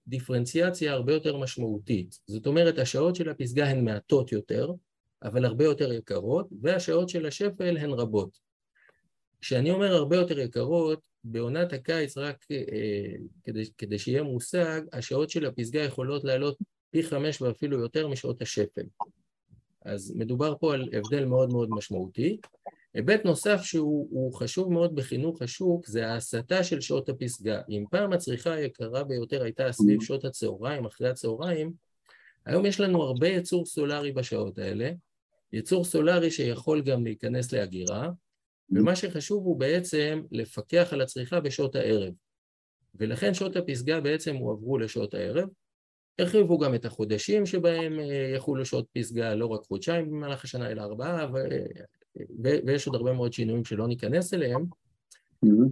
דיפרנציאציה 0.07 0.93
הרבה 0.93 1.13
יותר 1.13 1.37
משמעותית. 1.37 2.19
זאת 2.27 2.47
אומרת, 2.47 2.79
השעות 2.79 3.17
של 3.17 3.29
הפסגה 3.29 3.67
הן 3.67 3.85
מעטות 3.85 4.33
יותר, 4.33 4.73
אבל 5.23 5.45
הרבה 5.45 5.65
יותר 5.65 5.93
יקרות, 5.93 6.49
והשעות 6.63 7.09
של 7.09 7.27
השפל 7.27 7.77
הן 7.77 7.91
רבות. 7.91 8.50
כשאני 9.41 9.71
אומר 9.71 9.95
הרבה 9.95 10.17
יותר 10.17 10.39
יקרות, 10.39 11.01
בעונת 11.25 11.73
הקיץ, 11.73 12.17
רק 12.19 12.47
אה, 12.51 12.57
כדי, 13.45 13.65
כדי 13.79 13.99
שיהיה 13.99 14.23
מושג, 14.23 14.81
השעות 14.93 15.31
של 15.31 15.47
הפסגה 15.47 15.81
יכולות 15.81 16.25
לעלות 16.25 16.59
פי 16.91 17.03
חמש 17.03 17.43
ואפילו 17.43 17.79
יותר 17.79 18.09
משעות 18.09 18.43
השפל. 18.43 18.83
אז 19.85 20.13
מדובר 20.17 20.55
פה 20.61 20.75
על 20.75 20.89
הבדל 20.93 21.25
מאוד 21.25 21.53
מאוד 21.53 21.69
משמעותי. 21.71 22.39
היבט 22.95 23.25
נוסף 23.25 23.61
שהוא 23.63 24.35
חשוב 24.35 24.73
מאוד 24.73 24.95
בחינוך 24.95 25.43
השוק 25.43 25.87
זה 25.87 26.09
ההסתה 26.09 26.65
של 26.65 26.81
שעות 26.81 27.09
הפסגה. 27.09 27.61
אם 27.69 27.85
פעם 27.91 28.13
הצריכה 28.13 28.53
היקרה 28.53 29.05
ביותר 29.05 29.43
הייתה 29.43 29.73
סביב 29.73 30.03
שעות 30.03 30.25
הצהריים, 30.25 30.85
אחרי 30.87 31.09
הצהריים, 31.09 31.73
היום 32.47 32.67
יש 32.67 32.81
לנו 32.81 33.03
הרבה 33.03 33.29
ייצור 33.29 33.67
סולארי 33.67 34.13
בשעות 34.13 34.59
האלה, 34.59 34.91
ייצור 35.53 35.85
סולארי 35.85 36.31
שיכול 36.31 36.83
גם 36.83 37.05
להיכנס 37.05 37.53
לאגירה, 37.53 38.11
ומה 38.73 38.97
שחשוב 38.97 39.45
הוא 39.45 39.61
בעצם 39.61 40.23
לפקח 40.33 40.89
על 40.93 41.01
הצריכה 41.01 41.41
בשעות 41.41 41.77
הערב. 41.77 42.13
ולכן 42.95 43.35
שעות 43.35 43.57
הפסגה 43.57 44.01
בעצם 44.01 44.37
הועברו 44.37 44.79
לשעות 44.79 45.15
הערב. 45.15 45.49
הרחיבו 46.19 46.59
גם 46.59 46.75
את 46.75 46.85
החודשים 46.85 47.47
שבהם 47.47 48.01
אה, 48.01 48.33
יחולו 48.37 48.65
שעות 48.65 48.87
פסגה, 48.93 49.35
לא 49.35 49.47
רק 49.47 49.61
חודשיים 49.63 50.11
במהלך 50.11 50.45
השנה, 50.45 50.71
אלא 50.71 50.83
ארבעה, 50.83 51.27
ו... 51.35 51.37
ו... 52.45 52.49
ויש 52.67 52.87
עוד 52.87 52.97
הרבה 52.97 53.13
מאוד 53.13 53.33
שינויים 53.33 53.65
שלא 53.65 53.89
ניכנס 53.89 54.35
אליהם. 54.35 54.65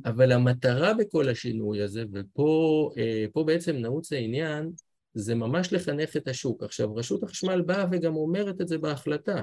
אבל 0.04 0.32
המטרה 0.32 0.94
בכל 0.94 1.28
השינוי 1.28 1.82
הזה, 1.82 2.04
ופה 2.12 2.90
אה, 2.98 3.44
בעצם 3.44 3.76
נעוץ 3.76 4.12
העניין, 4.12 4.70
זה 5.14 5.34
ממש 5.34 5.72
לחנך 5.72 6.16
את 6.16 6.28
השוק. 6.28 6.62
עכשיו, 6.62 6.94
רשות 6.94 7.22
החשמל 7.22 7.60
באה 7.60 7.84
וגם 7.92 8.16
אומרת 8.16 8.60
את 8.60 8.68
זה 8.68 8.78
בהחלטה. 8.78 9.42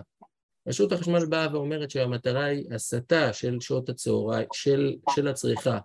רשות 0.67 0.91
החשמל 0.91 1.25
באה 1.25 1.53
ואומרת 1.53 1.91
שהמטרה 1.91 2.45
היא 2.45 2.65
הסטה 2.71 3.33
של 3.33 3.59
שעות 3.59 3.89
הצהריים, 3.89 4.47
של, 4.53 4.95
של 5.15 5.27
הצריכה 5.27 5.79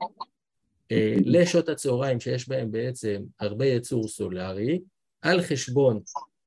אה, 0.92 1.14
לשעות 1.24 1.68
הצהריים 1.68 2.20
שיש 2.20 2.48
בהן 2.48 2.70
בעצם 2.70 3.22
הרבה 3.40 3.66
ייצור 3.66 4.08
סולארי, 4.08 4.80
על 5.22 5.42
חשבון 5.42 6.00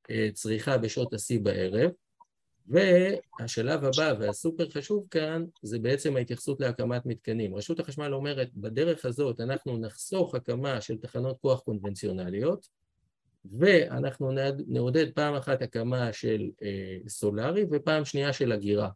אה, 0.09 0.29
צריכה 0.33 0.77
בשעות 0.77 1.13
השיא 1.13 1.39
בערב, 1.39 1.91
והשלב 2.67 3.83
הבא 3.83 4.13
והסופר 4.19 4.69
חשוב 4.69 5.07
כאן 5.11 5.43
זה 5.61 5.79
בעצם 5.79 6.15
ההתייחסות 6.15 6.61
להקמת 6.61 7.05
מתקנים. 7.05 7.55
רשות 7.55 7.79
החשמל 7.79 8.13
אומרת 8.13 8.49
בדרך 8.53 9.05
הזאת 9.05 9.39
אנחנו 9.39 9.77
נחסוך 9.77 10.35
הקמה 10.35 10.81
של 10.81 10.97
תחנות 10.97 11.37
כוח 11.41 11.59
קונבנציונליות 11.59 12.67
ואנחנו 13.51 14.31
נעודד 14.67 15.11
פעם 15.11 15.35
אחת 15.35 15.61
הקמה 15.61 16.13
של 16.13 16.49
אה, 16.63 16.97
סולארי 17.07 17.65
ופעם 17.71 18.05
שנייה 18.05 18.33
של 18.33 18.53
אגירה. 18.53 18.89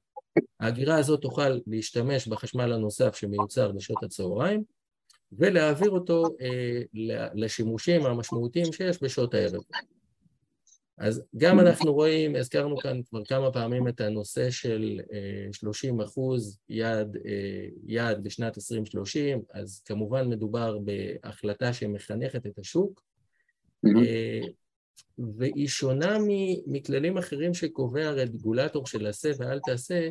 האגירה 0.59 0.97
הזאת 0.97 1.21
תוכל 1.21 1.59
להשתמש 1.67 2.27
בחשמל 2.27 2.73
הנוסף 2.73 3.15
שמיוצר 3.15 3.71
בשעות 3.71 4.03
הצהריים 4.03 4.63
ולהעביר 5.31 5.89
אותו 5.89 6.23
אה, 6.41 6.81
לשימושים 7.33 8.05
המשמעותיים 8.05 8.73
שיש 8.73 9.03
בשעות 9.03 9.33
הערב. 9.33 9.61
אז 10.97 11.23
גם 11.37 11.59
אנחנו 11.59 11.93
רואים, 11.93 12.35
הזכרנו 12.35 12.77
כאן 12.77 13.01
כבר 13.09 13.25
כמה 13.25 13.51
פעמים 13.51 13.87
את 13.87 14.01
הנושא 14.01 14.49
של 14.49 14.99
30 15.51 16.01
אחוז 16.01 16.59
יעד, 16.69 17.17
יעד 17.85 18.23
בשנת 18.23 18.57
2030, 18.57 19.41
אז 19.53 19.81
כמובן 19.85 20.29
מדובר 20.29 20.77
בהחלטה 20.77 21.73
שמחנכת 21.73 22.45
את 22.45 22.59
השוק, 22.59 23.01
אה, 23.01 23.16
והיא 25.37 25.67
שונה 25.67 26.17
מכללים 26.67 27.17
אחרים 27.17 27.53
שקובע 27.53 28.07
הרגולטור 28.07 28.87
של 28.87 29.07
עשה 29.07 29.31
ואל 29.39 29.59
תעשה, 29.59 30.09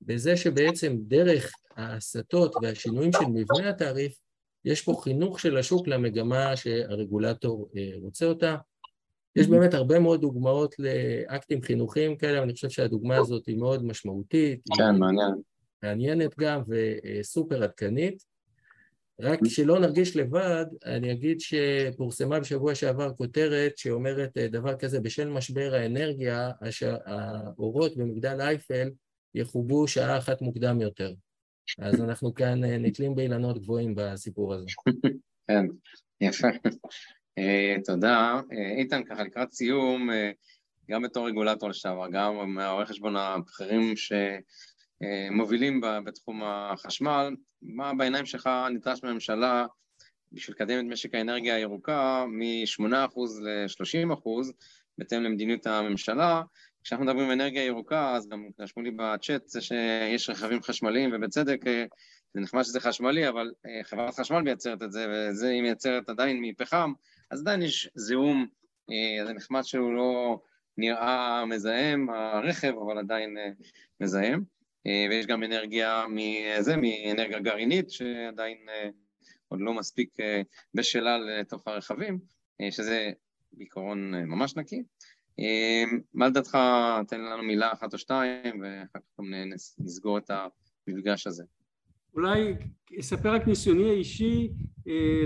בזה 0.00 0.36
שבעצם 0.36 0.96
דרך 1.00 1.52
ההסטות 1.76 2.54
והשינויים 2.62 3.12
של 3.12 3.24
מבנה 3.24 3.68
התעריף, 3.68 4.18
יש 4.64 4.82
פה 4.82 5.00
חינוך 5.02 5.40
של 5.40 5.56
השוק 5.56 5.88
למגמה 5.88 6.56
שהרגולטור 6.56 7.70
רוצה 8.02 8.26
אותה. 8.26 8.56
יש 9.36 9.46
באמת 9.46 9.74
הרבה 9.74 9.98
מאוד 9.98 10.20
דוגמאות 10.20 10.74
לאקטים 10.78 11.62
חינוכיים 11.62 12.16
כאלה, 12.16 12.40
ואני 12.40 12.52
חושב 12.52 12.70
שהדוגמה 12.70 13.16
הזאת 13.16 13.46
היא 13.46 13.56
מאוד 13.56 13.84
משמעותית. 13.84 14.60
כן, 14.76 14.96
מעניין. 14.98 15.34
מעניינת 15.82 16.34
גם 16.38 16.62
וסופר 16.68 17.62
עדכנית. 17.62 18.31
רק 19.20 19.40
שלא 19.44 19.78
נרגיש 19.80 20.16
לבד, 20.16 20.66
אני 20.84 21.12
אגיד 21.12 21.40
שפורסמה 21.40 22.40
בשבוע 22.40 22.74
שעבר 22.74 23.14
כותרת 23.14 23.78
שאומרת 23.78 24.38
דבר 24.38 24.76
כזה, 24.76 25.00
בשל 25.00 25.28
משבר 25.28 25.74
האנרגיה, 25.74 26.50
האורות 27.06 27.96
במגדל 27.96 28.40
אייפל 28.40 28.90
יכובו 29.34 29.88
שעה 29.88 30.18
אחת 30.18 30.42
מוקדם 30.42 30.80
יותר. 30.80 31.12
אז 31.78 32.00
אנחנו 32.00 32.34
כאן 32.34 32.64
נתלים 32.64 33.14
באילנות 33.14 33.58
גבוהים 33.58 33.94
בסיפור 33.96 34.54
הזה. 34.54 34.66
כן, 35.48 35.66
יפה. 36.20 36.48
אה, 37.38 37.76
תודה. 37.84 38.40
אה, 38.52 38.78
איתן, 38.78 39.02
ככה 39.04 39.22
לקראת 39.22 39.52
סיום, 39.52 40.10
אה, 40.10 40.30
גם 40.90 41.02
בתור 41.02 41.28
רגולטור 41.28 41.68
לשעבר, 41.68 42.06
גם 42.12 42.54
מהרואי 42.54 42.86
חשבון 42.86 43.16
הבכירים 43.16 43.96
שמובילים 45.02 45.80
בתחום 46.04 46.42
החשמל, 46.44 47.36
מה 47.62 47.94
בעיניים 47.94 48.26
שלך 48.26 48.50
נדרש 48.70 49.04
מהממשלה 49.04 49.66
בשביל 50.32 50.56
לקדם 50.56 50.78
את 50.78 50.92
משק 50.92 51.14
האנרגיה 51.14 51.54
הירוקה 51.54 52.24
מ-8% 52.28 53.20
ל-30% 53.42 54.28
בהתאם 54.98 55.22
למדיניות 55.22 55.66
הממשלה. 55.66 56.42
כשאנחנו 56.84 57.06
מדברים 57.06 57.26
על 57.26 57.32
אנרגיה 57.32 57.64
ירוקה, 57.64 58.14
אז 58.16 58.28
גם 58.28 58.48
רשמו 58.58 58.82
לי 58.82 58.90
בצ'אט 58.90 59.42
שיש 59.60 60.30
רכבים 60.30 60.62
חשמליים, 60.62 61.10
ובצדק 61.12 61.60
זה 62.34 62.40
נחמד 62.40 62.62
שזה 62.62 62.80
חשמלי, 62.80 63.28
אבל 63.28 63.52
חברת 63.82 64.14
חשמל 64.14 64.40
מייצרת 64.40 64.82
את 64.82 64.92
זה, 64.92 65.06
וזה 65.10 65.48
היא 65.48 65.62
מייצרת 65.62 66.08
עדיין 66.08 66.42
מפחם, 66.42 66.92
אז 67.30 67.40
עדיין 67.40 67.62
יש 67.62 67.90
זיהום, 67.94 68.46
אה, 68.90 69.26
זה 69.26 69.32
נחמד 69.32 69.62
שהוא 69.62 69.94
לא 69.94 70.40
נראה 70.78 71.44
מזהם, 71.46 72.10
הרכב, 72.10 72.72
אבל 72.86 72.98
עדיין 72.98 73.38
אה, 73.38 73.48
מזהם. 74.00 74.44
אה, 74.86 75.06
ויש 75.10 75.26
גם 75.26 75.42
אנרגיה 75.42 76.04
מזה, 76.08 76.76
מאנרגיה 76.76 77.40
גרעינית, 77.40 77.90
שעדיין 77.90 78.58
עוד 79.48 79.60
לא 79.60 79.74
מספיק 79.74 80.16
בשלה 80.74 81.18
לתוך 81.18 81.68
הרכבים, 81.68 82.18
שזה 82.70 83.10
בעיקרון 83.52 84.14
ממש 84.14 84.56
נקי. 84.56 84.82
מה 86.14 86.28
לדעתך, 86.28 86.58
תן 87.08 87.20
לנו 87.20 87.42
מילה 87.42 87.72
אחת 87.72 87.92
או 87.92 87.98
שתיים, 87.98 88.62
ואחר 88.62 88.98
כך 88.98 89.24
נסגור 89.78 90.18
את 90.18 90.30
המפגש 90.88 91.26
הזה. 91.26 91.44
אולי 92.14 92.54
אספר 93.00 93.34
רק 93.34 93.46
ניסיוני 93.46 93.90
האישי 93.90 94.48
אה, 94.48 94.71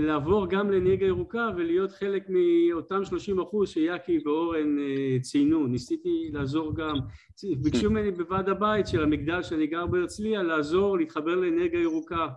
לעבור 0.01 0.47
גם 0.49 0.71
לאנרגיה 0.71 1.07
ירוקה 1.07 1.49
ולהיות 1.57 1.91
חלק 1.91 2.23
מאותם 2.29 3.05
30 3.05 3.39
אחוז 3.39 3.69
שיאקי 3.69 4.19
ואורן 4.25 4.79
אה, 4.79 5.19
ציינו, 5.21 5.67
ניסיתי 5.67 6.29
לעזור 6.33 6.75
גם, 6.75 6.95
ביקשו 7.61 7.89
ממני 7.89 8.11
בוועד 8.11 8.49
הבית 8.49 8.87
של 8.87 9.03
המגדל 9.03 9.43
שאני 9.43 9.67
גר 9.67 9.85
בהרצליה 9.85 10.43
לעזור 10.43 10.97
להתחבר 10.97 11.35
לאנרגיה 11.35 11.81
ירוקה, 11.81 12.27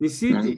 ניסיתי, 0.00 0.54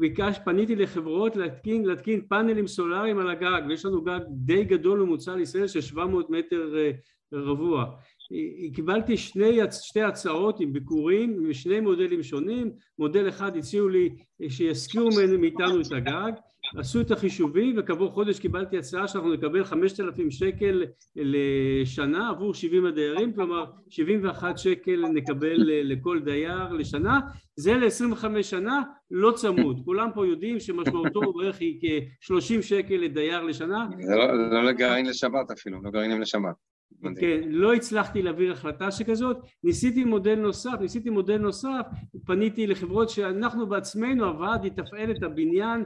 ביקש, 0.00 0.38
פניתי 0.44 0.76
לחברות 0.76 1.36
להתקין, 1.36 1.84
להתקין 1.84 2.26
פאנלים 2.28 2.66
סולאריים 2.66 3.18
על 3.18 3.30
הגג 3.30 3.62
ויש 3.68 3.84
לנו 3.84 4.02
גג 4.02 4.20
די 4.30 4.64
גדול 4.64 5.00
ממוצע 5.00 5.36
לישראל 5.36 5.66
של 5.66 5.80
700 5.80 6.30
מטר 6.30 6.76
אה, 6.76 6.90
רבוע 7.32 7.84
קיבלתי 8.74 9.16
שני, 9.16 9.58
שתי 9.70 10.02
הצעות 10.02 10.60
עם 10.60 10.72
ביקורים 10.72 11.50
משני 11.50 11.80
מודלים 11.80 12.22
שונים, 12.22 12.70
מודל 12.98 13.28
אחד 13.28 13.56
הציעו 13.56 13.88
לי 13.88 14.10
שישכירו 14.48 15.08
מאיתנו 15.38 15.80
את 15.80 15.92
הגג, 15.92 16.32
עשו 16.76 17.00
את 17.00 17.10
החישובים 17.10 17.74
וכעבור 17.78 18.10
חודש 18.10 18.38
קיבלתי 18.40 18.78
הצעה 18.78 19.08
שאנחנו 19.08 19.32
נקבל 19.32 19.64
חמשת 19.64 20.00
אלפים 20.00 20.30
שקל 20.30 20.84
לשנה 21.16 22.28
עבור 22.28 22.54
שבעים 22.54 22.86
הדיירים, 22.86 23.32
כלומר 23.32 23.64
שבעים 23.88 24.20
ואחת 24.24 24.58
שקל 24.58 25.04
נקבל 25.14 25.56
לכל 25.64 26.20
דייר 26.20 26.72
לשנה, 26.72 27.20
זה 27.56 27.74
לעשרים 27.74 28.12
וחמש 28.12 28.50
שנה 28.50 28.82
לא 29.10 29.32
צמוד, 29.32 29.80
כולם 29.84 30.08
פה 30.14 30.26
יודעים 30.26 30.60
שמשמעותו 30.60 31.32
בערך 31.32 31.60
היא 31.60 31.80
כשלושים 32.20 32.62
שקל 32.62 32.94
לדייר 32.94 33.42
לשנה. 33.42 33.88
זה 34.00 34.16
לא, 34.16 34.50
לא 34.50 34.64
לגרעין 34.64 35.06
לשבת 35.06 35.50
אפילו, 35.50 35.82
לא 35.82 35.90
גרעינים 35.90 36.20
לשבת. 36.20 36.75
כן, 37.20 37.40
לא 37.48 37.74
הצלחתי 37.74 38.22
להעביר 38.22 38.52
החלטה 38.52 38.90
שכזאת, 38.90 39.36
ניסיתי 39.64 40.04
מודל 40.04 40.34
נוסף, 40.34 40.74
ניסיתי 40.80 41.10
מודל 41.10 41.38
נוסף, 41.38 41.86
פניתי 42.26 42.66
לחברות 42.66 43.10
שאנחנו 43.10 43.66
בעצמנו, 43.66 44.24
הוועד 44.24 44.64
יתפעל 44.64 45.10
את 45.10 45.22
הבניין 45.22 45.84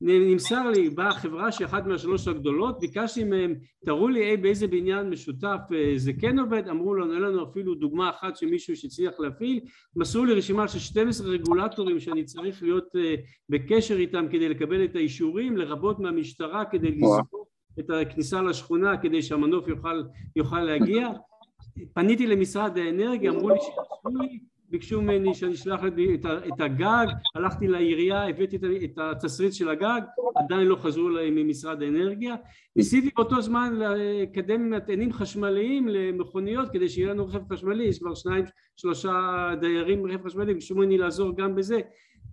ונמסר 0.00 0.70
לי, 0.70 0.90
באה 0.90 1.12
חברה 1.12 1.52
שהיא 1.52 1.66
אחת 1.66 1.86
מהשלוש 1.86 2.28
הגדולות, 2.28 2.80
ביקשתי 2.80 3.24
מהם, 3.24 3.54
תראו 3.84 4.08
לי 4.08 4.30
אי, 4.30 4.36
באיזה 4.36 4.66
בניין 4.66 5.10
משותף 5.10 5.60
אה, 5.74 5.92
זה 5.96 6.12
כן 6.20 6.38
עובד, 6.38 6.68
אמרו 6.68 6.94
לנו, 6.94 7.14
אין 7.14 7.22
לנו 7.22 7.50
אפילו 7.50 7.74
דוגמה 7.74 8.10
אחת 8.10 8.36
של 8.36 8.46
מישהו 8.46 8.76
שהצליח 8.76 9.20
להפעיל, 9.20 9.60
מסרו 9.96 10.24
לי 10.24 10.34
רשימה 10.34 10.68
של 10.68 10.78
12 10.78 11.28
רגולטורים 11.28 12.00
שאני 12.00 12.24
צריך 12.24 12.62
להיות 12.62 12.96
אה, 12.96 13.14
בקשר 13.48 13.96
איתם 13.96 14.26
כדי 14.30 14.48
לקבל 14.48 14.84
את 14.84 14.96
האישורים, 14.96 15.56
לרבות 15.56 16.00
מהמשטרה 16.00 16.64
כדי 16.64 16.90
לזכור 16.90 17.53
את 17.80 17.90
הכניסה 17.90 18.42
לשכונה 18.42 18.96
כדי 18.96 19.22
שהמנוף 19.22 19.68
יוכל, 19.68 20.02
יוכל 20.36 20.60
להגיע. 20.60 21.08
פניתי 21.92 22.26
למשרד 22.26 22.78
האנרגיה, 22.78 23.30
אמרו 23.30 23.50
לי 23.50 23.60
שיעשו 23.60 24.18
לי, 24.22 24.38
ביקשו 24.70 25.02
ממני 25.02 25.34
שאני 25.34 25.54
אשלח 25.54 25.80
את, 26.48 26.60
הגג, 26.60 27.06
הלכתי 27.34 27.68
לעירייה, 27.68 28.28
הבאתי 28.28 28.56
את 28.84 28.98
התסריט 28.98 29.52
של 29.52 29.68
הגג, 29.68 30.00
עדיין 30.36 30.66
לא 30.66 30.76
חזרו 30.76 31.08
אליי 31.08 31.30
ממשרד 31.30 31.82
האנרגיה. 31.82 32.34
ניסיתי 32.76 33.10
באותו 33.16 33.42
זמן 33.42 33.74
לקדם 33.78 34.70
מטענים 34.70 35.12
חשמליים 35.12 35.88
למכוניות 35.88 36.68
כדי 36.72 36.88
שיהיה 36.88 37.10
לנו 37.10 37.26
רכב 37.26 37.52
חשמלי, 37.52 37.84
יש 37.84 37.98
כבר 37.98 38.14
שניים 38.14 38.44
שלושה 38.76 39.50
דיירים 39.60 40.06
רכב 40.06 40.26
חשמלי, 40.26 40.54
ביקשו 40.54 40.74
ממני 40.74 40.98
לעזור 40.98 41.36
גם 41.36 41.54
בזה. 41.54 41.80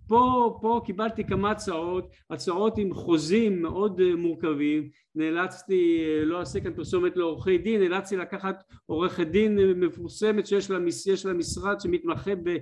פה, 0.08 0.58
פה 0.62 0.80
קיבלתי 0.84 1.24
כמה 1.24 1.50
הצעות, 1.50 2.10
הצעות 2.30 2.78
עם 2.78 2.94
חוזים 2.94 3.62
מאוד 3.62 4.14
מורכבים, 4.14 4.88
נאלצתי, 5.14 6.04
אה, 6.04 6.24
לא 6.24 6.40
אעשה 6.40 6.60
כאן 6.60 6.74
פרסומת 6.74 7.16
לעורכי 7.16 7.58
דין, 7.58 7.80
נאלצתי 7.82 8.16
לקחת 8.16 8.62
עורכת 8.86 9.26
דין 9.26 9.58
אה, 9.58 9.74
מפורסמת 9.76 10.46
שיש 10.46 10.70
לה, 10.70 10.78
לה 11.24 11.32
משרד 11.34 11.80
שמתמחה 11.80 12.30
ב, 12.42 12.56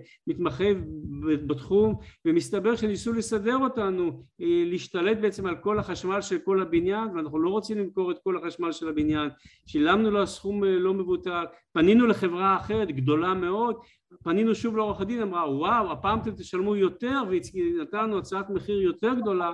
בתחום 1.47 1.95
ומסתבר 2.25 2.77
שניסו 2.77 3.13
לסדר 3.13 3.57
אותנו, 3.57 4.23
להשתלט 4.39 5.19
בעצם 5.19 5.47
על 5.47 5.57
כל 5.57 5.79
החשמל 5.79 6.21
של 6.21 6.39
כל 6.39 6.63
הבניין 6.63 7.09
ואנחנו 7.17 7.39
לא 7.39 7.51
רוצים 7.51 7.79
למכור 7.79 8.11
את 8.11 8.17
כל 8.25 8.37
החשמל 8.37 8.73
של 8.73 8.89
הבניין, 8.89 9.29
שילמנו 9.67 10.11
לו 10.11 10.27
סכום 10.27 10.65
לא 10.65 10.95
מבוטל, 10.95 11.45
פנינו 11.73 12.07
לחברה 12.07 12.57
אחרת 12.57 12.89
גדולה 12.89 13.35
מאוד. 13.35 13.77
פנינו 14.23 14.55
שוב 14.55 14.77
לעורך 14.77 15.01
הדין, 15.01 15.23
אמרה 15.23 15.57
וואו 15.57 15.93
הפעם 15.93 16.19
אתם 16.19 16.31
תשלמו 16.31 16.77
יותר 16.77 17.23
ונתנו 17.29 18.19
הצעת 18.19 18.51
מחיר 18.51 18.81
יותר 18.81 19.15
גדולה 19.15 19.53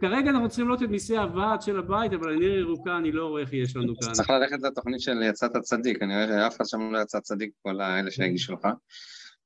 כרגע 0.00 0.30
אנחנו 0.30 0.48
צריכים 0.48 0.66
לראות 0.66 0.82
את 0.82 0.88
מיסי 0.88 1.16
הוועד 1.16 1.62
של 1.62 1.78
הבית 1.78 2.12
אבל 2.12 2.30
אנרגיה 2.30 2.58
ירוקה 2.58 2.96
אני 2.96 3.12
לא 3.12 3.26
רואה 3.26 3.42
איך 3.42 3.52
יש 3.52 3.76
לנו 3.76 3.94
כאן. 4.00 4.12
צריך 4.12 4.30
ללכת 4.30 4.62
לתוכנית 4.62 5.00
של 5.00 5.22
יצאת 5.22 5.56
צדיק, 5.56 6.02
אני 6.02 6.14
רואה 6.14 6.26
שאף 6.26 6.56
אחד 6.56 6.64
שם 6.64 6.92
לא 6.92 6.98
יצא 6.98 7.20
צדיק 7.20 7.50
כל 7.62 7.80
האלה 7.80 8.10
שהגישו 8.10 8.52
לך. 8.52 8.68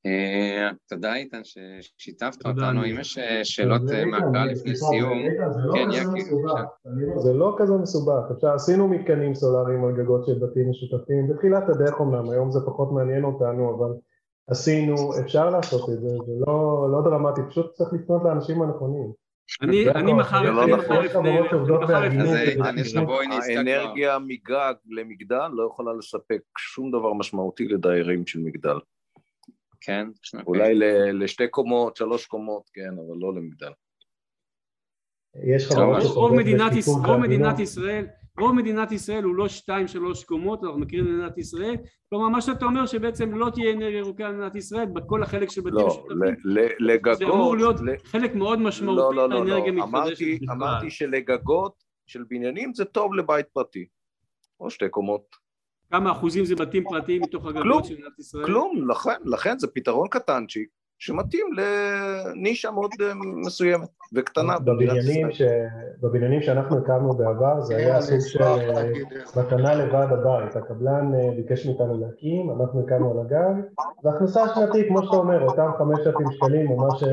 אה, 0.06 0.70
תודה 0.88 1.14
איתן 1.14 1.40
ששיתפת 1.44 2.46
אותנו, 2.46 2.84
אם 2.84 3.00
יש 3.00 3.18
אה, 3.18 3.44
שאלות 3.44 3.82
אה, 3.92 4.04
מהקהל 4.04 4.50
לפני 4.50 4.76
סיום, 4.76 5.18
כן 5.74 5.88
יקי. 5.92 6.24
זה 7.18 7.32
לא 7.32 7.56
כזה 7.58 7.72
מסובך, 7.72 8.22
עשינו 8.54 8.88
מתקנים 8.88 9.34
סולאריים 9.34 9.84
על 9.84 9.92
גגות 9.92 10.26
של 10.26 10.38
בתים 10.38 10.70
משותפים, 10.70 11.28
בתחילת 11.28 11.68
הדרך 11.68 12.00
אומנם, 12.00 12.30
היום 12.30 12.50
זה 12.50 12.60
פחות 12.66 12.92
מעניין 12.92 13.24
אותנו, 13.24 13.76
אבל 13.76 13.92
עשינו, 14.46 14.96
אפשר 15.20 15.50
לעשות 15.50 15.90
את 15.90 16.00
זה, 16.00 16.08
זה 16.08 16.32
לא, 16.46 16.88
לא 16.92 17.02
דרמטי, 17.04 17.40
פשוט 17.48 17.72
צריך 17.72 17.92
לפנות 17.92 18.22
לאנשים 18.24 18.62
הנכונים. 18.62 19.21
אני, 19.62 19.90
אני 19.90 20.12
מחר 20.12 20.42
לא 20.42 20.66
נכון. 20.66 20.96
האנרגיה 23.32 24.18
מגג 24.18 24.74
למגדל 24.90 25.48
לא 25.52 25.66
יכולה 25.72 25.92
לספק 25.92 26.40
שום 26.58 26.90
דבר 26.90 27.12
משמעותי 27.12 27.68
לדיירים 27.68 28.26
של 28.26 28.40
מגדל. 28.40 28.76
כן. 29.80 30.06
אולי 30.46 30.74
לשתי 31.12 31.48
קומות, 31.48 31.96
שלוש 31.96 32.26
קומות, 32.26 32.70
כן, 32.74 32.90
אבל 32.90 33.16
לא 33.18 33.34
למגדל. 33.34 33.72
יש 35.44 35.66
חברות 35.66 36.02
רוב 36.04 36.32
מדינת 37.18 37.58
ישראל 37.58 38.06
רוב 38.40 38.52
מדינת 38.52 38.92
ישראל 38.92 39.24
הוא 39.24 39.34
לא 39.34 39.48
שתיים 39.48 39.88
שלוש 39.88 40.24
קומות, 40.24 40.64
אנחנו 40.64 40.78
מכירים 40.78 41.06
את 41.06 41.10
מדינת 41.10 41.38
ישראל, 41.38 41.76
כלומר 42.08 42.28
מה 42.28 42.40
שאתה 42.40 42.64
אומר 42.64 42.86
שבעצם 42.86 43.34
לא 43.34 43.50
תהיה 43.54 43.72
אנרגיה 43.72 43.98
ירוקה 43.98 44.28
במדינת 44.28 44.56
ישראל 44.56 44.86
בכל 44.86 45.22
החלק 45.22 45.50
של 45.50 45.60
בתים 45.60 45.74
לא, 45.74 46.62
לגגות, 46.78 47.18
זה 47.18 47.24
אמור 47.24 47.56
להיות 47.56 47.76
חלק 48.04 48.34
מאוד 48.34 48.58
משמעותי 48.58 49.00
לא, 49.00 49.14
לא, 49.14 49.28
לא, 49.28 49.46
לא, 49.46 49.82
אמרתי, 49.82 50.38
אמרתי 50.50 50.90
שלגגות 50.90 51.74
של 52.06 52.24
בניינים 52.28 52.74
זה 52.74 52.84
טוב 52.84 53.14
לבית 53.14 53.46
פרטי, 53.52 53.86
או 54.60 54.70
שתי 54.70 54.88
קומות. 54.88 55.22
כמה 55.90 56.12
אחוזים 56.12 56.44
זה 56.44 56.54
בתים 56.54 56.84
פרטיים 56.88 57.22
מתוך 57.22 57.46
הגגות 57.46 57.84
של 57.84 57.94
מדינת 57.94 58.18
ישראל? 58.18 58.44
כלום, 58.44 58.90
לכן, 58.90 59.14
לכן 59.24 59.58
זה 59.58 59.66
פתרון 59.74 60.08
קטנצ'יק 60.08 60.68
שמתאים 61.04 61.46
לנישה 61.56 62.70
מאוד 62.70 62.90
אה, 63.00 63.12
מסוימת 63.46 63.88
וקטנה 64.14 64.58
במדינת 64.58 64.96
ישראל. 64.96 65.32
ש... 65.32 65.42
בבניינים 66.02 66.42
שאנחנו 66.42 66.78
הקמנו 66.78 67.12
בעבר 67.12 67.60
זה 67.60 67.76
היה 67.76 68.00
סוג 68.00 68.18
של 68.20 68.42
אה, 68.42 68.90
מתנה 69.36 69.74
לוועד 69.74 70.12
הבית, 70.12 70.56
הקבלן 70.56 71.14
אה, 71.14 71.30
ביקש 71.36 71.66
מאיתנו 71.66 72.00
להקים, 72.00 72.50
אנחנו 72.50 72.80
הקמנו 72.80 73.10
על 73.10 73.18
הגג, 73.26 73.54
והכנסה 74.04 74.40
שנתית, 74.54 74.88
כמו 74.88 75.02
שאתה 75.02 75.16
אומר, 75.16 75.42
אותם 75.42 75.70
5,000 75.78 76.26
שקלים 76.32 76.70
או 76.70 76.76
מה 76.76 76.98
ש... 76.98 77.04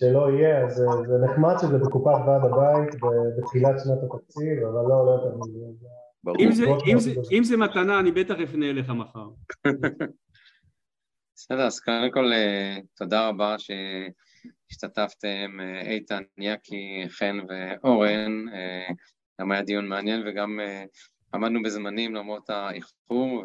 שלא 0.00 0.30
יהיה, 0.30 0.66
אז 0.66 0.74
זה 1.06 1.18
נחמד 1.24 1.54
שזה 1.60 1.78
בקופת 1.78 2.18
ועד 2.26 2.44
הבית 2.44 2.94
בתחילת 3.38 3.74
שנת 3.84 3.98
התקציב, 4.02 4.58
אבל 4.62 4.82
לא, 4.88 5.06
לא 5.06 5.10
יותר 5.10 5.36
מזה. 6.94 7.10
אם 7.32 7.44
זה 7.44 7.56
מתנה, 7.56 8.00
אני 8.00 8.12
בטח 8.12 8.34
אפנה 8.44 8.70
אליך 8.70 8.90
מחר. 8.90 9.28
בסדר, 11.40 11.66
אז 11.66 11.80
קודם 11.80 12.10
כל 12.12 12.32
אה, 12.32 12.76
תודה 12.96 13.28
רבה 13.28 13.56
שהשתתפתם, 13.58 15.60
אה, 15.60 15.80
איתן, 15.80 16.22
יאקי, 16.38 17.04
חן 17.08 17.38
ואורן, 17.48 18.48
אה, 18.48 18.88
גם 19.40 19.52
היה 19.52 19.62
דיון 19.62 19.88
מעניין 19.88 20.22
וגם 20.26 20.60
עמדנו 21.34 21.62
בזמנים 21.62 22.14
למרות 22.14 22.50
האיחור, 22.50 23.44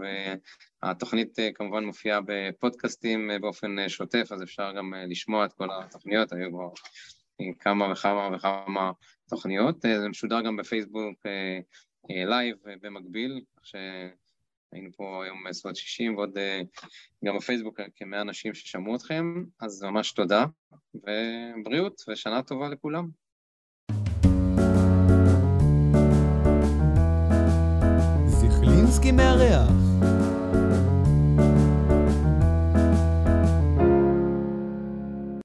והתוכנית 0.83 1.37
כמובן 1.55 1.85
מופיעה 1.85 2.19
בפודקאסטים 2.25 3.31
באופן 3.41 3.89
שוטף, 3.89 4.27
אז 4.31 4.43
אפשר 4.43 4.71
גם 4.77 4.93
לשמוע 5.07 5.45
את 5.45 5.53
כל 5.53 5.67
התוכניות, 5.71 6.33
היו 6.33 6.51
כבר 6.51 6.69
כמה 7.59 7.91
וכמה 7.91 8.29
וכמה 8.35 8.91
תוכניות. 9.29 9.81
זה 9.81 10.09
משודר 10.09 10.41
גם 10.41 10.57
בפייסבוק 10.57 11.19
live 12.09 12.57
במקביל, 12.81 13.41
כך 13.57 13.67
ש... 13.67 13.75
היינו 14.73 14.89
פה 14.95 15.23
היום 15.23 15.43
בסביבות 15.49 15.75
60 15.75 16.15
ועוד 16.17 16.37
אה, 16.37 16.61
גם 17.25 17.37
בפייסבוק 17.37 17.79
כמאה 17.95 18.21
אנשים 18.21 18.53
ששמעו 18.53 18.95
אתכם, 18.95 19.43
אז 19.61 19.83
ממש 19.83 20.11
תודה, 20.11 20.45
ובריאות 20.95 22.01
ושנה 22.09 22.43
טובה 22.43 22.69
לכולם. 22.69 23.07
זיכלינסקי 28.27 29.11
מארח 29.11 29.92